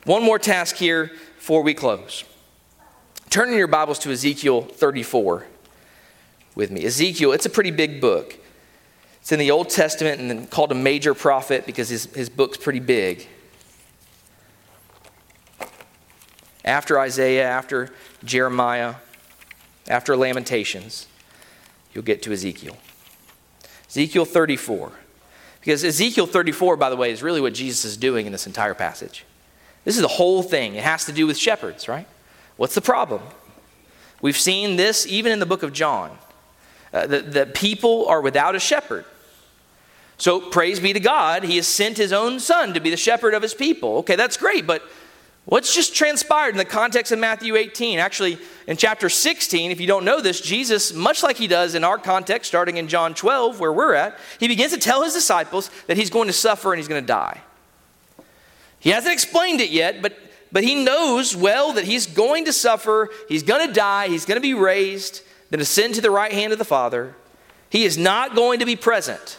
One 0.06 0.24
more 0.24 0.40
task 0.40 0.76
here 0.76 1.12
before 1.36 1.64
we 1.64 1.74
close. 1.74 2.24
Turn 3.30 3.50
in 3.50 3.58
your 3.58 3.68
Bibles 3.68 4.00
to 4.00 4.12
Ezekiel 4.12 4.62
34 4.62 5.46
with 6.56 6.72
me. 6.72 6.86
Ezekiel, 6.86 7.34
it's 7.34 7.46
a 7.46 7.50
pretty 7.50 7.72
big 7.72 8.00
book. 8.00 8.38
It's 9.20 9.32
in 9.32 9.40
the 9.40 9.52
Old 9.52 9.70
Testament 9.70 10.22
and 10.22 10.50
called 10.50 10.72
a 10.72 10.76
major 10.76 11.14
prophet 11.14 11.66
because 11.66 11.90
his, 11.90 12.06
his 12.14 12.30
book's 12.30 12.58
pretty 12.58 12.80
big. 12.80 13.28
After 16.66 17.00
Isaiah, 17.00 17.48
after 17.48 17.92
Jeremiah, 18.24 18.96
after 19.88 20.18
Lamentations, 20.18 21.08
you'll 21.94 22.04
get 22.04 22.22
to 22.24 22.34
Ezekiel. 22.34 22.76
Ezekiel 23.88 24.26
34. 24.26 24.92
Because 25.62 25.84
Ezekiel 25.84 26.28
34, 26.28 26.76
by 26.76 26.90
the 26.90 26.96
way, 26.96 27.12
is 27.12 27.24
really 27.24 27.40
what 27.40 27.54
Jesus 27.54 27.86
is 27.86 27.96
doing 27.96 28.26
in 28.26 28.32
this 28.32 28.48
entire 28.48 28.74
passage. 28.74 29.24
This 29.84 29.96
is 29.96 30.02
the 30.02 30.08
whole 30.08 30.44
thing. 30.44 30.76
It 30.76 30.84
has 30.84 31.06
to 31.06 31.14
do 31.14 31.28
with 31.28 31.38
shepherds, 31.38 31.88
right? 31.88 32.08
What's 32.58 32.76
the 32.76 32.82
problem? 32.82 33.22
We've 34.22 34.38
seen 34.38 34.76
this 34.76 35.06
even 35.08 35.32
in 35.32 35.40
the 35.40 35.46
book 35.46 35.64
of 35.64 35.72
John. 35.72 36.18
Uh, 36.96 37.08
that, 37.08 37.34
that 37.34 37.54
people 37.54 38.08
are 38.08 38.22
without 38.22 38.56
a 38.56 38.60
shepherd. 38.60 39.04
So, 40.18 40.40
praise 40.40 40.80
be 40.80 40.94
to 40.94 41.00
God, 41.02 41.44
He 41.44 41.58
has 41.58 41.68
sent 41.68 41.98
His 41.98 42.14
own 42.14 42.40
Son 42.40 42.74
to 42.74 42.80
be 42.80 42.90
the 42.90 42.96
shepherd 42.96 43.34
of 43.34 43.42
His 43.42 43.54
people. 43.54 43.98
Okay, 43.98 44.16
that's 44.16 44.38
great, 44.38 44.66
but 44.66 44.82
what's 45.46 45.74
just 45.74 45.96
transpired 45.96 46.52
in 46.52 46.58
the 46.58 46.66
context 46.66 47.12
of 47.12 47.20
Matthew 47.20 47.56
18? 47.56 48.00
Actually, 48.00 48.38
in 48.68 48.78
chapter 48.78 49.10
16, 49.10 49.72
if 49.72 49.80
you 49.80 49.88
don't 49.88 50.06
know 50.06 50.22
this, 50.22 50.42
Jesus, 50.42 50.94
much 50.94 51.24
like 51.24 51.38
He 51.38 51.48
does 51.48 51.76
in 51.76 51.84
our 51.84 51.98
context, 51.98 52.48
starting 52.48 52.78
in 52.78 52.88
John 52.88 53.14
12, 53.14 53.60
where 53.60 53.74
we're 53.74 53.94
at, 53.94 54.18
He 54.40 54.48
begins 54.48 54.74
to 54.74 54.80
tell 54.80 55.04
His 55.04 55.14
disciples 55.14 55.70
that 55.88 55.98
He's 55.98 56.10
going 56.10 56.28
to 56.28 56.34
suffer 56.34 56.74
and 56.74 56.80
He's 56.80 56.88
going 56.88 57.02
to 57.02 57.08
die. 57.08 57.42
He 58.80 58.92
hasn't 58.92 59.14
explained 59.14 59.62
it 59.62 59.72
yet, 59.72 60.02
but 60.02 60.18
but 60.56 60.64
he 60.64 60.86
knows 60.86 61.36
well 61.36 61.74
that 61.74 61.84
he's 61.84 62.06
going 62.06 62.46
to 62.46 62.54
suffer, 62.54 63.10
he's 63.28 63.44
going 63.44 63.68
to 63.68 63.74
die, 63.74 64.08
he's 64.08 64.24
going 64.24 64.38
to 64.38 64.42
be 64.42 64.54
raised, 64.54 65.22
then 65.50 65.60
ascend 65.60 65.96
to 65.96 66.02
the 66.02 66.10
right 66.10 66.32
hand 66.32 66.54
of 66.54 66.60
the 66.60 66.64
Father. 66.64 67.14
He 67.70 67.84
is 67.84 67.98
not 67.98 68.36
going 68.36 68.60
to 68.60 68.66
be 68.66 68.78
present. 68.78 69.38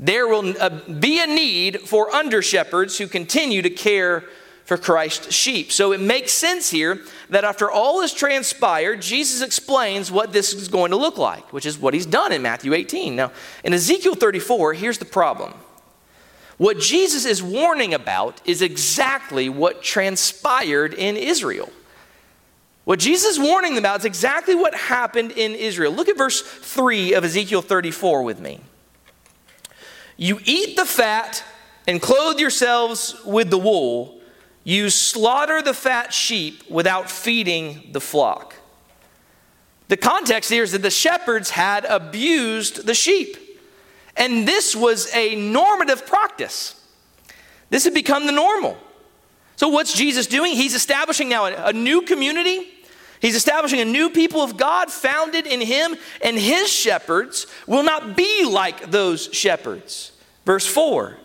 There 0.00 0.26
will 0.26 0.54
uh, 0.58 0.70
be 0.70 1.20
a 1.22 1.26
need 1.26 1.80
for 1.80 2.10
under 2.10 2.40
shepherds 2.40 2.96
who 2.96 3.06
continue 3.06 3.60
to 3.60 3.68
care 3.68 4.24
for 4.68 4.76
Christ's 4.76 5.34
sheep. 5.34 5.72
So 5.72 5.92
it 5.92 6.00
makes 6.00 6.30
sense 6.30 6.68
here 6.68 7.00
that 7.30 7.42
after 7.42 7.70
all 7.70 8.02
is 8.02 8.12
transpired, 8.12 9.00
Jesus 9.00 9.40
explains 9.40 10.12
what 10.12 10.34
this 10.34 10.52
is 10.52 10.68
going 10.68 10.90
to 10.90 10.96
look 10.98 11.16
like, 11.16 11.54
which 11.54 11.64
is 11.64 11.78
what 11.78 11.94
he's 11.94 12.04
done 12.04 12.32
in 12.32 12.42
Matthew 12.42 12.74
18. 12.74 13.16
Now, 13.16 13.32
in 13.64 13.72
Ezekiel 13.72 14.14
34, 14.14 14.74
here's 14.74 14.98
the 14.98 15.06
problem 15.06 15.54
what 16.58 16.80
Jesus 16.80 17.24
is 17.24 17.42
warning 17.42 17.94
about 17.94 18.42
is 18.44 18.60
exactly 18.60 19.48
what 19.48 19.82
transpired 19.82 20.92
in 20.92 21.16
Israel. 21.16 21.72
What 22.84 22.98
Jesus 22.98 23.38
is 23.38 23.40
warning 23.40 23.74
them 23.74 23.84
about 23.84 24.00
is 24.00 24.04
exactly 24.04 24.54
what 24.54 24.74
happened 24.74 25.32
in 25.32 25.54
Israel. 25.54 25.92
Look 25.94 26.10
at 26.10 26.18
verse 26.18 26.42
3 26.42 27.14
of 27.14 27.24
Ezekiel 27.24 27.62
34 27.62 28.22
with 28.22 28.38
me. 28.38 28.60
You 30.18 30.40
eat 30.44 30.76
the 30.76 30.84
fat 30.84 31.42
and 31.86 32.02
clothe 32.02 32.38
yourselves 32.38 33.16
with 33.24 33.48
the 33.48 33.56
wool. 33.56 34.17
You 34.64 34.90
slaughter 34.90 35.62
the 35.62 35.74
fat 35.74 36.12
sheep 36.12 36.68
without 36.68 37.10
feeding 37.10 37.88
the 37.92 38.00
flock. 38.00 38.54
The 39.88 39.96
context 39.96 40.50
here 40.50 40.62
is 40.62 40.72
that 40.72 40.82
the 40.82 40.90
shepherds 40.90 41.50
had 41.50 41.84
abused 41.86 42.86
the 42.86 42.94
sheep. 42.94 43.36
And 44.16 44.46
this 44.46 44.76
was 44.76 45.12
a 45.14 45.36
normative 45.36 46.06
practice. 46.06 46.74
This 47.70 47.84
had 47.84 47.94
become 47.94 48.26
the 48.26 48.32
normal. 48.32 48.76
So, 49.56 49.68
what's 49.68 49.92
Jesus 49.92 50.26
doing? 50.26 50.52
He's 50.52 50.74
establishing 50.74 51.28
now 51.28 51.46
a, 51.46 51.72
new 51.72 52.02
community. 52.02 52.68
He's 53.20 53.34
establishing 53.34 53.80
a 53.80 53.84
new 53.84 54.10
people 54.10 54.40
of 54.40 54.56
God 54.56 54.90
founded 54.90 55.46
in 55.46 55.60
him, 55.60 55.96
and 56.22 56.38
his 56.38 56.70
shepherds 56.70 57.46
will 57.66 57.82
not 57.82 58.16
be 58.16 58.44
like 58.44 58.90
those 58.90 59.28
shepherds. 59.32 60.12
Verse 60.44 60.66
4 60.66 61.16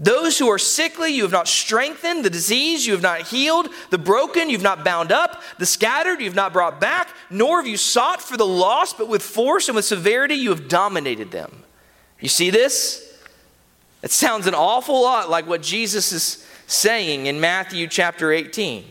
Those 0.00 0.38
who 0.38 0.50
are 0.50 0.58
sickly, 0.58 1.12
you 1.12 1.22
have 1.22 1.32
not 1.32 1.46
strengthened, 1.46 2.24
the 2.24 2.30
disease, 2.30 2.84
you 2.84 2.92
have 2.94 3.02
not 3.02 3.22
healed, 3.22 3.68
the 3.90 3.98
broken, 3.98 4.50
you 4.50 4.56
have 4.56 4.62
not 4.62 4.84
bound 4.84 5.12
up, 5.12 5.40
the 5.58 5.66
scattered, 5.66 6.18
you 6.18 6.26
have 6.26 6.34
not 6.34 6.52
brought 6.52 6.80
back, 6.80 7.08
nor 7.30 7.58
have 7.58 7.68
you 7.68 7.76
sought 7.76 8.20
for 8.20 8.36
the 8.36 8.46
lost, 8.46 8.98
but 8.98 9.08
with 9.08 9.22
force 9.22 9.68
and 9.68 9.76
with 9.76 9.84
severity, 9.84 10.34
you 10.34 10.50
have 10.50 10.68
dominated 10.68 11.30
them. 11.30 11.62
You 12.18 12.28
see 12.28 12.50
this? 12.50 13.12
It 14.02 14.10
sounds 14.10 14.46
an 14.48 14.54
awful 14.54 15.00
lot 15.00 15.30
like 15.30 15.46
what 15.46 15.62
Jesus 15.62 16.12
is 16.12 16.46
saying 16.66 17.26
in 17.26 17.40
Matthew 17.40 17.86
chapter 17.86 18.32
18. 18.32 18.84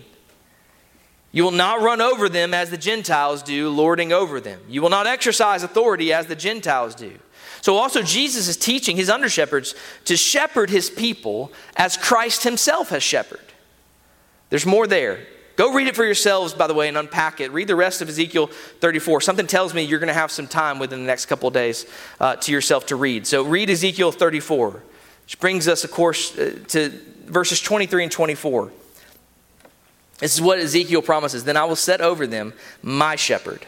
You 1.33 1.43
will 1.43 1.51
not 1.51 1.81
run 1.81 1.99
over 1.99 2.29
them 2.29 2.53
as 2.53 2.69
the 2.69 2.77
Gentiles 2.77 3.43
do, 3.43 3.69
lording 3.69 4.13
over 4.13 4.39
them. 4.39 4.61
You 4.69 4.81
will 4.81 4.89
not 4.89 5.07
exercise 5.07 5.63
authority 5.63 6.13
as 6.13 6.27
the 6.27 6.35
Gentiles 6.35 6.95
do. 6.95 7.17
So, 7.63 7.77
also, 7.77 8.01
Jesus 8.01 8.49
is 8.49 8.57
teaching 8.57 8.97
his 8.97 9.09
under 9.09 9.29
shepherds 9.29 9.73
to 10.03 10.17
shepherd 10.17 10.69
his 10.69 10.89
people 10.89 11.49
as 11.77 11.95
Christ 11.95 12.43
himself 12.43 12.89
has 12.89 13.03
shepherded. 13.03 13.45
There's 14.49 14.65
more 14.65 14.85
there. 14.85 15.25
Go 15.55 15.73
read 15.73 15.87
it 15.87 15.95
for 15.95 16.03
yourselves, 16.03 16.53
by 16.53 16.67
the 16.67 16.73
way, 16.73 16.89
and 16.89 16.97
unpack 16.97 17.39
it. 17.39 17.53
Read 17.53 17.69
the 17.69 17.75
rest 17.77 18.01
of 18.01 18.09
Ezekiel 18.09 18.47
34. 18.47 19.21
Something 19.21 19.47
tells 19.47 19.73
me 19.73 19.81
you're 19.81 19.99
going 19.99 20.09
to 20.09 20.13
have 20.13 20.29
some 20.29 20.45
time 20.45 20.77
within 20.77 20.99
the 20.99 21.05
next 21.05 21.27
couple 21.27 21.49
days 21.51 21.85
uh, 22.19 22.35
to 22.35 22.51
yourself 22.51 22.87
to 22.87 22.97
read. 22.97 23.25
So, 23.25 23.43
read 23.45 23.69
Ezekiel 23.69 24.11
34, 24.11 24.83
which 25.23 25.39
brings 25.39 25.69
us, 25.69 25.85
of 25.85 25.91
course, 25.91 26.37
uh, 26.37 26.59
to 26.67 26.89
verses 27.27 27.61
23 27.61 28.03
and 28.03 28.11
24. 28.11 28.73
This 30.17 30.35
is 30.35 30.41
what 30.41 30.59
Ezekiel 30.59 31.01
promises. 31.01 31.45
Then 31.45 31.55
I 31.55 31.63
will 31.63 31.77
set 31.77 32.01
over 32.01 32.27
them 32.27 32.51
my 32.81 33.15
shepherd, 33.15 33.65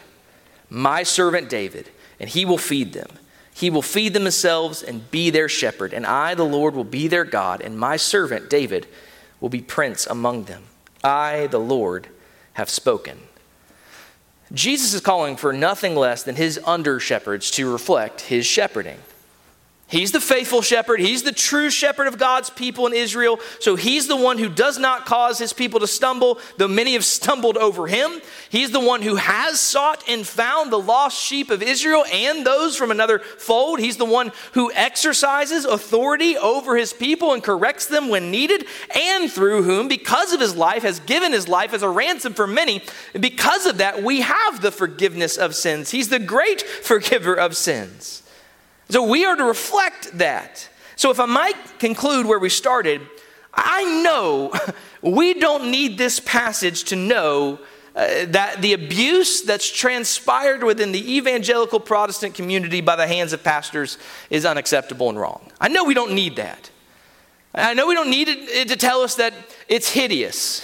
my 0.68 1.02
servant 1.02 1.48
David, 1.48 1.88
and 2.20 2.28
he 2.28 2.44
will 2.44 2.58
feed 2.58 2.92
them. 2.92 3.08
He 3.56 3.70
will 3.70 3.80
feed 3.80 4.12
them 4.12 4.24
themselves 4.24 4.82
and 4.82 5.10
be 5.10 5.30
their 5.30 5.48
shepherd. 5.48 5.94
And 5.94 6.04
I, 6.04 6.34
the 6.34 6.44
Lord, 6.44 6.74
will 6.74 6.84
be 6.84 7.08
their 7.08 7.24
God, 7.24 7.62
and 7.62 7.78
my 7.78 7.96
servant 7.96 8.50
David 8.50 8.86
will 9.40 9.48
be 9.48 9.62
prince 9.62 10.06
among 10.06 10.44
them. 10.44 10.64
I, 11.02 11.46
the 11.46 11.58
Lord, 11.58 12.08
have 12.52 12.68
spoken. 12.68 13.18
Jesus 14.52 14.92
is 14.92 15.00
calling 15.00 15.38
for 15.38 15.54
nothing 15.54 15.96
less 15.96 16.22
than 16.22 16.36
his 16.36 16.60
under 16.66 17.00
shepherds 17.00 17.50
to 17.52 17.72
reflect 17.72 18.20
his 18.20 18.44
shepherding. 18.44 18.98
He's 19.88 20.10
the 20.10 20.20
faithful 20.20 20.62
shepherd. 20.62 20.98
He's 20.98 21.22
the 21.22 21.30
true 21.30 21.70
shepherd 21.70 22.08
of 22.08 22.18
God's 22.18 22.50
people 22.50 22.88
in 22.88 22.92
Israel. 22.92 23.38
So 23.60 23.76
he's 23.76 24.08
the 24.08 24.16
one 24.16 24.36
who 24.36 24.48
does 24.48 24.78
not 24.78 25.06
cause 25.06 25.38
his 25.38 25.52
people 25.52 25.78
to 25.78 25.86
stumble, 25.86 26.40
though 26.56 26.66
many 26.66 26.94
have 26.94 27.04
stumbled 27.04 27.56
over 27.56 27.86
him. 27.86 28.20
He's 28.50 28.72
the 28.72 28.80
one 28.80 29.00
who 29.00 29.14
has 29.14 29.60
sought 29.60 30.02
and 30.08 30.26
found 30.26 30.72
the 30.72 30.78
lost 30.78 31.22
sheep 31.22 31.50
of 31.50 31.62
Israel 31.62 32.04
and 32.12 32.44
those 32.44 32.76
from 32.76 32.90
another 32.90 33.20
fold. 33.20 33.78
He's 33.78 33.96
the 33.96 34.04
one 34.04 34.32
who 34.54 34.72
exercises 34.72 35.64
authority 35.64 36.36
over 36.36 36.76
his 36.76 36.92
people 36.92 37.32
and 37.32 37.40
corrects 37.40 37.86
them 37.86 38.08
when 38.08 38.32
needed, 38.32 38.66
and 38.92 39.30
through 39.30 39.62
whom, 39.62 39.86
because 39.86 40.32
of 40.32 40.40
his 40.40 40.56
life, 40.56 40.82
has 40.82 40.98
given 40.98 41.32
his 41.32 41.46
life 41.46 41.72
as 41.72 41.84
a 41.84 41.88
ransom 41.88 42.34
for 42.34 42.48
many. 42.48 42.82
And 43.14 43.22
because 43.22 43.66
of 43.66 43.78
that, 43.78 44.02
we 44.02 44.22
have 44.22 44.62
the 44.62 44.72
forgiveness 44.72 45.36
of 45.36 45.54
sins. 45.54 45.92
He's 45.92 46.08
the 46.08 46.18
great 46.18 46.62
forgiver 46.62 47.34
of 47.34 47.56
sins. 47.56 48.24
So 48.88 49.02
we 49.02 49.24
are 49.24 49.36
to 49.36 49.44
reflect 49.44 50.18
that. 50.18 50.68
So 50.94 51.10
if 51.10 51.20
I 51.20 51.26
might 51.26 51.78
conclude 51.78 52.26
where 52.26 52.38
we 52.38 52.48
started, 52.48 53.02
I 53.52 54.02
know 54.02 54.52
we 55.02 55.34
don't 55.34 55.70
need 55.70 55.98
this 55.98 56.20
passage 56.20 56.84
to 56.84 56.96
know 56.96 57.58
uh, 57.94 58.26
that 58.26 58.60
the 58.60 58.74
abuse 58.74 59.42
that's 59.42 59.70
transpired 59.70 60.62
within 60.62 60.92
the 60.92 61.16
evangelical 61.16 61.80
Protestant 61.80 62.34
community 62.34 62.80
by 62.80 62.94
the 62.94 63.06
hands 63.06 63.32
of 63.32 63.42
pastors 63.42 63.96
is 64.28 64.44
unacceptable 64.44 65.08
and 65.08 65.18
wrong. 65.18 65.50
I 65.60 65.68
know 65.68 65.84
we 65.84 65.94
don't 65.94 66.12
need 66.12 66.36
that. 66.36 66.70
I 67.54 67.72
know 67.72 67.86
we 67.86 67.94
don't 67.94 68.10
need 68.10 68.28
it 68.28 68.68
to 68.68 68.76
tell 68.76 69.00
us 69.00 69.14
that 69.14 69.32
it's 69.66 69.90
hideous. 69.90 70.62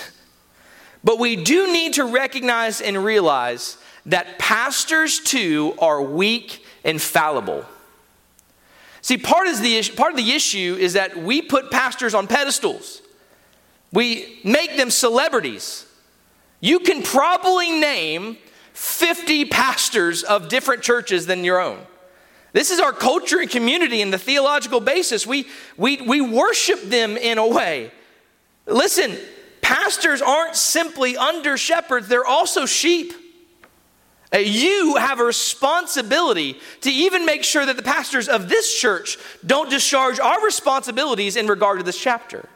But 1.03 1.18
we 1.18 1.37
do 1.37 1.73
need 1.73 1.95
to 1.95 2.05
recognize 2.05 2.83
and 2.83 3.03
realize 3.03 3.79
that 4.07 4.39
pastors 4.39 5.18
too 5.18 5.75
are 5.79 6.03
weak 6.03 6.64
and 6.85 7.01
fallible. 7.01 7.64
See, 9.03 9.18
part 9.18 9.48
of, 9.48 9.61
the, 9.61 9.82
part 9.96 10.12
of 10.12 10.16
the 10.16 10.32
issue 10.32 10.76
is 10.78 10.92
that 10.92 11.16
we 11.16 11.42
put 11.42 11.70
pastors 11.70 12.14
on 12.14 12.28
pedestals, 12.28 13.03
we 13.92 14.40
make 14.44 14.76
them 14.76 14.90
celebrities. 14.90 15.86
You 16.61 16.78
can 16.78 17.03
probably 17.03 17.72
name 17.72 18.38
50 18.72 19.46
pastors 19.46 20.22
of 20.22 20.48
different 20.48 20.82
churches 20.82 21.26
than 21.26 21.44
your 21.44 21.61
own. 21.61 21.80
This 22.53 22.70
is 22.70 22.78
our 22.78 22.92
culture 22.92 23.40
and 23.40 23.50
community 23.50 24.00
and 24.00 24.12
the 24.12 24.18
theological 24.18 24.78
basis. 24.78 25.26
We, 25.26 25.48
we, 25.76 26.00
we 26.00 26.20
worship 26.20 26.80
them 26.82 27.16
in 27.16 27.38
a 27.38 27.46
way. 27.46 27.90
Listen, 28.66 29.16
pastors 29.61 30.22
aren't 30.22 30.55
simply 30.55 31.16
under 31.16 31.57
shepherds, 31.57 32.07
they're 32.09 32.24
also 32.24 32.66
sheep. 32.66 33.14
Uh, 34.33 34.39
you 34.39 34.97
have 34.97 35.20
a 35.20 35.24
responsibility 35.24 36.59
to 36.80 36.91
even 36.91 37.26
make 37.26 37.45
sure 37.45 37.66
that 37.66 37.76
the 37.76 37.83
pastors 37.83 38.28
of 38.28 38.49
this 38.49 38.74
church 38.74 39.18
don't 39.45 39.68
discharge 39.68 40.18
our 40.18 40.43
responsibilities 40.45 41.37
in 41.37 41.47
regard 41.47 41.78
to 41.78 41.85
this 41.85 42.01
chapter. 42.01 42.49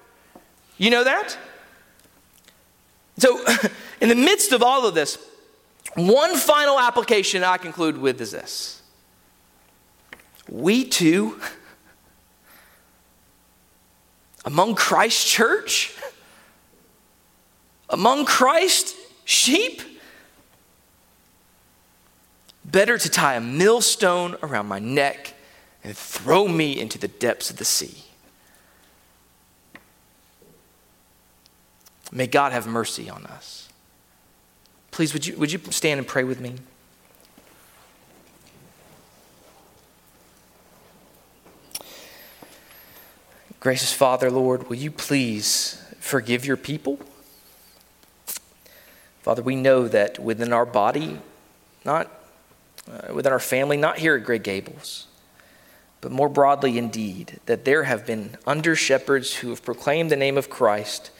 You 0.79 0.91
know 0.91 1.05
that? 1.05 1.37
So, 3.19 3.45
in 4.01 4.09
the 4.09 4.15
midst 4.15 4.53
of 4.53 4.63
all 4.63 4.87
of 4.87 4.95
this, 4.95 5.19
one 5.95 6.37
final 6.37 6.79
application 6.79 7.45
I 7.45 7.59
conclude 7.59 7.99
with 7.99 8.21
is 8.21 8.31
this. 8.31 8.83
We 10.49 10.85
too, 10.85 11.41
among 14.45 14.77
Christ's 14.77 15.31
church, 15.31 15.95
among 17.91 18.25
Christ's 18.25 18.95
sheep, 19.25 19.83
Better 22.71 22.99
to 22.99 23.09
tie 23.09 23.37
a 23.37 23.41
millstone 23.41 24.37
around 24.43 24.67
my 24.67 24.81
neck 24.81 25.35
and 25.85 25.97
throw 25.97 26.49
me 26.49 26.79
into 26.79 26.99
the 26.99 27.07
depths 27.07 27.49
of 27.49 27.59
the 27.59 27.65
sea. 27.65 28.03
May 32.11 32.27
God 32.27 32.53
have 32.53 32.67
mercy 32.67 33.09
on 33.09 33.25
us. 33.27 33.69
Please, 34.91 35.13
would 35.13 35.27
you, 35.27 35.37
would 35.37 35.53
you 35.53 35.61
stand 35.71 35.99
and 35.99 36.07
pray 36.09 36.25
with 36.25 36.41
me? 36.41 36.55
Gracious 43.61 43.93
Father, 43.93 44.31
Lord, 44.31 44.69
will 44.69 44.77
you 44.77 44.91
please 44.91 45.83
forgive 45.99 46.45
your 46.45 46.57
people? 46.57 46.99
Father, 49.23 49.43
we 49.43 49.57
know 49.57 49.89
that 49.89 50.19
within 50.19 50.53
our 50.53 50.67
body, 50.67 51.19
not 51.85 52.11
uh, 52.91 53.13
within 53.13 53.33
our 53.33 53.41
family, 53.41 53.77
not 53.77 53.99
here 53.99 54.15
at 54.17 54.25
Greg 54.25 54.43
Gables, 54.43 55.07
but 56.01 56.13
more 56.13 56.29
broadly 56.29 56.79
indeed, 56.79 57.41
that 57.47 57.65
there 57.65 57.85
have 57.85 58.07
been 58.07 58.37
under 58.47 58.77
shepherds 58.77 59.37
who 59.37 59.51
have 59.51 59.65
proclaimed 59.65 60.11
the 60.11 60.17
name 60.17 60.39
of 60.39 60.51
Christ, 60.51 61.11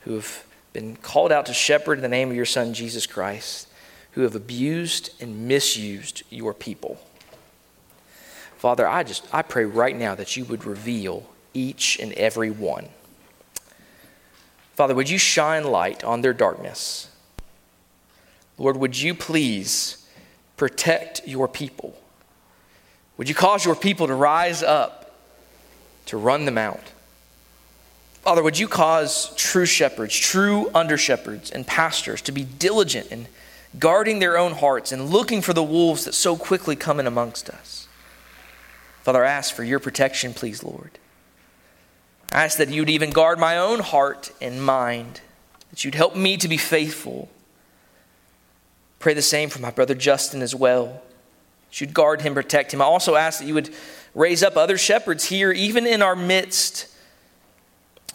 who 0.00 0.14
have 0.14 0.44
been 0.72 0.96
called 0.96 1.32
out 1.32 1.46
to 1.46 1.54
shepherd 1.54 1.98
in 1.98 2.02
the 2.02 2.08
name 2.08 2.30
of 2.30 2.36
your 2.36 2.46
Son, 2.46 2.72
Jesus 2.72 3.06
Christ, 3.06 3.68
who 4.12 4.22
have 4.22 4.34
abused 4.34 5.10
and 5.20 5.46
misused 5.46 6.22
your 6.30 6.54
people. 6.54 6.98
Father, 8.56 8.86
I 8.86 9.02
just 9.02 9.26
I 9.32 9.42
pray 9.42 9.64
right 9.64 9.96
now 9.96 10.14
that 10.14 10.36
you 10.36 10.44
would 10.44 10.64
reveal 10.64 11.26
each 11.54 11.98
and 11.98 12.12
every 12.12 12.50
one. 12.50 12.88
Father, 14.74 14.94
would 14.94 15.10
you 15.10 15.18
shine 15.18 15.64
light 15.64 16.04
on 16.04 16.20
their 16.20 16.32
darkness? 16.32 17.10
Lord, 18.58 18.76
would 18.76 19.00
you 19.00 19.14
please 19.14 19.99
protect 20.60 21.26
your 21.26 21.48
people? 21.48 21.96
Would 23.16 23.30
you 23.30 23.34
cause 23.34 23.64
your 23.64 23.74
people 23.74 24.06
to 24.08 24.14
rise 24.14 24.62
up 24.62 25.16
to 26.04 26.18
run 26.18 26.44
them 26.44 26.58
out? 26.58 26.92
Father, 28.20 28.42
would 28.42 28.58
you 28.58 28.68
cause 28.68 29.34
true 29.36 29.64
shepherds, 29.64 30.14
true 30.14 30.70
under 30.74 30.98
shepherds, 30.98 31.50
and 31.50 31.66
pastors 31.66 32.20
to 32.20 32.32
be 32.32 32.44
diligent 32.44 33.10
in 33.10 33.26
guarding 33.78 34.18
their 34.18 34.36
own 34.36 34.52
hearts 34.52 34.92
and 34.92 35.08
looking 35.08 35.40
for 35.40 35.54
the 35.54 35.62
wolves 35.62 36.04
that 36.04 36.12
so 36.12 36.36
quickly 36.36 36.76
come 36.76 37.00
in 37.00 37.06
amongst 37.06 37.48
us? 37.48 37.88
Father, 39.00 39.24
I 39.24 39.30
ask 39.30 39.54
for 39.54 39.64
your 39.64 39.78
protection, 39.78 40.34
please, 40.34 40.62
Lord. 40.62 40.90
I 42.32 42.44
ask 42.44 42.58
that 42.58 42.68
you'd 42.68 42.90
even 42.90 43.12
guard 43.12 43.38
my 43.38 43.56
own 43.56 43.80
heart 43.80 44.30
and 44.42 44.62
mind, 44.62 45.22
that 45.70 45.86
you'd 45.86 45.94
help 45.94 46.14
me 46.14 46.36
to 46.36 46.48
be 46.48 46.58
faithful 46.58 47.30
Pray 49.00 49.14
the 49.14 49.22
same 49.22 49.48
for 49.48 49.60
my 49.60 49.70
brother 49.70 49.94
Justin 49.94 50.42
as 50.42 50.54
well. 50.54 51.02
You'd 51.72 51.94
guard 51.94 52.20
him, 52.20 52.34
protect 52.34 52.72
him. 52.72 52.82
I 52.82 52.84
also 52.84 53.16
ask 53.16 53.40
that 53.40 53.46
you 53.46 53.54
would 53.54 53.74
raise 54.14 54.42
up 54.42 54.56
other 54.56 54.76
shepherds 54.76 55.24
here, 55.24 55.50
even 55.50 55.86
in 55.86 56.02
our 56.02 56.14
midst, 56.14 56.86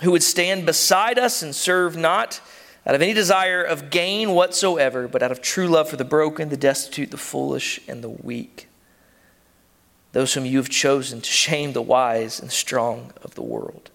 who 0.01 0.11
would 0.11 0.23
stand 0.23 0.65
beside 0.65 1.17
us 1.17 1.41
and 1.41 1.55
serve 1.55 1.97
not 1.97 2.39
out 2.85 2.93
of 2.93 3.01
any 3.01 3.13
desire 3.13 3.63
of 3.63 3.89
gain 3.89 4.31
whatsoever, 4.31 5.07
but 5.07 5.23
out 5.23 5.31
of 5.31 5.41
true 5.41 5.67
love 5.67 5.89
for 5.89 5.95
the 5.95 6.05
broken, 6.05 6.49
the 6.49 6.57
destitute, 6.57 7.09
the 7.11 7.17
foolish, 7.17 7.79
and 7.87 8.03
the 8.03 8.09
weak. 8.09 8.67
Those 10.11 10.33
whom 10.33 10.45
you 10.45 10.57
have 10.57 10.69
chosen 10.69 11.19
to 11.21 11.29
shame 11.29 11.73
the 11.73 11.81
wise 11.81 12.39
and 12.39 12.51
strong 12.51 13.11
of 13.23 13.33
the 13.35 13.41
world. 13.41 13.89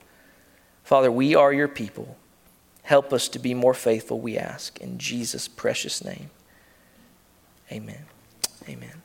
Father, 0.82 1.12
we 1.12 1.36
are 1.36 1.52
your 1.52 1.68
people. 1.68 2.16
Help 2.82 3.12
us 3.12 3.28
to 3.28 3.38
be 3.38 3.54
more 3.54 3.74
faithful, 3.74 4.20
we 4.20 4.36
ask. 4.36 4.80
In 4.80 4.98
Jesus' 4.98 5.46
precious 5.46 6.04
name. 6.04 6.30
Amen. 7.72 8.04
Amen. 8.68 8.99